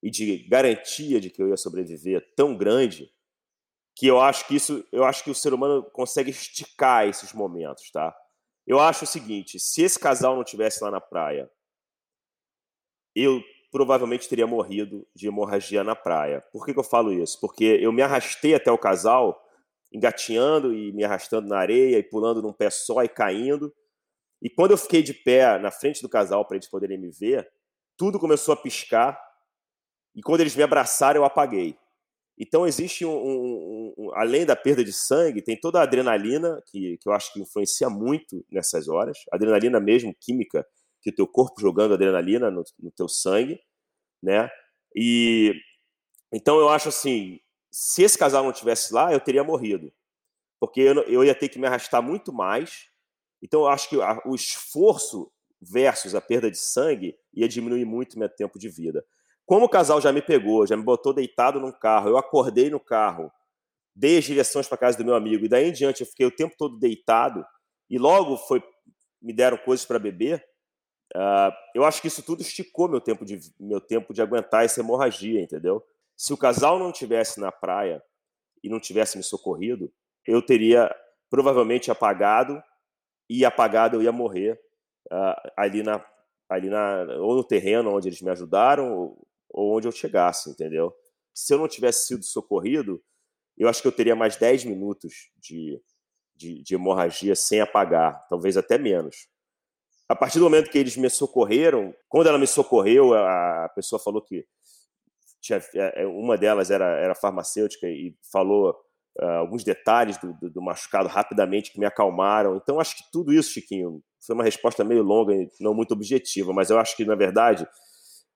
e 0.03 0.11
de 0.11 0.39
garantia 0.49 1.21
de 1.21 1.29
que 1.29 1.43
eu 1.43 1.51
ia 1.51 1.59
sobreviver 1.59 2.27
tão 2.35 2.57
grande 2.57 3.13
que 3.95 4.07
eu 4.07 4.19
acho 4.19 4.47
que 4.47 4.57
isso, 4.57 4.83
eu 4.91 5.05
acho 5.05 5.23
que 5.23 5.31
o 5.31 5.35
ser 5.35 5.53
humano 5.53 5.83
consegue 5.91 6.31
esticar 6.31 7.07
esses 7.07 7.35
momentos, 7.35 7.91
tá? 7.91 8.17
Eu 8.67 8.81
acho 8.81 9.05
o 9.05 9.07
seguinte, 9.07 9.61
se 9.61 9.83
esse 9.83 9.99
casal 9.99 10.37
não 10.37 10.45
tivesse 10.45 10.83
lá 10.83 10.91
na 10.91 11.01
praia, 11.01 11.51
eu 13.15 13.43
provavelmente 13.71 14.29
teria 14.29 14.47
morrido 14.47 15.07
de 15.15 15.27
hemorragia 15.27 15.85
na 15.85 15.95
praia. 15.95 16.41
Por 16.51 16.65
que, 16.65 16.73
que 16.73 16.79
eu 16.79 16.85
falo 16.85 17.13
isso? 17.13 17.39
Porque 17.41 17.65
eu 17.65 17.93
me 17.93 18.01
arrastei 18.01 18.55
até 18.55 18.71
o 18.73 18.79
casal 18.79 19.46
engatinhando 19.93 20.75
e 20.75 20.93
me 20.93 21.05
arrastando 21.05 21.49
na 21.49 21.59
areia 21.59 21.99
e 21.99 22.03
pulando 22.03 22.43
num 22.43 22.53
pé 22.53 22.71
só 22.71 23.03
e 23.03 23.09
caindo. 23.09 23.75
E 24.43 24.51
quando 24.51 24.73
eu 24.73 24.79
fiquei 24.79 25.03
de 25.03 25.15
pé 25.15 25.59
na 25.59 25.71
frente 25.71 26.03
do 26.03 26.09
casal 26.09 26.45
para 26.45 26.57
eles 26.57 26.69
poderem 26.69 26.99
me 26.99 27.11
ver, 27.11 27.49
tudo 27.97 28.19
começou 28.19 28.53
a 28.53 28.57
piscar. 28.57 29.19
E 30.15 30.23
quando 30.23 30.41
eles 30.41 30.57
me 30.57 30.63
abraçaram, 30.63 31.21
eu 31.21 31.25
apaguei. 31.25 31.79
Então 32.39 32.67
existe 32.67 33.05
um, 33.05 33.17
um, 33.17 33.95
um, 33.97 34.15
além 34.15 34.45
da 34.45 34.55
perda 34.55 34.85
de 34.85 34.93
sangue, 34.93 35.41
tem 35.41 35.59
toda 35.59 35.81
a 35.81 35.85
adrenalina 35.85 36.63
que, 36.67 36.99
que 36.99 37.09
eu 37.09 37.13
acho 37.13 37.33
que 37.33 37.41
influencia 37.41 37.89
muito 37.89 38.45
nessas 38.51 38.89
horas, 38.89 39.19
adrenalina 39.33 39.81
mesmo 39.81 40.15
química 40.21 40.67
que 41.01 41.11
o 41.11 41.15
teu 41.15 41.27
corpo 41.27 41.61
jogando 41.61 41.95
adrenalina 41.95 42.51
no, 42.51 42.63
no 42.79 42.91
teu 42.91 43.09
sangue, 43.09 43.59
né? 44.23 44.51
E 44.95 45.55
então 46.33 46.59
eu 46.59 46.69
acho 46.69 46.91
assim, 46.91 47.41
se 47.79 48.03
esse 48.03 48.17
casal 48.17 48.43
não 48.43 48.53
tivesse 48.53 48.91
lá, 48.95 49.13
eu 49.13 49.21
teria 49.21 49.45
morrido. 49.45 49.93
Porque 50.59 50.81
eu, 50.81 50.95
eu 51.03 51.23
ia 51.23 51.35
ter 51.35 51.51
que 51.51 51.59
me 51.59 51.67
arrastar 51.67 52.01
muito 52.01 52.33
mais. 52.33 52.89
Então, 53.43 53.61
eu 53.61 53.69
acho 53.69 53.91
que 53.91 53.99
o 54.25 54.35
esforço 54.35 55.31
versus 55.61 56.15
a 56.15 56.21
perda 56.23 56.51
de 56.51 56.57
sangue 56.57 57.15
ia 57.35 57.47
diminuir 57.47 57.85
muito 57.85 58.19
meu 58.19 58.31
tempo 58.31 58.59
de 58.59 58.71
vida. 58.71 59.05
Como 59.45 59.67
o 59.67 59.69
casal 59.69 60.01
já 60.01 60.11
me 60.11 60.23
pegou, 60.23 60.67
já 60.67 60.75
me 60.75 60.83
botou 60.83 61.13
deitado 61.13 61.61
num 61.61 61.71
carro, 61.71 62.09
eu 62.09 62.17
acordei 62.17 62.71
no 62.71 62.81
carro, 62.81 63.31
dei 63.95 64.17
as 64.17 64.25
direções 64.25 64.67
para 64.67 64.79
casa 64.79 64.97
do 64.97 65.05
meu 65.05 65.15
amigo, 65.15 65.45
e 65.45 65.49
daí 65.49 65.69
em 65.69 65.73
diante 65.73 66.01
eu 66.01 66.07
fiquei 66.07 66.25
o 66.25 66.35
tempo 66.35 66.55
todo 66.57 66.79
deitado, 66.79 67.45
e 67.91 67.99
logo 67.99 68.39
foi 68.39 68.65
me 69.21 69.35
deram 69.35 69.59
coisas 69.59 69.85
para 69.85 69.99
beber, 69.99 70.43
uh, 71.15 71.53
eu 71.75 71.85
acho 71.85 72.01
que 72.01 72.09
isso 72.09 72.23
tudo 72.23 72.41
esticou 72.41 72.89
meu 72.89 73.03
tempo, 73.03 73.25
de, 73.25 73.39
meu 73.61 73.83
tempo 73.83 74.15
de 74.15 74.23
aguentar 74.23 74.65
essa 74.65 74.81
hemorragia, 74.81 75.43
entendeu? 75.43 75.85
Se 76.17 76.33
o 76.33 76.37
casal 76.37 76.79
não 76.79 76.91
tivesse 76.91 77.39
na 77.39 77.53
praia 77.53 78.03
e 78.63 78.69
não 78.69 78.81
tivesse 78.81 79.19
me 79.19 79.23
socorrido, 79.23 79.93
eu 80.27 80.41
teria 80.41 80.95
provavelmente 81.29 81.91
apagado 81.91 82.63
e 83.29 83.45
apagado 83.45 83.97
eu 83.97 84.03
ia 84.03 84.13
morrer 84.13 84.59
uh, 85.13 85.51
ali 85.57 85.83
na 85.83 86.05
ali 86.49 86.71
na 86.71 87.03
ou 87.21 87.35
no 87.35 87.45
terreno 87.45 87.95
onde 87.95 88.09
eles 88.09 88.23
me 88.23 88.31
ajudaram 88.31 88.97
ou, 88.97 89.29
ou 89.51 89.77
onde 89.77 89.89
eu 89.89 89.93
chegasse, 89.93 90.49
entendeu? 90.49 90.95
Se 91.35 91.53
eu 91.53 91.59
não 91.59 91.69
tivesse 91.69 92.07
sido 92.07 92.25
socorrido, 92.25 93.03
eu 93.59 93.69
acho 93.69 93.83
que 93.83 93.89
eu 93.89 93.93
teria 93.93 94.15
mais 94.15 94.37
10 94.37 94.65
minutos 94.65 95.31
de, 95.37 95.83
de, 96.35 96.63
de, 96.63 96.75
hemorragia 96.75 97.35
sem 97.35 97.61
apagar, 97.61 98.27
talvez 98.29 98.57
até 98.57 98.79
menos. 98.79 99.29
A 100.09 100.15
partir 100.15 100.39
do 100.39 100.45
momento 100.45 100.71
que 100.71 100.79
eles 100.79 100.97
me 100.97 101.11
socorreram, 101.11 101.93
quando 102.09 102.29
ela 102.29 102.39
me 102.39 102.47
socorreu, 102.47 103.13
a 103.13 103.69
pessoa 103.75 103.99
falou 103.99 104.23
que 104.23 104.47
tinha, 105.47 105.63
é, 105.75 106.03
é, 106.03 106.07
uma 106.07 106.37
delas 106.37 106.71
era, 106.71 106.85
era 106.99 107.15
farmacêutica 107.15 107.87
e 107.87 108.15
falou 108.33 108.77
uh, 109.21 109.25
alguns 109.25 109.65
detalhes 109.65 110.19
do, 110.19 110.33
do, 110.35 110.51
do, 110.51 110.63
machucado 110.63 111.09
rapidamente 111.09 111.73
que 111.73 111.79
me 111.79 111.87
acalmaram. 111.87 112.57
Então, 112.57 112.81
acho 112.81 112.97
que 112.97 113.05
tudo 113.13 113.33
isso, 113.33 113.53
Chiquinho, 113.53 114.03
foi 114.25 114.35
uma 114.35 114.45
resposta 114.45 114.85
meio 114.85 115.03
longa 115.03 115.35
e 115.35 115.49
não 115.61 115.75
muito 115.75 115.93
objetiva, 115.93 116.53
mas 116.53 116.71
eu 116.71 116.79
acho 116.79 116.97
que, 116.97 117.05
na 117.05 117.15
verdade, 117.15 117.65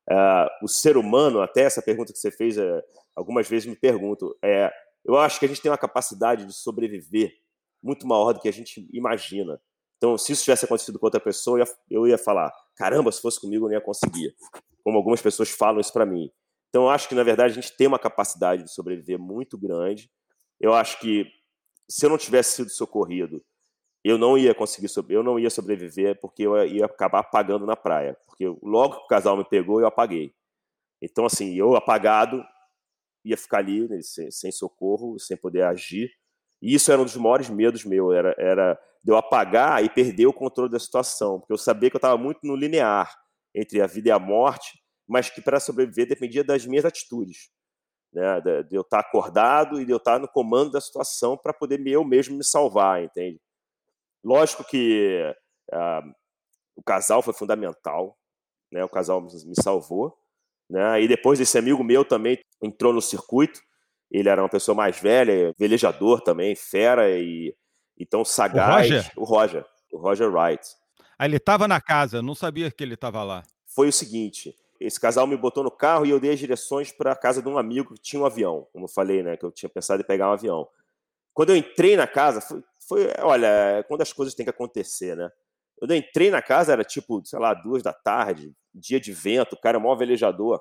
uh, 0.08 0.64
o 0.64 0.68
ser 0.68 0.96
humano, 0.96 1.40
até 1.40 1.62
essa 1.62 1.82
pergunta 1.82 2.12
que 2.12 2.18
você 2.18 2.30
fez, 2.30 2.56
uh, 2.56 2.82
algumas 3.14 3.48
vezes 3.48 3.66
me 3.66 3.76
pergunto, 3.76 4.36
é, 4.42 4.70
eu 5.04 5.18
acho 5.18 5.38
que 5.38 5.46
a 5.46 5.48
gente 5.48 5.60
tem 5.60 5.70
uma 5.70 5.78
capacidade 5.78 6.44
de 6.44 6.52
sobreviver 6.52 7.32
muito 7.82 8.06
maior 8.06 8.32
do 8.32 8.40
que 8.40 8.48
a 8.48 8.52
gente 8.52 8.86
imagina. 8.92 9.60
Então, 9.96 10.16
se 10.16 10.32
isso 10.32 10.44
tivesse 10.44 10.64
acontecido 10.64 10.98
com 10.98 11.06
outra 11.06 11.20
pessoa, 11.20 11.58
eu 11.58 11.64
ia, 11.64 11.72
eu 11.90 12.08
ia 12.08 12.18
falar: 12.18 12.50
caramba, 12.74 13.12
se 13.12 13.20
fosse 13.20 13.40
comigo, 13.40 13.66
eu 13.66 13.68
não 13.68 13.74
ia 13.74 13.80
conseguir. 13.80 14.34
Como 14.82 14.96
algumas 14.96 15.20
pessoas 15.20 15.50
falam 15.50 15.80
isso 15.80 15.92
para 15.92 16.06
mim. 16.06 16.30
Então, 16.70 16.84
eu 16.84 16.88
acho 16.88 17.08
que, 17.08 17.14
na 17.14 17.24
verdade, 17.24 17.52
a 17.52 17.60
gente 17.60 17.76
tem 17.76 17.86
uma 17.86 17.98
capacidade 17.98 18.62
de 18.62 18.72
sobreviver 18.72 19.18
muito 19.18 19.58
grande. 19.58 20.10
Eu 20.58 20.72
acho 20.72 20.98
que, 21.00 21.26
se 21.88 22.06
eu 22.06 22.10
não 22.10 22.16
tivesse 22.16 22.56
sido 22.56 22.70
socorrido, 22.70 23.44
eu 24.04 24.16
não 24.16 24.38
ia 24.38 24.54
conseguir, 24.54 24.88
eu 25.10 25.22
não 25.22 25.38
ia 25.38 25.50
sobreviver 25.50 26.18
porque 26.20 26.44
eu 26.44 26.64
ia 26.64 26.86
acabar 26.86 27.20
apagando 27.20 27.66
na 27.66 27.76
praia. 27.76 28.16
Porque 28.24 28.46
logo 28.62 28.96
que 28.96 29.04
o 29.04 29.08
casal 29.08 29.36
me 29.36 29.44
pegou, 29.44 29.80
eu 29.80 29.86
apaguei. 29.86 30.32
Então, 31.02 31.26
assim, 31.26 31.54
eu 31.54 31.74
apagado, 31.74 32.44
ia 33.24 33.36
ficar 33.36 33.58
ali 33.58 33.88
né, 33.88 34.00
sem, 34.02 34.30
sem, 34.30 34.52
socorro, 34.52 35.18
sem 35.18 35.36
poder 35.36 35.64
agir. 35.64 36.10
E 36.62 36.74
isso 36.74 36.92
era 36.92 37.00
um 37.00 37.04
dos 37.04 37.16
maiores 37.16 37.50
medos 37.50 37.84
meu, 37.84 38.12
era, 38.12 38.34
era 38.38 38.78
de 39.02 39.10
eu 39.10 39.16
apagar 39.16 39.82
e 39.84 39.90
perder 39.90 40.26
o 40.26 40.32
controle 40.32 40.70
da 40.70 40.78
situação, 40.78 41.40
porque 41.40 41.52
eu 41.52 41.58
sabia 41.58 41.88
que 41.90 41.96
eu 41.96 41.98
estava 41.98 42.18
muito 42.18 42.40
no 42.42 42.54
linear 42.54 43.14
entre 43.54 43.80
a 43.80 43.86
vida 43.86 44.08
e 44.08 44.12
a 44.12 44.18
morte, 44.18 44.79
mas 45.10 45.28
que 45.28 45.42
para 45.42 45.58
sobreviver 45.58 46.06
dependia 46.06 46.44
das 46.44 46.64
minhas 46.64 46.84
atitudes. 46.84 47.50
Né? 48.12 48.40
De 48.40 48.76
eu 48.76 48.82
estar 48.82 49.00
acordado 49.00 49.80
e 49.80 49.84
de 49.84 49.90
eu 49.90 49.96
estar 49.96 50.20
no 50.20 50.28
comando 50.28 50.70
da 50.70 50.80
situação 50.80 51.36
para 51.36 51.52
poder 51.52 51.84
eu 51.84 52.04
mesmo 52.04 52.36
me 52.36 52.44
salvar, 52.44 53.02
entende? 53.02 53.40
Lógico 54.22 54.62
que 54.62 55.20
uh, 55.72 56.12
o 56.76 56.82
casal 56.82 57.22
foi 57.22 57.34
fundamental, 57.34 58.16
né? 58.70 58.84
o 58.84 58.88
casal 58.88 59.20
me 59.20 59.60
salvou. 59.60 60.16
Né? 60.70 61.02
E 61.02 61.08
depois 61.08 61.40
esse 61.40 61.58
amigo 61.58 61.82
meu 61.82 62.04
também 62.04 62.38
entrou 62.62 62.92
no 62.92 63.02
circuito. 63.02 63.60
Ele 64.12 64.28
era 64.28 64.40
uma 64.40 64.48
pessoa 64.48 64.76
mais 64.76 65.00
velha, 65.00 65.52
velejador 65.58 66.20
também, 66.20 66.54
fera 66.54 67.10
e 67.10 67.52
então 67.98 68.24
sagaz. 68.24 68.86
O 68.86 68.94
Roger? 68.94 69.12
O 69.16 69.24
Roger, 69.24 69.66
o 69.92 69.98
Roger 69.98 70.32
Wright. 70.32 70.64
Ah, 71.18 71.26
ele 71.26 71.36
estava 71.36 71.66
na 71.66 71.80
casa, 71.80 72.22
não 72.22 72.34
sabia 72.34 72.70
que 72.70 72.84
ele 72.84 72.94
estava 72.94 73.24
lá. 73.24 73.42
Foi 73.66 73.88
o 73.88 73.92
seguinte, 73.92 74.56
esse 74.80 74.98
casal 74.98 75.26
me 75.26 75.36
botou 75.36 75.62
no 75.62 75.70
carro 75.70 76.06
e 76.06 76.10
eu 76.10 76.18
dei 76.18 76.32
as 76.32 76.38
direções 76.38 76.90
para 76.90 77.12
a 77.12 77.16
casa 77.16 77.42
de 77.42 77.48
um 77.48 77.58
amigo 77.58 77.94
que 77.94 78.00
tinha 78.00 78.22
um 78.22 78.26
avião, 78.26 78.66
como 78.72 78.86
eu 78.86 78.88
falei, 78.88 79.22
né, 79.22 79.36
que 79.36 79.44
eu 79.44 79.52
tinha 79.52 79.68
pensado 79.68 80.02
em 80.02 80.06
pegar 80.06 80.30
um 80.30 80.32
avião. 80.32 80.66
Quando 81.34 81.50
eu 81.50 81.56
entrei 81.56 81.96
na 81.96 82.06
casa, 82.06 82.40
foi, 82.40 82.64
foi 82.88 83.12
olha, 83.18 83.84
quando 83.88 84.00
as 84.00 84.12
coisas 84.12 84.34
têm 84.34 84.44
que 84.44 84.50
acontecer, 84.50 85.16
né? 85.16 85.30
Eu 85.80 85.94
entrei 85.94 86.30
na 86.30 86.42
casa, 86.42 86.72
era 86.72 86.84
tipo, 86.84 87.24
sei 87.24 87.38
lá, 87.38 87.54
duas 87.54 87.82
da 87.82 87.92
tarde, 87.92 88.52
dia 88.74 89.00
de 89.00 89.12
vento, 89.12 89.54
o 89.54 89.60
cara 89.60 89.78
é 89.78 89.80
maior 89.80 89.96
velejador. 89.96 90.60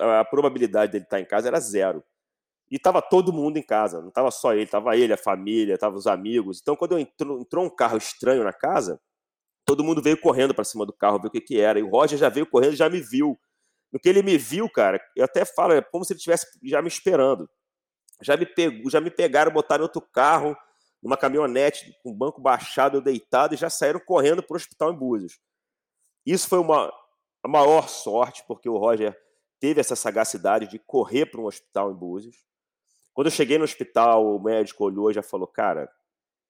A, 0.00 0.20
a 0.20 0.24
probabilidade 0.24 0.92
dele 0.92 1.04
estar 1.04 1.20
em 1.20 1.26
casa 1.26 1.48
era 1.48 1.60
zero. 1.60 2.02
E 2.70 2.76
estava 2.76 3.02
todo 3.02 3.32
mundo 3.32 3.58
em 3.58 3.62
casa, 3.62 4.00
não 4.00 4.08
estava 4.08 4.30
só 4.30 4.52
ele, 4.52 4.64
estava 4.64 4.96
ele, 4.96 5.12
a 5.12 5.16
família, 5.16 5.74
estava 5.74 5.96
os 5.96 6.06
amigos. 6.06 6.60
Então, 6.60 6.76
quando 6.76 6.92
eu 6.92 6.98
entrou 6.98 7.64
um 7.64 7.70
carro 7.70 7.98
estranho 7.98 8.44
na 8.44 8.52
casa, 8.52 9.00
todo 9.68 9.84
mundo 9.84 10.00
veio 10.00 10.18
correndo 10.18 10.54
para 10.54 10.64
cima 10.64 10.86
do 10.86 10.94
carro 10.94 11.20
ver 11.20 11.28
o 11.28 11.30
que, 11.30 11.42
que 11.42 11.60
era. 11.60 11.78
E 11.78 11.82
o 11.82 11.90
Roger 11.90 12.18
já 12.18 12.30
veio 12.30 12.46
correndo, 12.46 12.74
já 12.74 12.88
me 12.88 13.02
viu. 13.02 13.38
No 13.92 14.00
que 14.00 14.08
ele 14.08 14.22
me 14.22 14.38
viu, 14.38 14.66
cara, 14.70 14.98
eu 15.14 15.26
até 15.26 15.44
falo, 15.44 15.74
é 15.74 15.82
como 15.82 16.06
se 16.06 16.14
ele 16.14 16.18
estivesse 16.18 16.46
já 16.64 16.80
me 16.80 16.88
esperando. 16.88 17.48
Já 18.22 18.34
me, 18.34 18.46
pegou, 18.46 18.90
já 18.90 18.98
me 18.98 19.10
pegaram, 19.10 19.52
botaram 19.52 19.82
outro 19.82 20.00
carro, 20.00 20.56
numa 21.02 21.18
caminhonete, 21.18 21.94
com 22.02 22.10
o 22.10 22.14
banco 22.14 22.40
baixado, 22.40 22.96
eu 22.96 23.02
deitado, 23.02 23.54
e 23.54 23.58
já 23.58 23.68
saíram 23.68 24.00
correndo 24.00 24.42
para 24.42 24.54
o 24.54 24.56
hospital 24.56 24.90
em 24.90 24.96
Búzios. 24.96 25.38
Isso 26.24 26.48
foi 26.48 26.58
uma 26.58 26.90
a 27.42 27.48
maior 27.48 27.90
sorte, 27.90 28.42
porque 28.48 28.70
o 28.70 28.78
Roger 28.78 29.14
teve 29.60 29.80
essa 29.80 29.94
sagacidade 29.94 30.66
de 30.66 30.78
correr 30.78 31.26
para 31.26 31.40
um 31.40 31.46
hospital 31.46 31.92
em 31.92 31.94
Búzios. 31.94 32.36
Quando 33.12 33.26
eu 33.26 33.32
cheguei 33.32 33.58
no 33.58 33.64
hospital, 33.64 34.26
o 34.26 34.42
médico 34.42 34.84
olhou 34.84 35.10
e 35.10 35.14
já 35.14 35.22
falou: 35.22 35.46
Cara, 35.46 35.90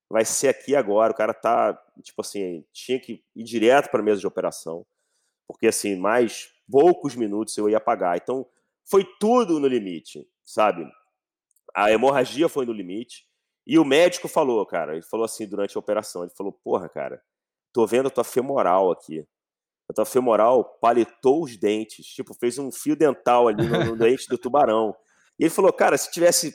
vai 0.09 0.25
ser 0.25 0.49
aqui 0.49 0.77
agora. 0.77 1.13
O 1.13 1.17
cara 1.17 1.35
tá, 1.35 1.79
tipo 2.03 2.21
assim, 2.21 2.65
tinha 2.73 2.99
que 3.01 3.25
ir 3.35 3.45
direto 3.45 3.91
para 3.91 4.01
a 4.01 4.03
mesa 4.03 4.21
de 4.21 4.27
operação, 4.27 4.87
porque 5.47 5.67
assim, 5.67 5.97
mais 5.97 6.53
poucos 6.71 7.15
minutos 7.15 7.57
eu 7.57 7.69
ia 7.69 7.81
pagar. 7.81 8.17
Então, 8.17 8.47
foi 8.85 9.05
tudo 9.19 9.59
no 9.59 9.67
limite, 9.67 10.27
sabe? 10.45 10.87
A 11.75 11.91
hemorragia 11.91 12.49
foi 12.49 12.65
no 12.67 12.73
limite. 12.73 13.27
E 13.67 13.79
o 13.79 13.85
médico 13.85 14.29
falou, 14.29 14.65
cara, 14.65 14.95
ele 14.95 15.03
falou 15.03 15.25
assim 15.25 15.47
durante 15.47 15.77
a 15.77 15.81
operação: 15.81 16.23
Ele 16.23 16.33
falou, 16.35 16.53
porra, 16.53 16.89
cara, 16.89 17.23
tô 17.73 17.87
vendo 17.87 18.09
a 18.09 18.11
tua 18.11 18.25
femoral 18.25 18.91
aqui. 18.91 19.27
A 19.89 19.93
tua 19.93 20.05
femoral 20.05 20.65
palitou 20.81 21.43
os 21.43 21.57
dentes, 21.57 22.07
tipo, 22.07 22.35
fez 22.35 22.59
um 22.59 22.71
fio 22.71 22.97
dental 22.97 23.49
ali 23.49 23.67
no, 23.67 23.85
no 23.85 23.97
dente 23.97 24.27
do 24.29 24.37
tubarão. 24.37 24.95
E 25.39 25.45
ele 25.45 25.51
falou, 25.51 25.73
cara, 25.73 25.97
se 25.97 26.11
tivesse 26.11 26.53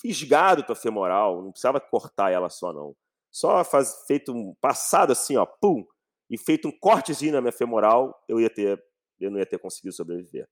fisgado 0.00 0.62
tua 0.62 0.76
femoral, 0.76 1.42
não 1.42 1.50
precisava 1.50 1.80
cortar 1.80 2.30
ela 2.30 2.48
só, 2.48 2.72
não. 2.72 2.94
Só 3.34 3.64
faz, 3.64 4.04
feito 4.06 4.32
um 4.32 4.54
passado 4.60 5.10
assim, 5.10 5.36
ó, 5.36 5.44
pum, 5.44 5.84
e 6.30 6.38
feito 6.38 6.68
um 6.68 6.70
cortezinho 6.70 7.32
na 7.32 7.40
minha 7.40 7.50
femoral, 7.50 8.14
eu 8.28 8.40
ia 8.40 8.48
ter, 8.48 8.80
eu 9.18 9.28
não 9.28 9.40
ia 9.40 9.44
ter 9.44 9.58
conseguido 9.58 9.92
sobreviver. 9.92 10.46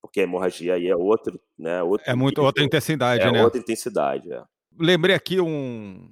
Porque 0.00 0.20
a 0.20 0.22
hemorragia 0.22 0.74
aí 0.74 0.86
é 0.86 0.94
outro, 0.94 1.40
né? 1.58 1.82
Outro 1.82 2.08
é 2.08 2.14
muito 2.14 2.40
outra 2.40 2.62
intensidade, 2.62 3.24
é 3.24 3.32
né? 3.32 3.42
outra 3.42 3.58
intensidade, 3.58 4.32
é. 4.32 4.40
Lembrei 4.78 5.16
aqui 5.16 5.40
um, 5.40 6.08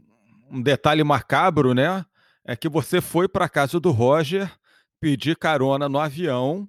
um 0.50 0.60
detalhe 0.60 1.04
macabro, 1.04 1.72
né? 1.72 2.04
É 2.44 2.56
que 2.56 2.68
você 2.68 3.00
foi 3.00 3.28
para 3.28 3.48
casa 3.48 3.78
do 3.78 3.92
Roger 3.92 4.52
pedir 4.98 5.36
carona 5.36 5.88
no 5.88 6.00
avião. 6.00 6.68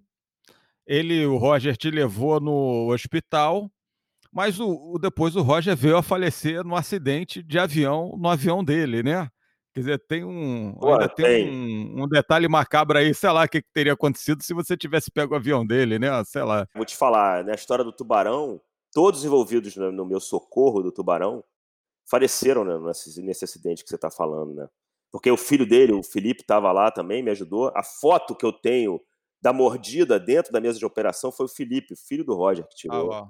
Ele, 0.86 1.26
o 1.26 1.38
Roger, 1.38 1.76
te 1.76 1.90
levou 1.90 2.40
no 2.40 2.94
hospital 2.94 3.72
mas 4.32 4.60
o, 4.60 4.94
o, 4.94 5.00
depois 5.00 5.36
o 5.36 5.42
Roger 5.42 5.76
veio 5.76 5.98
a 5.98 6.04
falecer 6.04 6.64
no 6.64 6.76
acidente 6.76 7.42
de 7.42 7.58
avião, 7.58 8.16
no 8.20 8.30
avião 8.30 8.64
dele, 8.64 9.02
né? 9.02 9.28
Quer 9.78 9.82
dizer, 9.82 10.00
tem 10.08 10.24
um, 10.24 10.74
Pô, 10.74 10.94
ainda 10.94 11.08
tem, 11.08 11.26
tem 11.26 11.52
um, 11.52 12.04
um, 12.04 12.08
detalhe 12.08 12.48
macabro 12.48 12.98
aí, 12.98 13.14
sei 13.14 13.30
lá 13.30 13.44
o 13.44 13.48
que, 13.48 13.62
que, 13.62 13.70
teria 13.72 13.94
acontecido 13.94 14.42
se 14.42 14.52
você 14.52 14.76
tivesse 14.76 15.12
pego 15.12 15.36
o 15.36 15.38
avião 15.38 15.64
dele, 15.64 16.00
né? 16.00 16.08
Sei 16.24 16.42
lá. 16.42 16.68
Vou 16.74 16.84
te 16.84 16.98
falar, 16.98 17.44
na 17.44 17.54
história 17.54 17.86
do 17.86 17.92
tubarão, 17.92 18.60
todos 18.92 19.24
envolvidos 19.24 19.76
no, 19.76 19.92
no 19.92 20.04
meu 20.04 20.20
socorro 20.20 20.82
do 20.82 20.92
tubarão 20.92 21.44
faleceram 22.10 22.64
né, 22.64 22.76
nesse, 22.80 23.22
nesse 23.22 23.46
acidente 23.46 23.84
que 23.84 23.90
você 23.90 23.98
está 23.98 24.10
falando, 24.10 24.56
né? 24.56 24.68
Porque 25.12 25.30
o 25.30 25.38
filho 25.38 25.68
dele, 25.68 25.94
o 25.94 26.02
Felipe, 26.02 26.42
estava 26.42 26.72
lá 26.72 26.90
também, 26.90 27.22
me 27.22 27.30
ajudou. 27.30 27.72
A 27.76 27.84
foto 27.84 28.36
que 28.36 28.48
eu 28.48 28.52
tenho 28.52 29.00
da 29.40 29.54
mordida 29.54 30.20
dentro 30.20 30.52
da 30.52 30.60
mesa 30.60 30.80
de 30.80 30.86
operação 30.88 31.32
foi 31.32 31.46
o 31.46 31.50
Felipe, 31.50 31.96
filho 31.96 32.26
do 32.26 32.34
Roger, 32.34 32.68
que 32.68 32.76
tirou. 32.76 33.14
Ah, 33.14 33.30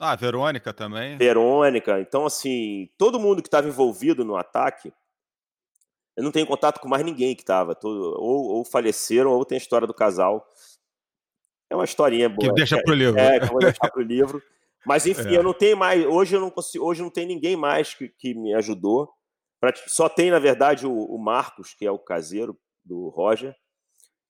ah, 0.00 0.16
Verônica 0.16 0.72
também. 0.72 1.18
Verônica. 1.18 2.00
Então, 2.00 2.24
assim, 2.24 2.88
todo 2.96 3.20
mundo 3.20 3.42
que 3.42 3.48
estava 3.48 3.68
envolvido 3.68 4.24
no 4.24 4.34
ataque, 4.34 4.90
eu 6.16 6.22
não 6.22 6.30
tenho 6.30 6.46
contato 6.46 6.80
com 6.80 6.88
mais 6.88 7.04
ninguém 7.04 7.34
que 7.34 7.42
estava. 7.42 7.76
Ou, 7.82 8.56
ou 8.56 8.64
faleceram, 8.64 9.32
ou 9.32 9.44
tem 9.44 9.56
a 9.56 9.60
história 9.60 9.86
do 9.86 9.94
casal. 9.94 10.46
É 11.70 11.74
uma 11.74 11.84
historinha 11.84 12.28
boa. 12.28 12.48
Que 12.48 12.54
deixa 12.54 12.80
pro 12.82 12.94
livro. 12.94 13.18
É, 13.18 13.38
que 13.38 13.46
eu 13.46 13.50
vou 13.50 13.60
deixar 13.60 13.90
pro 13.90 14.02
livro. 14.02 14.42
Mas, 14.86 15.06
enfim, 15.06 15.34
é. 15.34 15.38
eu 15.38 15.42
não 15.42 15.52
tenho 15.52 15.76
mais. 15.76 16.04
Hoje 16.04 16.36
eu 16.36 16.40
não 16.40 16.50
consigo. 16.50 16.84
Hoje 16.84 17.02
não 17.02 17.10
tem 17.10 17.26
ninguém 17.26 17.56
mais 17.56 17.94
que, 17.94 18.08
que 18.08 18.34
me 18.34 18.54
ajudou. 18.54 19.12
Pra, 19.60 19.72
só 19.86 20.08
tem, 20.08 20.30
na 20.30 20.38
verdade, 20.38 20.86
o, 20.86 20.92
o 20.92 21.18
Marcos, 21.18 21.74
que 21.74 21.86
é 21.86 21.90
o 21.90 21.98
caseiro 21.98 22.58
do 22.84 23.08
Roger, 23.08 23.54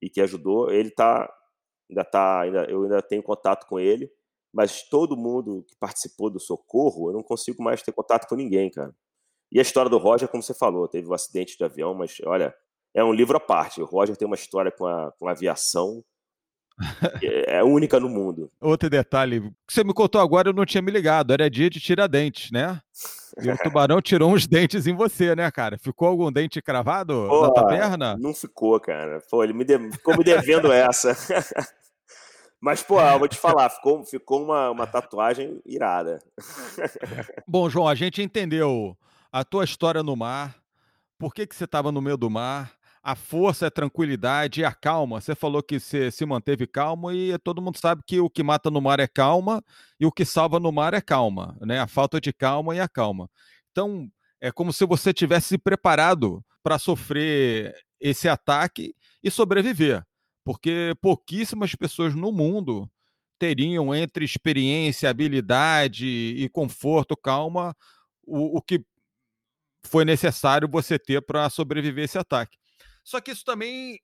e 0.01 0.09
que 0.09 0.21
ajudou. 0.21 0.71
Ele 0.71 0.91
tá. 0.91 1.31
Ainda 1.91 2.05
tá. 2.05 2.41
Ainda, 2.41 2.65
eu 2.65 2.85
ainda 2.85 3.03
tenho 3.03 3.23
contato 3.23 3.67
com 3.67 3.79
ele 3.79 4.11
mas 4.55 4.89
todo 4.89 5.17
mundo 5.17 5.65
que 5.67 5.75
participou 5.75 6.31
do 6.31 6.39
socorro, 6.39 7.09
eu 7.09 7.13
não 7.13 7.25
consigo 7.25 7.61
mais 7.61 7.83
ter 7.83 7.91
contato 7.91 8.29
com 8.29 8.37
ninguém, 8.37 8.71
cara. 8.71 8.95
E 9.55 9.61
a 9.61 9.63
história 9.63 9.89
do 9.89 9.99
Roger, 9.99 10.27
como 10.27 10.43
você 10.43 10.53
falou, 10.53 10.89
teve 10.89 11.09
um 11.09 11.15
acidente 11.15 11.57
de 11.57 11.63
avião, 11.63 11.95
mas 11.95 12.17
olha, 12.27 12.53
é 12.93 13.05
um 13.05 13.13
livro 13.13 13.37
à 13.37 13.41
parte. 13.41 13.81
O 13.81 13.85
Roger 13.85 14.17
tem 14.17 14.27
uma 14.27 14.35
história 14.35 14.73
com 14.73 14.85
a, 14.85 15.13
com 15.13 15.29
a 15.29 15.31
aviação 15.31 16.03
é, 17.47 17.63
única 17.63 18.01
no 18.01 18.09
mundo. 18.09 18.51
Outro 18.61 18.91
detalhe, 18.91 19.41
que 19.65 19.73
você 19.73 19.85
me 19.85 19.95
contou 19.95 20.21
agora, 20.21 20.49
eu 20.49 20.53
não 20.53 20.67
tinha 20.67 20.83
me 20.83 20.91
ligado. 20.91 21.33
Era 21.33 21.49
dia 21.49 21.71
de 21.71 21.79
tirar 21.79 22.09
dentes, 22.09 22.51
né? 22.51 22.81
E 23.41 23.49
o 23.49 23.57
tubarão 23.57 24.03
tirou 24.03 24.33
uns 24.33 24.45
dentes 24.45 24.89
em 24.89 24.97
você, 24.97 25.37
né, 25.37 25.49
cara? 25.53 25.79
Ficou 25.79 26.09
algum 26.09 26.33
dente 26.33 26.61
cravado 26.61 27.27
Pô, 27.29 27.43
na 27.43 27.53
tua 27.53 27.67
perna? 27.69 28.17
Não 28.17 28.35
ficou, 28.35 28.81
cara. 28.81 29.23
Pô, 29.31 29.45
ele 29.45 29.53
me 29.53 29.65
de... 29.65 29.79
ficou 29.93 30.19
me 30.19 30.25
devendo 30.25 30.71
essa. 30.75 31.17
Mas, 32.61 32.83
pô, 32.83 33.01
eu 33.01 33.21
vou 33.21 33.29
te 33.29 33.39
falar, 33.39 33.71
ficou, 33.71 34.05
ficou 34.05 34.43
uma, 34.43 34.71
uma 34.71 34.87
tatuagem 34.87 35.63
irada. 35.65 36.19
Bom, 37.47 37.71
João, 37.71 37.87
a 37.87 37.95
gente 37.95 38.21
entendeu 38.21 38.97
a 39.35 39.45
tua 39.45 39.65
história 39.65 40.01
no 40.01 40.15
mar, 40.15 40.57
por 41.19 41.35
que, 41.35 41.45
que 41.47 41.57
você 41.57 41.65
estava 41.65 41.91
no 41.91 42.01
meio 42.01 42.17
do 42.17 42.31
mar, 42.31 42.73
a 43.03 43.17
força, 43.17 43.67
a 43.67 43.71
tranquilidade 43.71 44.61
e 44.61 44.65
a 44.65 44.73
calma. 44.73 45.21
Você 45.21 45.35
falou 45.35 45.61
que 45.61 45.81
você 45.81 46.09
se 46.11 46.25
manteve 46.25 46.67
calmo 46.67 47.11
e 47.11 47.37
todo 47.39 47.61
mundo 47.61 47.77
sabe 47.77 48.03
que 48.07 48.21
o 48.21 48.31
que 48.31 48.45
mata 48.45 48.71
no 48.71 48.81
mar 48.81 49.01
é 49.01 49.09
calma 49.09 49.61
e 49.99 50.07
o 50.07 50.13
que 50.13 50.25
salva 50.25 50.61
no 50.61 50.71
mar 50.71 50.95
é 50.95 51.01
calma, 51.01 51.57
né? 51.61 51.81
A 51.81 51.89
falta 51.89 52.21
de 52.21 52.33
calma 52.33 52.77
e 52.77 52.81
a 52.81 52.89
calma. 52.89 53.29
Então, 53.73 54.09
é 54.41 54.53
como 54.53 54.73
se 54.73 54.87
você 54.87 55.13
tivesse 55.13 55.59
preparado 55.59 56.43
para 56.63 56.79
sofrer 56.79 57.75
esse 58.01 58.29
ataque 58.29 58.95
e 59.23 59.31
sobreviver 59.31 60.05
porque 60.45 60.95
pouquíssimas 61.01 61.75
pessoas 61.75 62.15
no 62.15 62.31
mundo 62.31 62.89
teriam 63.39 63.95
entre 63.95 64.25
experiência, 64.25 65.11
habilidade 65.11 66.07
e 66.07 66.49
conforto, 66.51 67.17
calma, 67.17 67.75
o, 68.23 68.59
o 68.59 68.63
que 68.63 68.85
foi 69.87 70.05
necessário 70.05 70.69
você 70.69 70.99
ter 70.99 71.23
para 71.23 71.49
sobreviver 71.51 72.05
esse 72.05 72.19
ataque. 72.19 72.59
Só 73.03 73.21
que 73.21 73.31
isso 73.31 73.45
também 73.45 74.01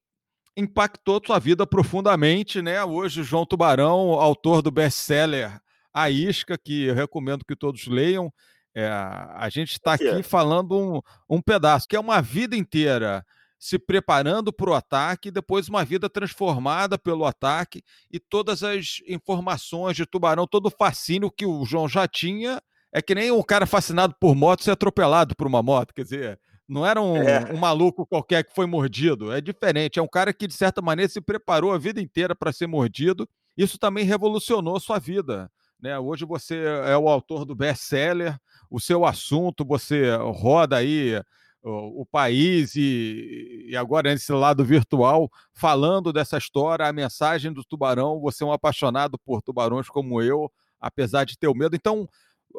impactou 0.56 1.20
sua 1.24 1.38
vida 1.38 1.66
profundamente, 1.66 2.60
né? 2.60 2.84
Hoje, 2.84 3.22
João 3.22 3.46
Tubarão, 3.46 4.12
autor 4.12 4.62
do 4.62 4.70
best-seller 4.70 5.60
A 5.92 6.10
Isca, 6.10 6.58
que 6.58 6.84
eu 6.84 6.94
recomendo 6.94 7.44
que 7.44 7.56
todos 7.56 7.86
leiam. 7.86 8.32
É, 8.74 8.88
a 8.88 9.48
gente 9.50 9.72
está 9.72 9.94
aqui 9.94 10.22
falando 10.22 10.78
um, 10.78 11.00
um 11.28 11.42
pedaço, 11.42 11.88
que 11.88 11.96
é 11.96 12.00
uma 12.00 12.20
vida 12.20 12.56
inteira 12.56 13.24
se 13.60 13.78
preparando 13.78 14.50
para 14.50 14.70
o 14.70 14.74
ataque, 14.74 15.30
depois 15.30 15.68
uma 15.68 15.84
vida 15.84 16.08
transformada 16.08 16.98
pelo 16.98 17.26
ataque 17.26 17.82
e 18.10 18.18
todas 18.18 18.62
as 18.62 19.02
informações 19.06 19.96
de 19.96 20.06
Tubarão, 20.06 20.46
todo 20.46 20.66
o 20.66 20.70
fascínio 20.70 21.30
que 21.30 21.44
o 21.44 21.64
João 21.66 21.86
já 21.86 22.08
tinha. 22.08 22.62
É 22.92 23.00
que 23.00 23.14
nem 23.14 23.30
um 23.30 23.42
cara 23.42 23.66
fascinado 23.66 24.14
por 24.18 24.34
moto 24.34 24.64
ser 24.64 24.72
atropelado 24.72 25.36
por 25.36 25.46
uma 25.46 25.62
moto, 25.62 25.94
quer 25.94 26.02
dizer, 26.02 26.40
não 26.68 26.86
era 26.86 27.00
um, 27.00 27.16
é. 27.16 27.52
um 27.52 27.56
maluco 27.56 28.06
qualquer 28.06 28.44
que 28.44 28.54
foi 28.54 28.66
mordido, 28.66 29.32
é 29.32 29.40
diferente, 29.40 29.98
é 29.98 30.02
um 30.02 30.08
cara 30.08 30.32
que 30.32 30.46
de 30.46 30.54
certa 30.54 30.80
maneira 30.80 31.10
se 31.10 31.20
preparou 31.20 31.72
a 31.72 31.78
vida 31.78 32.00
inteira 32.00 32.34
para 32.34 32.52
ser 32.52 32.66
mordido. 32.66 33.28
Isso 33.56 33.78
também 33.78 34.04
revolucionou 34.04 34.78
sua 34.78 34.98
vida. 34.98 35.50
Né? 35.80 35.98
Hoje 35.98 36.24
você 36.24 36.62
é 36.86 36.96
o 36.96 37.08
autor 37.08 37.44
do 37.44 37.54
best-seller, 37.54 38.38
o 38.70 38.78
seu 38.78 39.04
assunto, 39.04 39.64
você 39.64 40.14
roda 40.16 40.76
aí 40.76 41.20
o, 41.62 42.02
o 42.02 42.06
país 42.06 42.74
e, 42.76 43.66
e, 43.68 43.76
agora 43.76 44.10
nesse 44.10 44.32
lado 44.32 44.64
virtual, 44.64 45.30
falando 45.52 46.12
dessa 46.12 46.38
história, 46.38 46.86
a 46.86 46.92
mensagem 46.92 47.52
do 47.52 47.64
tubarão. 47.64 48.20
Você 48.20 48.44
é 48.44 48.46
um 48.46 48.52
apaixonado 48.52 49.18
por 49.18 49.42
tubarões 49.42 49.88
como 49.88 50.22
eu, 50.22 50.50
apesar 50.80 51.24
de 51.24 51.38
ter 51.38 51.48
o 51.48 51.54
medo. 51.54 51.74
Então, 51.74 52.08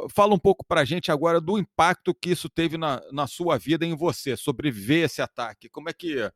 fala 0.09 0.33
um 0.33 0.39
pouco 0.39 0.65
para 0.65 0.81
a 0.81 0.85
gente 0.85 1.11
agora 1.11 1.41
do 1.41 1.57
impacto 1.57 2.13
que 2.13 2.31
isso 2.31 2.49
teve 2.49 2.77
na, 2.77 3.01
na 3.11 3.27
sua 3.27 3.57
vida, 3.57 3.85
em 3.85 3.95
você, 3.95 4.35
sobreviver 4.35 5.05
esse 5.05 5.21
ataque. 5.21 5.69
Como 5.69 5.89
é 5.89 5.93
que 5.93 6.29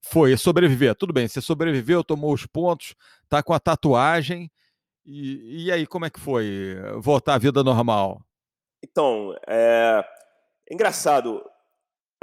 foi 0.00 0.36
sobreviver? 0.36 0.94
Tudo 0.94 1.12
bem, 1.12 1.28
você 1.28 1.40
sobreviveu, 1.40 2.04
tomou 2.04 2.32
os 2.32 2.46
pontos, 2.46 2.94
tá 3.28 3.42
com 3.42 3.52
a 3.52 3.60
tatuagem. 3.60 4.50
E, 5.04 5.66
e 5.66 5.72
aí, 5.72 5.86
como 5.86 6.04
é 6.04 6.10
que 6.10 6.18
foi 6.18 6.76
voltar 6.98 7.34
à 7.34 7.38
vida 7.38 7.62
normal? 7.62 8.20
Então, 8.82 9.34
é 9.46 10.04
engraçado 10.70 11.44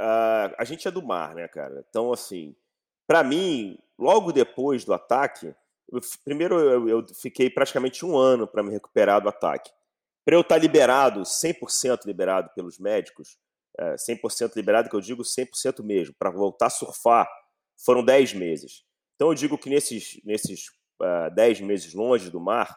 uh, 0.00 0.54
a 0.58 0.64
gente 0.64 0.86
é 0.86 0.90
do 0.90 1.02
mar, 1.02 1.34
né, 1.34 1.48
cara? 1.48 1.84
Então, 1.88 2.12
assim, 2.12 2.54
para 3.06 3.22
mim, 3.22 3.78
logo 3.98 4.32
depois 4.32 4.84
do 4.84 4.92
ataque, 4.92 5.54
eu, 5.90 6.00
primeiro 6.24 6.58
eu, 6.58 6.88
eu, 6.88 7.06
fiquei 7.14 7.50
praticamente 7.50 8.04
um 8.04 8.16
ano 8.16 8.46
para 8.46 8.62
me 8.62 8.70
recuperar 8.70 9.20
do 9.20 9.28
ataque. 9.28 9.70
Para 10.24 10.36
eu 10.36 10.40
estar 10.40 10.56
tá 10.56 10.60
liberado, 10.60 11.22
100% 11.22 12.06
liberado 12.06 12.50
pelos 12.54 12.78
médicos, 12.78 13.36
é, 13.78 13.94
100% 13.96 14.54
liberado, 14.56 14.88
que 14.88 14.96
eu 14.96 15.00
digo 15.00 15.22
100% 15.22 15.82
mesmo, 15.82 16.14
para 16.18 16.30
voltar 16.30 16.66
a 16.66 16.70
surfar, 16.70 17.28
foram 17.84 18.04
10 18.04 18.34
meses. 18.34 18.84
Então 19.14 19.28
eu 19.28 19.34
digo 19.34 19.58
que 19.58 19.68
nesses, 19.68 20.20
nesses 20.24 20.66
uh, 21.00 21.34
10 21.34 21.60
meses 21.60 21.94
longe 21.94 22.30
do 22.30 22.40
mar, 22.40 22.76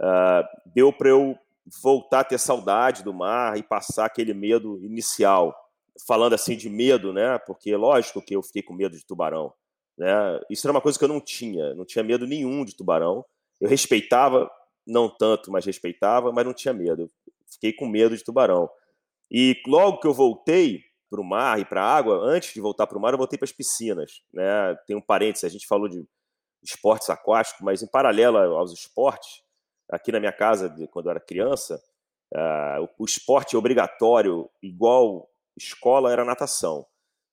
uh, 0.00 0.46
deu 0.66 0.92
para 0.92 1.10
eu 1.10 1.36
voltar 1.82 2.20
a 2.20 2.24
ter 2.24 2.38
saudade 2.38 3.02
do 3.02 3.12
mar 3.12 3.58
e 3.58 3.62
passar 3.62 4.06
aquele 4.06 4.32
medo 4.32 4.78
inicial. 4.82 5.54
Falando 6.06 6.34
assim 6.34 6.56
de 6.56 6.68
medo, 6.68 7.12
né? 7.12 7.38
Porque 7.38 7.74
lógico 7.74 8.22
que 8.22 8.36
eu 8.36 8.42
fiquei 8.42 8.62
com 8.62 8.74
medo 8.74 8.96
de 8.96 9.04
tubarão. 9.04 9.52
Né? 9.98 10.08
Isso 10.50 10.66
era 10.66 10.72
uma 10.72 10.80
coisa 10.80 10.98
que 10.98 11.04
eu 11.04 11.08
não 11.08 11.20
tinha, 11.20 11.74
não 11.74 11.84
tinha 11.84 12.04
medo 12.04 12.26
nenhum 12.26 12.64
de 12.64 12.76
tubarão. 12.76 13.24
Eu 13.60 13.68
respeitava, 13.68 14.50
não 14.86 15.08
tanto, 15.08 15.50
mas 15.50 15.64
respeitava, 15.64 16.32
mas 16.32 16.44
não 16.44 16.54
tinha 16.54 16.72
medo. 16.72 17.10
Fiquei 17.46 17.72
com 17.72 17.86
medo 17.86 18.16
de 18.16 18.24
tubarão. 18.24 18.70
E 19.30 19.60
logo 19.66 19.98
que 19.98 20.06
eu 20.06 20.14
voltei 20.14 20.84
para 21.10 21.20
o 21.20 21.24
mar 21.24 21.58
e 21.58 21.64
para 21.64 21.82
a 21.82 21.96
água, 21.96 22.18
antes 22.18 22.52
de 22.52 22.60
voltar 22.60 22.86
para 22.86 22.98
o 22.98 23.00
mar, 23.00 23.12
eu 23.12 23.18
voltei 23.18 23.38
para 23.38 23.46
as 23.46 23.52
piscinas. 23.52 24.22
Né? 24.32 24.76
Tem 24.86 24.96
um 24.96 25.00
parênteses, 25.00 25.44
a 25.44 25.48
gente 25.48 25.66
falou 25.66 25.88
de 25.88 26.06
esportes 26.62 27.10
aquáticos, 27.10 27.60
mas 27.62 27.82
em 27.82 27.86
paralelo 27.86 28.38
aos 28.38 28.72
esportes, 28.72 29.42
aqui 29.88 30.10
na 30.10 30.20
minha 30.20 30.32
casa, 30.32 30.74
quando 30.90 31.06
eu 31.06 31.10
era 31.10 31.20
criança, 31.20 31.80
uh, 32.34 32.88
o, 32.98 33.04
esporte 33.04 33.56
obrigatório, 33.56 34.50
igual 34.62 35.28
escola, 35.56 36.12
era 36.12 36.24
natação. 36.24 36.86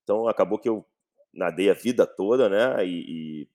Então 0.04 0.28
acabou 0.28 0.60
que 0.60 0.70
eu 0.70 0.86
nadei 1.34 1.70
a 1.70 1.74
vida 1.74 2.06
toda, 2.06 2.48
né? 2.48 2.86
E, 2.86 3.06
e 3.08 3.50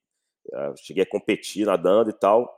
uh, 0.53 0.75
cheguei 0.77 1.05
a 1.05 1.09
competir 1.09 1.67
nadando 1.67 2.11
e 2.11 2.13
tal. 2.13 2.53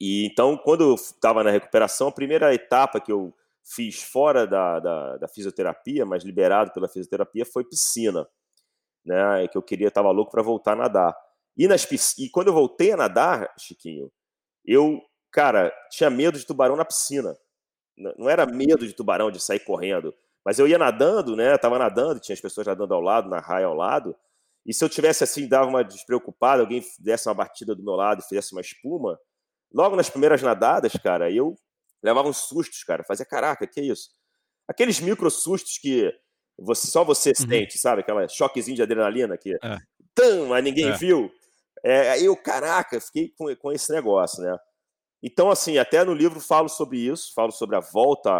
E 0.00 0.26
então, 0.26 0.56
quando 0.56 0.82
eu 0.82 0.94
estava 0.94 1.44
na 1.44 1.50
recuperação, 1.50 2.08
a 2.08 2.12
primeira 2.12 2.54
etapa 2.54 3.00
que 3.00 3.12
eu 3.12 3.34
fiz 3.62 4.02
fora 4.02 4.46
da, 4.46 4.80
da, 4.80 5.16
da, 5.18 5.28
fisioterapia, 5.28 6.06
mas 6.06 6.24
liberado 6.24 6.72
pela 6.72 6.88
fisioterapia, 6.88 7.44
foi 7.44 7.64
piscina, 7.64 8.26
né? 9.04 9.46
Que 9.48 9.58
eu 9.58 9.62
queria, 9.62 9.88
estava 9.88 10.10
louco 10.10 10.32
para 10.32 10.42
voltar 10.42 10.72
a 10.72 10.76
nadar. 10.76 11.16
E, 11.56 11.68
nas, 11.68 11.86
e 12.18 12.30
quando 12.30 12.48
eu 12.48 12.54
voltei 12.54 12.92
a 12.92 12.96
nadar, 12.96 13.52
Chiquinho, 13.58 14.10
eu, 14.64 15.00
cara, 15.30 15.72
tinha 15.90 16.08
medo 16.08 16.38
de 16.38 16.46
tubarão 16.46 16.76
na 16.76 16.84
piscina. 16.84 17.36
Não 18.16 18.30
era 18.30 18.46
medo 18.46 18.86
de 18.86 18.94
tubarão 18.94 19.30
de 19.30 19.38
sair 19.38 19.60
correndo, 19.60 20.14
mas 20.44 20.58
eu 20.58 20.66
ia 20.66 20.78
nadando, 20.78 21.36
né? 21.36 21.58
Tava 21.58 21.78
nadando, 21.78 22.20
tinha 22.20 22.34
as 22.34 22.40
pessoas 22.40 22.66
nadando 22.66 22.94
ao 22.94 23.00
lado, 23.00 23.28
na 23.28 23.40
raia 23.40 23.66
ao 23.66 23.74
lado. 23.74 24.16
E 24.64 24.72
se 24.72 24.82
eu 24.82 24.88
tivesse 24.88 25.22
assim, 25.22 25.46
dava 25.46 25.68
uma 25.68 25.84
despreocupada, 25.84 26.62
alguém 26.62 26.82
desse 26.98 27.28
uma 27.28 27.34
batida 27.34 27.74
do 27.74 27.82
meu 27.82 27.94
lado 27.94 28.20
e 28.20 28.24
fizesse 28.28 28.52
uma 28.52 28.60
espuma, 28.62 29.18
logo 29.72 29.96
nas 29.96 30.10
primeiras 30.10 30.42
nadadas, 30.42 30.92
cara, 31.02 31.30
eu 31.30 31.56
levava 32.02 32.28
uns 32.28 32.38
sustos, 32.38 32.82
cara. 32.84 33.04
Fazia, 33.04 33.26
caraca, 33.26 33.66
que 33.66 33.80
é 33.80 33.84
isso? 33.84 34.10
Aqueles 34.68 35.00
micro 35.00 35.30
sustos 35.30 35.78
que 35.78 36.12
você, 36.58 36.86
só 36.86 37.04
você 37.04 37.30
uhum. 37.30 37.48
sente, 37.48 37.78
sabe? 37.78 38.02
Aquela 38.02 38.28
choquezinho 38.28 38.76
de 38.76 38.82
adrenalina 38.82 39.36
que 39.36 39.54
é. 39.54 39.78
Tum, 40.14 40.46
mas 40.48 40.62
ninguém 40.62 40.88
é. 40.88 40.96
viu. 40.96 41.30
É, 41.82 42.10
aí 42.10 42.24
eu, 42.24 42.36
caraca, 42.36 43.00
fiquei 43.00 43.32
com, 43.36 43.54
com 43.56 43.72
esse 43.72 43.92
negócio, 43.92 44.42
né? 44.42 44.56
Então, 45.22 45.50
assim, 45.50 45.78
até 45.78 46.02
no 46.02 46.14
livro 46.14 46.40
falo 46.40 46.68
sobre 46.68 46.98
isso, 46.98 47.32
falo 47.34 47.52
sobre 47.52 47.76
a 47.76 47.80
volta 47.80 48.30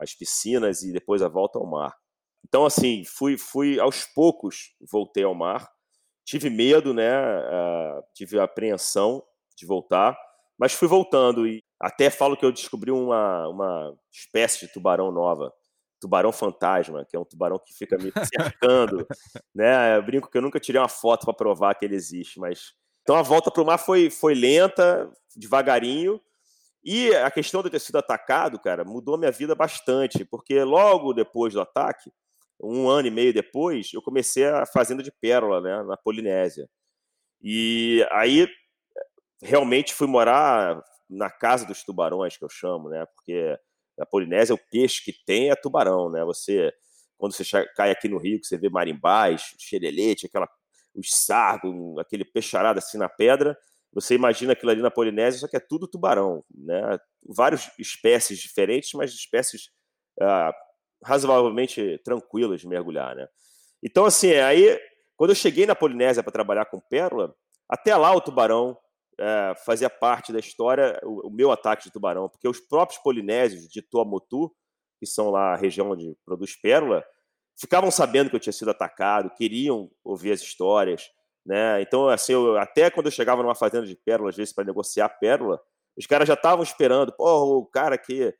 às 0.00 0.14
piscinas 0.14 0.82
e 0.82 0.92
depois 0.92 1.22
a 1.22 1.28
volta 1.28 1.58
ao 1.58 1.66
mar. 1.66 1.94
Então, 2.46 2.64
assim, 2.64 3.04
fui, 3.04 3.36
fui 3.36 3.78
aos 3.78 4.04
poucos, 4.06 4.74
voltei 4.90 5.24
ao 5.24 5.34
mar. 5.34 5.70
Tive 6.24 6.48
medo, 6.48 6.94
né? 6.94 7.12
Uh, 7.18 8.02
tive 8.14 8.38
apreensão 8.38 9.22
de 9.56 9.66
voltar, 9.66 10.16
mas 10.62 10.74
fui 10.74 10.86
voltando 10.86 11.44
e 11.44 11.60
até 11.80 12.08
falo 12.08 12.36
que 12.36 12.44
eu 12.44 12.52
descobri 12.52 12.92
uma, 12.92 13.48
uma 13.48 13.96
espécie 14.12 14.60
de 14.64 14.72
tubarão 14.72 15.10
nova, 15.10 15.52
tubarão 16.00 16.30
fantasma, 16.30 17.04
que 17.04 17.16
é 17.16 17.18
um 17.18 17.24
tubarão 17.24 17.58
que 17.58 17.74
fica 17.74 17.98
me 17.98 18.12
cercando, 18.62 19.04
né? 19.52 19.96
Eu 19.96 20.02
brinco 20.04 20.30
que 20.30 20.38
eu 20.38 20.42
nunca 20.42 20.60
tirei 20.60 20.80
uma 20.80 20.88
foto 20.88 21.24
para 21.24 21.34
provar 21.34 21.74
que 21.74 21.84
ele 21.84 21.96
existe, 21.96 22.38
mas 22.38 22.74
então 23.02 23.16
a 23.16 23.22
volta 23.22 23.50
para 23.50 23.60
o 23.60 23.66
mar 23.66 23.76
foi, 23.76 24.08
foi 24.08 24.36
lenta, 24.36 25.10
devagarinho. 25.34 26.20
E 26.84 27.12
a 27.12 27.30
questão 27.32 27.60
de 27.60 27.68
ter 27.68 27.80
sido 27.80 27.98
atacado, 27.98 28.56
cara, 28.60 28.84
mudou 28.84 29.18
minha 29.18 29.32
vida 29.32 29.56
bastante, 29.56 30.24
porque 30.24 30.62
logo 30.62 31.12
depois 31.12 31.54
do 31.54 31.60
ataque, 31.60 32.08
um 32.62 32.88
ano 32.88 33.08
e 33.08 33.10
meio 33.10 33.34
depois, 33.34 33.90
eu 33.92 34.00
comecei 34.00 34.46
a 34.46 34.64
fazenda 34.64 35.02
de 35.02 35.10
pérola, 35.10 35.60
né, 35.60 35.82
na 35.82 35.96
Polinésia. 35.96 36.68
E 37.42 38.06
aí 38.12 38.46
realmente 39.42 39.92
fui 39.92 40.06
morar 40.06 40.82
na 41.10 41.30
casa 41.30 41.66
dos 41.66 41.82
tubarões, 41.82 42.36
que 42.36 42.44
eu 42.44 42.48
chamo, 42.48 42.88
né? 42.88 43.04
Porque 43.14 43.58
na 43.98 44.06
Polinésia 44.06 44.54
o 44.54 44.60
peixe 44.70 45.04
que 45.04 45.12
tem 45.12 45.50
é 45.50 45.56
tubarão, 45.56 46.08
né? 46.08 46.24
Você, 46.24 46.72
quando 47.18 47.34
você 47.34 47.44
cai 47.74 47.90
aqui 47.90 48.08
no 48.08 48.18
Rio, 48.18 48.40
que 48.40 48.46
você 48.46 48.56
vê 48.56 48.70
marimbás, 48.70 49.54
xerelete, 49.58 50.26
aquela, 50.26 50.48
os 50.94 51.10
sargos, 51.10 51.98
aquele 51.98 52.24
peixarado 52.24 52.78
assim 52.78 52.96
na 52.96 53.08
pedra, 53.08 53.58
você 53.92 54.14
imagina 54.14 54.54
aquilo 54.54 54.70
ali 54.70 54.80
na 54.80 54.90
Polinésia, 54.90 55.40
só 55.40 55.48
que 55.48 55.56
é 55.56 55.60
tudo 55.60 55.88
tubarão, 55.88 56.42
né? 56.50 56.98
Várias 57.22 57.70
espécies 57.78 58.38
diferentes, 58.38 58.92
mas 58.94 59.12
espécies 59.12 59.70
ah, 60.20 60.54
razoavelmente 61.04 62.00
tranquilas 62.04 62.60
de 62.60 62.68
mergulhar, 62.68 63.14
né? 63.14 63.28
Então, 63.82 64.06
assim, 64.06 64.32
aí, 64.34 64.80
quando 65.16 65.30
eu 65.30 65.36
cheguei 65.36 65.66
na 65.66 65.74
Polinésia 65.74 66.22
para 66.22 66.32
trabalhar 66.32 66.64
com 66.66 66.80
pérola, 66.80 67.34
até 67.68 67.94
lá 67.96 68.14
o 68.14 68.20
tubarão 68.20 68.78
é, 69.18 69.54
fazia 69.64 69.90
parte 69.90 70.32
da 70.32 70.38
história 70.38 70.98
o, 71.02 71.28
o, 71.28 71.30
meu 71.30 71.50
ataque 71.50 71.84
de 71.84 71.92
tubarão, 71.92 72.28
porque 72.28 72.48
os 72.48 72.60
próprios 72.60 73.00
polinésios 73.02 73.68
de 73.68 73.82
Tuamotu, 73.82 74.50
que 74.98 75.06
são 75.06 75.30
lá 75.30 75.52
a 75.52 75.56
região 75.56 75.90
onde 75.90 76.16
produz 76.24 76.56
pérola, 76.56 77.04
ficavam 77.58 77.90
sabendo 77.90 78.30
que 78.30 78.36
eu 78.36 78.40
tinha 78.40 78.52
sido 78.52 78.70
atacado, 78.70 79.30
queriam 79.36 79.90
ouvir 80.02 80.32
as 80.32 80.40
histórias, 80.40 81.10
né? 81.44 81.82
Então, 81.82 82.08
assim, 82.08 82.32
eu, 82.32 82.56
até 82.56 82.90
quando 82.90 83.06
eu 83.06 83.12
chegava 83.12 83.42
numa 83.42 83.54
fazenda 83.54 83.86
de 83.86 83.96
pérola, 83.96 84.30
às 84.30 84.36
vezes 84.36 84.54
para 84.54 84.64
negociar 84.64 85.08
pérola, 85.08 85.60
os 85.96 86.06
caras 86.06 86.26
já 86.26 86.34
estavam 86.34 86.62
esperando, 86.62 87.12
pô, 87.12 87.58
o 87.58 87.66
cara 87.66 87.98
que 87.98 88.34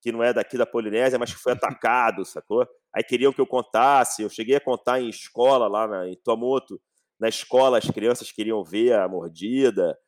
que 0.00 0.12
não 0.12 0.22
é 0.22 0.32
daqui 0.32 0.56
da 0.56 0.66
Polinésia, 0.66 1.18
mas 1.18 1.34
que 1.34 1.40
foi 1.40 1.52
atacado, 1.52 2.24
sacou? 2.24 2.66
Aí 2.94 3.02
queriam 3.02 3.32
que 3.32 3.40
eu 3.40 3.46
contasse, 3.46 4.22
eu 4.22 4.30
cheguei 4.30 4.56
a 4.56 4.60
contar 4.60 5.00
em 5.00 5.08
escola 5.08 5.66
lá 5.66 5.86
na, 5.86 6.08
em 6.08 6.16
Tuamotu, 6.22 6.80
na 7.18 7.28
escola 7.28 7.78
as 7.78 7.90
crianças 7.90 8.30
queriam 8.30 8.62
ver 8.62 8.94
a 8.94 9.08
mordida, 9.08 9.98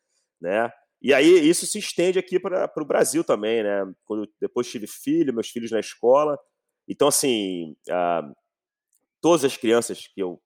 né? 0.41 0.70
E 1.03 1.14
aí 1.14 1.49
isso 1.49 1.66
se 1.66 1.78
estende 1.78 2.18
aqui 2.18 2.38
para 2.38 2.70
o 2.76 2.84
Brasil 2.84 3.24
também, 3.24 3.62
né? 3.62 3.84
Quando 4.05 4.28
depois 4.41 4.70
tive 4.70 4.86
filho, 4.86 5.32
meus 5.32 5.49
filhos 5.49 5.70
na 5.70 5.80
escola, 5.80 6.38
então 6.86 7.09
assim, 7.09 7.74
uh, 7.88 8.34
todas 9.20 9.45
as 9.45 9.57
crianças 9.57 10.07
que 10.07 10.20
eu 10.20 10.41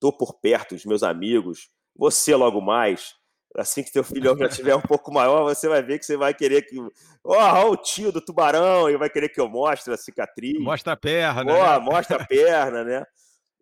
tô 0.00 0.12
por 0.12 0.40
perto, 0.40 0.74
os 0.74 0.84
meus 0.84 1.02
amigos, 1.02 1.70
você 1.94 2.34
logo 2.34 2.60
mais, 2.60 3.14
assim 3.56 3.82
que 3.82 3.92
teu 3.92 4.04
filhão 4.04 4.36
já 4.36 4.48
tiver 4.48 4.74
um 4.74 4.82
pouco 4.82 5.12
maior, 5.12 5.44
você 5.44 5.68
vai 5.68 5.82
ver 5.82 5.98
que 5.98 6.04
você 6.04 6.16
vai 6.16 6.34
querer 6.34 6.62
que, 6.62 6.76
ó, 7.24 7.64
oh, 7.64 7.70
o 7.72 7.76
tio 7.76 8.12
do 8.12 8.20
tubarão, 8.20 8.90
e 8.90 8.96
vai 8.96 9.08
querer 9.08 9.30
que 9.30 9.40
eu 9.40 9.48
mostre 9.48 9.94
a 9.94 9.96
cicatriz. 9.96 10.60
Mostra 10.60 10.92
a 10.92 10.96
perna. 10.96 11.52
Oh, 11.54 11.80
mostra 11.80 12.22
a 12.22 12.26
perna, 12.26 12.84
né? 12.84 13.04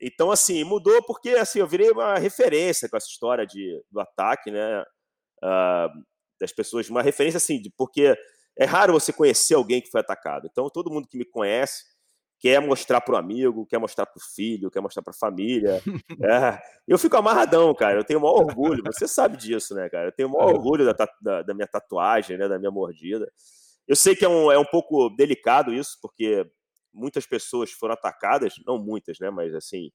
Então, 0.00 0.30
assim, 0.30 0.64
mudou 0.64 1.02
porque 1.04 1.30
assim, 1.30 1.60
eu 1.60 1.66
virei 1.66 1.90
uma 1.90 2.16
referência 2.16 2.88
com 2.88 2.96
essa 2.96 3.06
história 3.06 3.46
de, 3.46 3.80
do 3.90 4.00
ataque, 4.00 4.50
né? 4.50 4.84
Uh, 5.44 6.04
das 6.40 6.52
pessoas, 6.52 6.88
uma 6.88 7.02
referência 7.02 7.36
assim, 7.36 7.60
de, 7.60 7.70
porque 7.76 8.16
é 8.56 8.64
raro 8.64 8.92
você 8.92 9.12
conhecer 9.12 9.54
alguém 9.54 9.80
que 9.80 9.90
foi 9.90 10.00
atacado. 10.00 10.48
Então, 10.50 10.70
todo 10.70 10.90
mundo 10.90 11.06
que 11.08 11.18
me 11.18 11.24
conhece 11.24 11.84
quer 12.40 12.60
mostrar 12.60 13.00
para 13.00 13.14
o 13.14 13.16
amigo, 13.16 13.64
quer 13.66 13.78
mostrar 13.78 14.04
para 14.04 14.18
o 14.18 14.34
filho, 14.34 14.70
quer 14.70 14.80
mostrar 14.80 15.02
para 15.02 15.12
a 15.12 15.16
família. 15.16 15.80
É. 16.22 16.58
Eu 16.86 16.98
fico 16.98 17.16
amarradão, 17.16 17.74
cara. 17.74 17.98
Eu 17.98 18.04
tenho 18.04 18.18
o 18.18 18.22
maior 18.22 18.36
orgulho. 18.36 18.82
Você 18.84 19.08
sabe 19.08 19.36
disso, 19.36 19.74
né, 19.74 19.88
cara? 19.88 20.08
Eu 20.08 20.12
tenho 20.12 20.28
o 20.28 20.32
maior 20.32 20.54
orgulho 20.54 20.84
da, 20.84 21.08
da, 21.20 21.42
da 21.42 21.54
minha 21.54 21.66
tatuagem, 21.66 22.36
né, 22.36 22.46
da 22.46 22.58
minha 22.58 22.70
mordida. 22.70 23.30
Eu 23.88 23.96
sei 23.96 24.14
que 24.14 24.24
é 24.24 24.28
um, 24.28 24.52
é 24.52 24.58
um 24.58 24.64
pouco 24.64 25.10
delicado 25.10 25.72
isso, 25.72 25.98
porque 26.00 26.46
muitas 26.92 27.26
pessoas 27.26 27.72
foram 27.72 27.94
atacadas, 27.94 28.54
não 28.66 28.78
muitas, 28.78 29.18
né, 29.18 29.30
mas 29.30 29.54
assim, 29.54 29.90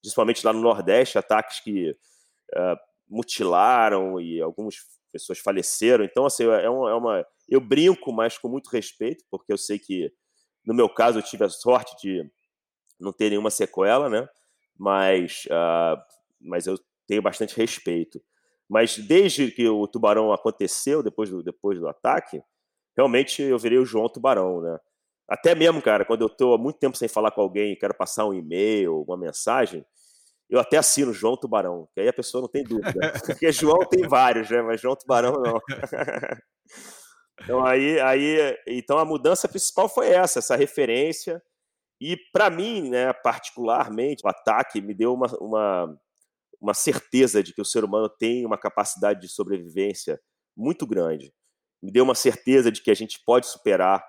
principalmente 0.00 0.44
lá 0.44 0.52
no 0.52 0.60
Nordeste, 0.60 1.18
ataques 1.18 1.60
que 1.60 1.90
uh, 1.90 2.76
mutilaram 3.10 4.20
e 4.20 4.40
algumas 4.40 4.76
pessoas 5.12 5.38
faleceram. 5.38 6.04
Então, 6.04 6.24
assim, 6.24 6.44
é 6.44 6.70
uma, 6.70 6.90
é 6.90 6.94
uma, 6.94 7.26
eu 7.48 7.60
brinco, 7.60 8.12
mas 8.12 8.38
com 8.38 8.48
muito 8.48 8.68
respeito, 8.68 9.24
porque 9.30 9.52
eu 9.52 9.58
sei 9.58 9.78
que, 9.78 10.12
no 10.64 10.72
meu 10.72 10.88
caso, 10.88 11.18
eu 11.18 11.22
tive 11.22 11.44
a 11.44 11.48
sorte 11.48 11.94
de 12.00 12.24
não 12.98 13.12
ter 13.12 13.30
nenhuma 13.30 13.50
sequela, 13.50 14.08
né? 14.08 14.28
Mas, 14.78 15.44
uh, 15.46 16.00
mas 16.40 16.66
eu 16.66 16.78
tenho 17.06 17.20
bastante 17.20 17.56
respeito. 17.56 18.22
Mas 18.68 18.96
desde 18.96 19.50
que 19.50 19.68
o 19.68 19.86
tubarão 19.88 20.32
aconteceu, 20.32 21.02
depois 21.02 21.28
do, 21.28 21.42
depois 21.42 21.78
do 21.78 21.88
ataque, 21.88 22.40
realmente 22.96 23.42
eu 23.42 23.58
virei 23.58 23.78
o 23.78 23.84
João 23.84 24.08
Tubarão, 24.08 24.60
né? 24.60 24.78
Até 25.28 25.54
mesmo, 25.54 25.80
cara, 25.80 26.04
quando 26.04 26.22
eu 26.22 26.26
estou 26.26 26.54
há 26.54 26.58
muito 26.58 26.78
tempo 26.78 26.96
sem 26.96 27.08
falar 27.08 27.30
com 27.30 27.40
alguém 27.40 27.72
e 27.72 27.76
quero 27.76 27.94
passar 27.94 28.26
um 28.26 28.34
e-mail, 28.34 29.02
uma 29.02 29.16
mensagem, 29.16 29.84
eu 30.50 30.58
até 30.58 30.76
assino 30.76 31.14
João 31.14 31.36
Tubarão, 31.36 31.88
que 31.94 32.00
aí 32.00 32.08
a 32.08 32.12
pessoa 32.12 32.42
não 32.42 32.48
tem 32.48 32.64
dúvida. 32.64 33.12
Porque 33.24 33.52
João 33.52 33.86
tem 33.88 34.06
vários, 34.08 34.50
né? 34.50 34.60
Mas 34.60 34.80
João 34.80 34.96
Tubarão 34.96 35.34
não. 35.34 35.60
então 37.40 37.64
aí, 37.64 38.00
aí, 38.00 38.58
então 38.66 38.98
a 38.98 39.04
mudança 39.04 39.48
principal 39.48 39.88
foi 39.88 40.08
essa, 40.08 40.40
essa 40.40 40.56
referência. 40.56 41.40
E 42.00 42.16
para 42.32 42.50
mim, 42.50 42.90
né, 42.90 43.12
particularmente, 43.12 44.22
o 44.24 44.28
ataque 44.28 44.80
me 44.80 44.92
deu 44.92 45.14
uma, 45.14 45.26
uma, 45.38 46.00
uma 46.60 46.74
certeza 46.74 47.42
de 47.42 47.54
que 47.54 47.60
o 47.60 47.64
ser 47.64 47.84
humano 47.84 48.08
tem 48.08 48.44
uma 48.44 48.58
capacidade 48.58 49.20
de 49.20 49.28
sobrevivência 49.28 50.20
muito 50.56 50.84
grande. 50.84 51.32
Me 51.80 51.92
deu 51.92 52.02
uma 52.02 52.14
certeza 52.16 52.72
de 52.72 52.82
que 52.82 52.90
a 52.90 52.94
gente 52.94 53.22
pode 53.24 53.46
superar 53.46 54.04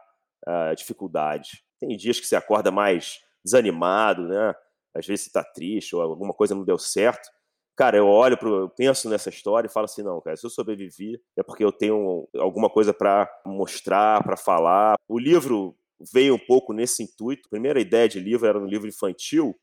uh, 0.47 0.75
dificuldades. 0.75 1.61
Tem 1.79 1.95
dias 1.95 2.19
que 2.19 2.25
você 2.25 2.35
acorda 2.35 2.71
mais 2.71 3.19
desanimado, 3.43 4.27
né? 4.27 4.55
Às 4.93 5.05
vezes 5.05 5.25
você 5.25 5.31
tá 5.31 5.43
triste 5.43 5.95
ou 5.95 6.01
alguma 6.01 6.33
coisa 6.33 6.55
não 6.55 6.63
deu 6.63 6.77
certo. 6.77 7.29
Cara, 7.75 7.97
eu 7.97 8.07
olho, 8.07 8.37
pro, 8.37 8.61
eu 8.61 8.69
penso 8.69 9.09
nessa 9.09 9.29
história 9.29 9.67
e 9.67 9.71
falo 9.71 9.85
assim, 9.85 10.03
não, 10.03 10.21
cara, 10.21 10.35
se 10.35 10.45
eu 10.45 10.49
sobrevivi 10.49 11.19
é 11.37 11.41
porque 11.43 11.63
eu 11.63 11.71
tenho 11.71 12.27
alguma 12.35 12.69
coisa 12.69 12.93
para 12.93 13.29
mostrar, 13.45 14.21
para 14.23 14.37
falar. 14.37 14.95
O 15.07 15.17
livro 15.17 15.75
veio 16.13 16.35
um 16.35 16.39
pouco 16.39 16.73
nesse 16.73 17.03
intuito. 17.03 17.47
A 17.47 17.49
primeira 17.49 17.79
ideia 17.79 18.07
de 18.07 18.19
livro 18.19 18.47
era 18.47 18.59
um 18.59 18.65
livro 18.65 18.87
infantil. 18.87 19.55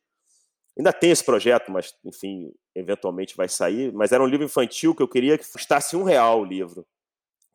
Ainda 0.76 0.92
tem 0.92 1.10
esse 1.10 1.24
projeto, 1.24 1.70
mas, 1.70 1.94
enfim, 2.04 2.52
eventualmente 2.74 3.36
vai 3.36 3.48
sair. 3.48 3.92
Mas 3.92 4.12
era 4.12 4.22
um 4.22 4.26
livro 4.26 4.46
infantil 4.46 4.94
que 4.94 5.02
eu 5.02 5.08
queria 5.08 5.36
que 5.36 5.50
custasse 5.50 5.96
um 5.96 6.04
real 6.04 6.40
o 6.40 6.44
livro. 6.44 6.86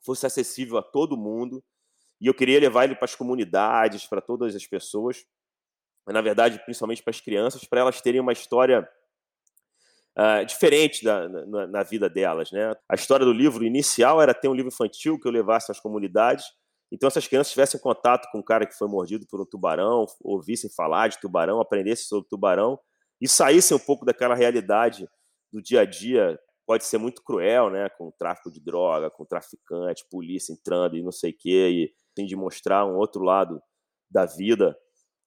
Fosse 0.06 0.26
acessível 0.26 0.78
a 0.78 0.84
todo 0.84 1.18
mundo. 1.18 1.64
E 2.22 2.28
eu 2.28 2.34
queria 2.34 2.60
levar 2.60 2.84
ele 2.84 2.96
para 2.96 3.06
as 3.06 3.16
comunidades, 3.16 4.06
para 4.06 4.22
todas 4.22 4.56
as 4.56 4.68
pessoas 4.68 5.26
na 6.08 6.22
verdade, 6.22 6.60
principalmente 6.66 7.02
para 7.02 7.12
as 7.12 7.22
crianças, 7.22 7.64
para 7.64 7.82
elas 7.82 8.02
terem 8.02 8.20
uma 8.20 8.34
história 8.34 8.88
uh, 10.18 10.46
diferente 10.46 11.04
da, 11.04 11.30
na, 11.30 11.68
na, 11.68 11.84
vida 11.84 12.10
delas. 12.10 12.52
Né? 12.52 12.74
A 12.90 12.96
história 12.96 13.26
do 13.26 13.32
livro 13.32 13.64
inicial 13.64 14.22
era 14.22 14.34
ter 14.34 14.48
um 14.48 14.54
livro 14.54 14.70
infantil 14.70 15.20
que 15.20 15.28
eu 15.28 15.32
levasse 15.32 15.72
às 15.72 15.80
comunidades, 15.80 16.46
então 16.92 17.08
essas 17.08 17.28
crianças 17.28 17.52
tivessem 17.52 17.80
contato 17.80 18.30
com 18.32 18.38
um 18.38 18.44
cara 18.44 18.68
que 18.68 18.78
foi 18.78 18.88
mordido 18.88 19.26
por 19.28 19.42
um 19.42 19.46
tubarão, 19.46 20.06
ouvissem 20.22 20.70
falar 20.70 21.08
de 21.08 21.20
tubarão, 21.20 21.60
aprendessem 21.60 22.06
sobre 22.06 22.30
tubarão 22.30 22.80
e 23.20 23.28
saíssem 23.28 23.76
um 23.76 23.80
pouco 23.80 24.06
daquela 24.06 24.36
realidade 24.36 25.10
do 25.52 25.60
dia 25.60 25.82
a 25.82 25.86
dia. 25.86 26.40
Pode 26.68 26.86
ser 26.86 27.00
muito 27.00 27.24
cruel, 27.24 27.72
né? 27.72 27.90
Com 27.90 28.12
tráfico 28.12 28.52
de 28.52 28.60
droga, 28.64 29.10
com 29.10 29.26
traficante, 29.26 30.06
polícia 30.10 30.54
entrando 30.54 30.96
e 30.96 31.02
não 31.02 31.12
sei 31.12 31.32
o 31.32 31.36
quê, 31.38 31.70
e 31.70 31.94
tem 32.16 32.28
de 32.28 32.36
mostrar 32.36 32.86
um 32.86 32.96
outro 32.96 33.24
lado 33.24 33.60
da 34.10 34.28
vida 34.28 34.78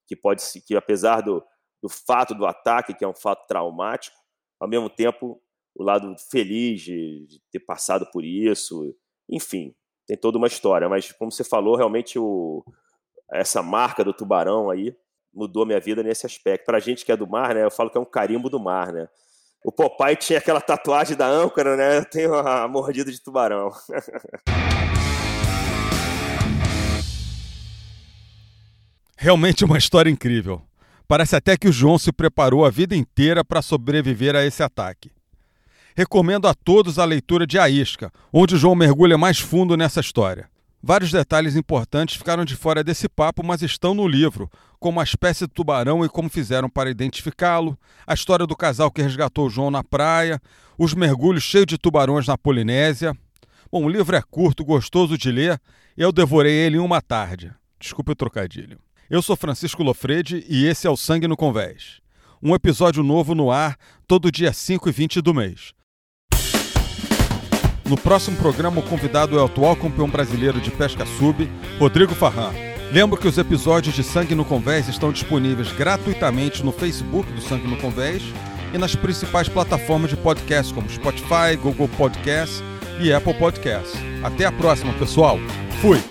que 0.06 0.16
pode 0.16 0.42
que 0.66 0.76
apesar 0.76 1.20
do, 1.20 1.42
do 1.82 1.88
fato 1.88 2.34
do 2.34 2.46
ataque, 2.46 2.94
que 2.94 3.04
é 3.04 3.08
um 3.08 3.14
fato 3.14 3.46
traumático, 3.46 4.16
ao 4.60 4.68
mesmo 4.68 4.88
tempo 4.88 5.40
o 5.74 5.82
lado 5.82 6.14
feliz 6.30 6.80
de, 6.80 7.26
de 7.26 7.40
ter 7.52 7.60
passado 7.60 8.06
por 8.10 8.24
isso, 8.24 8.94
enfim, 9.28 9.74
tem 10.06 10.16
toda 10.16 10.38
uma 10.38 10.46
história. 10.46 10.88
Mas 10.88 11.12
como 11.12 11.30
você 11.30 11.44
falou, 11.44 11.76
realmente 11.76 12.18
o, 12.18 12.64
essa 13.32 13.62
marca 13.62 14.02
do 14.02 14.12
tubarão 14.12 14.70
aí 14.70 14.96
mudou 15.34 15.66
minha 15.66 15.80
vida 15.80 16.02
nesse 16.02 16.24
aspecto. 16.24 16.64
Para 16.64 16.78
a 16.78 16.80
gente 16.80 17.04
que 17.04 17.12
é 17.12 17.16
do 17.16 17.26
mar, 17.26 17.54
né, 17.54 17.64
eu 17.64 17.70
falo 17.70 17.90
que 17.90 17.98
é 17.98 18.00
um 18.00 18.06
carimbo 18.06 18.48
do 18.48 18.58
mar, 18.58 18.92
né? 18.92 19.08
O 19.64 19.72
Popeye 19.72 20.16
tinha 20.16 20.38
aquela 20.38 20.60
tatuagem 20.60 21.16
da 21.16 21.26
âncora, 21.26 21.76
né? 21.76 21.98
Eu 21.98 22.04
tenho 22.04 22.34
a 22.34 22.68
mordida 22.68 23.10
de 23.10 23.20
tubarão. 23.20 23.70
Realmente 29.18 29.64
uma 29.64 29.78
história 29.78 30.10
incrível. 30.10 30.62
Parece 31.08 31.34
até 31.34 31.56
que 31.56 31.68
o 31.68 31.72
João 31.72 31.98
se 31.98 32.12
preparou 32.12 32.66
a 32.66 32.70
vida 32.70 32.94
inteira 32.94 33.42
para 33.42 33.62
sobreviver 33.62 34.36
a 34.36 34.44
esse 34.44 34.62
ataque. 34.62 35.10
Recomendo 35.96 36.46
a 36.46 36.52
todos 36.52 36.98
a 36.98 37.04
leitura 37.06 37.46
de 37.46 37.58
A 37.58 37.70
Isca, 37.70 38.12
onde 38.30 38.54
o 38.54 38.58
João 38.58 38.74
mergulha 38.74 39.16
mais 39.16 39.38
fundo 39.38 39.74
nessa 39.74 40.00
história. 40.00 40.50
Vários 40.82 41.10
detalhes 41.10 41.56
importantes 41.56 42.16
ficaram 42.16 42.44
de 42.44 42.54
fora 42.54 42.84
desse 42.84 43.08
papo, 43.08 43.42
mas 43.42 43.62
estão 43.62 43.94
no 43.94 44.06
livro, 44.06 44.50
como 44.78 45.00
a 45.00 45.04
espécie 45.04 45.46
de 45.46 45.52
tubarão 45.52 46.04
e 46.04 46.08
como 46.10 46.28
fizeram 46.28 46.68
para 46.68 46.90
identificá-lo, 46.90 47.78
a 48.06 48.12
história 48.12 48.46
do 48.46 48.54
casal 48.54 48.90
que 48.90 49.00
resgatou 49.00 49.46
o 49.46 49.50
João 49.50 49.70
na 49.70 49.82
praia, 49.82 50.38
os 50.76 50.92
mergulhos 50.92 51.42
cheios 51.42 51.66
de 51.66 51.78
tubarões 51.78 52.26
na 52.26 52.36
Polinésia. 52.36 53.16
Bom, 53.72 53.86
o 53.86 53.88
livro 53.88 54.14
é 54.14 54.22
curto, 54.22 54.62
gostoso 54.62 55.16
de 55.16 55.32
ler, 55.32 55.58
e 55.96 56.02
eu 56.02 56.12
devorei 56.12 56.52
ele 56.52 56.76
em 56.76 56.80
uma 56.80 57.00
tarde. 57.00 57.50
Desculpe 57.80 58.12
o 58.12 58.16
trocadilho. 58.16 58.78
Eu 59.08 59.22
sou 59.22 59.36
Francisco 59.36 59.84
Lofredi 59.84 60.44
e 60.48 60.66
esse 60.66 60.84
é 60.84 60.90
o 60.90 60.96
Sangue 60.96 61.28
no 61.28 61.36
Convés. 61.36 62.00
Um 62.42 62.56
episódio 62.56 63.04
novo 63.04 63.36
no 63.36 63.52
ar 63.52 63.76
todo 64.06 64.32
dia 64.32 64.52
5 64.52 64.88
e 64.88 64.92
20 64.92 65.20
do 65.20 65.32
mês. 65.32 65.72
No 67.88 67.96
próximo 67.96 68.36
programa, 68.36 68.80
o 68.80 68.82
convidado 68.82 69.38
é 69.38 69.40
o 69.40 69.44
atual 69.44 69.76
campeão 69.76 70.10
brasileiro 70.10 70.60
de 70.60 70.72
pesca 70.72 71.06
sub, 71.06 71.48
Rodrigo 71.78 72.16
Farran. 72.16 72.50
Lembro 72.92 73.16
que 73.16 73.28
os 73.28 73.38
episódios 73.38 73.94
de 73.94 74.02
Sangue 74.02 74.34
no 74.34 74.44
Convés 74.44 74.88
estão 74.88 75.12
disponíveis 75.12 75.70
gratuitamente 75.70 76.64
no 76.64 76.72
Facebook 76.72 77.32
do 77.32 77.40
Sangue 77.40 77.68
no 77.68 77.76
Convés 77.76 78.24
e 78.74 78.78
nas 78.78 78.96
principais 78.96 79.48
plataformas 79.48 80.10
de 80.10 80.16
podcast 80.16 80.74
como 80.74 80.90
Spotify, 80.90 81.54
Google 81.62 81.88
Podcast 81.96 82.60
e 83.00 83.12
Apple 83.12 83.34
Podcast. 83.34 83.96
Até 84.24 84.46
a 84.46 84.52
próxima, 84.52 84.92
pessoal. 84.94 85.38
Fui! 85.80 86.02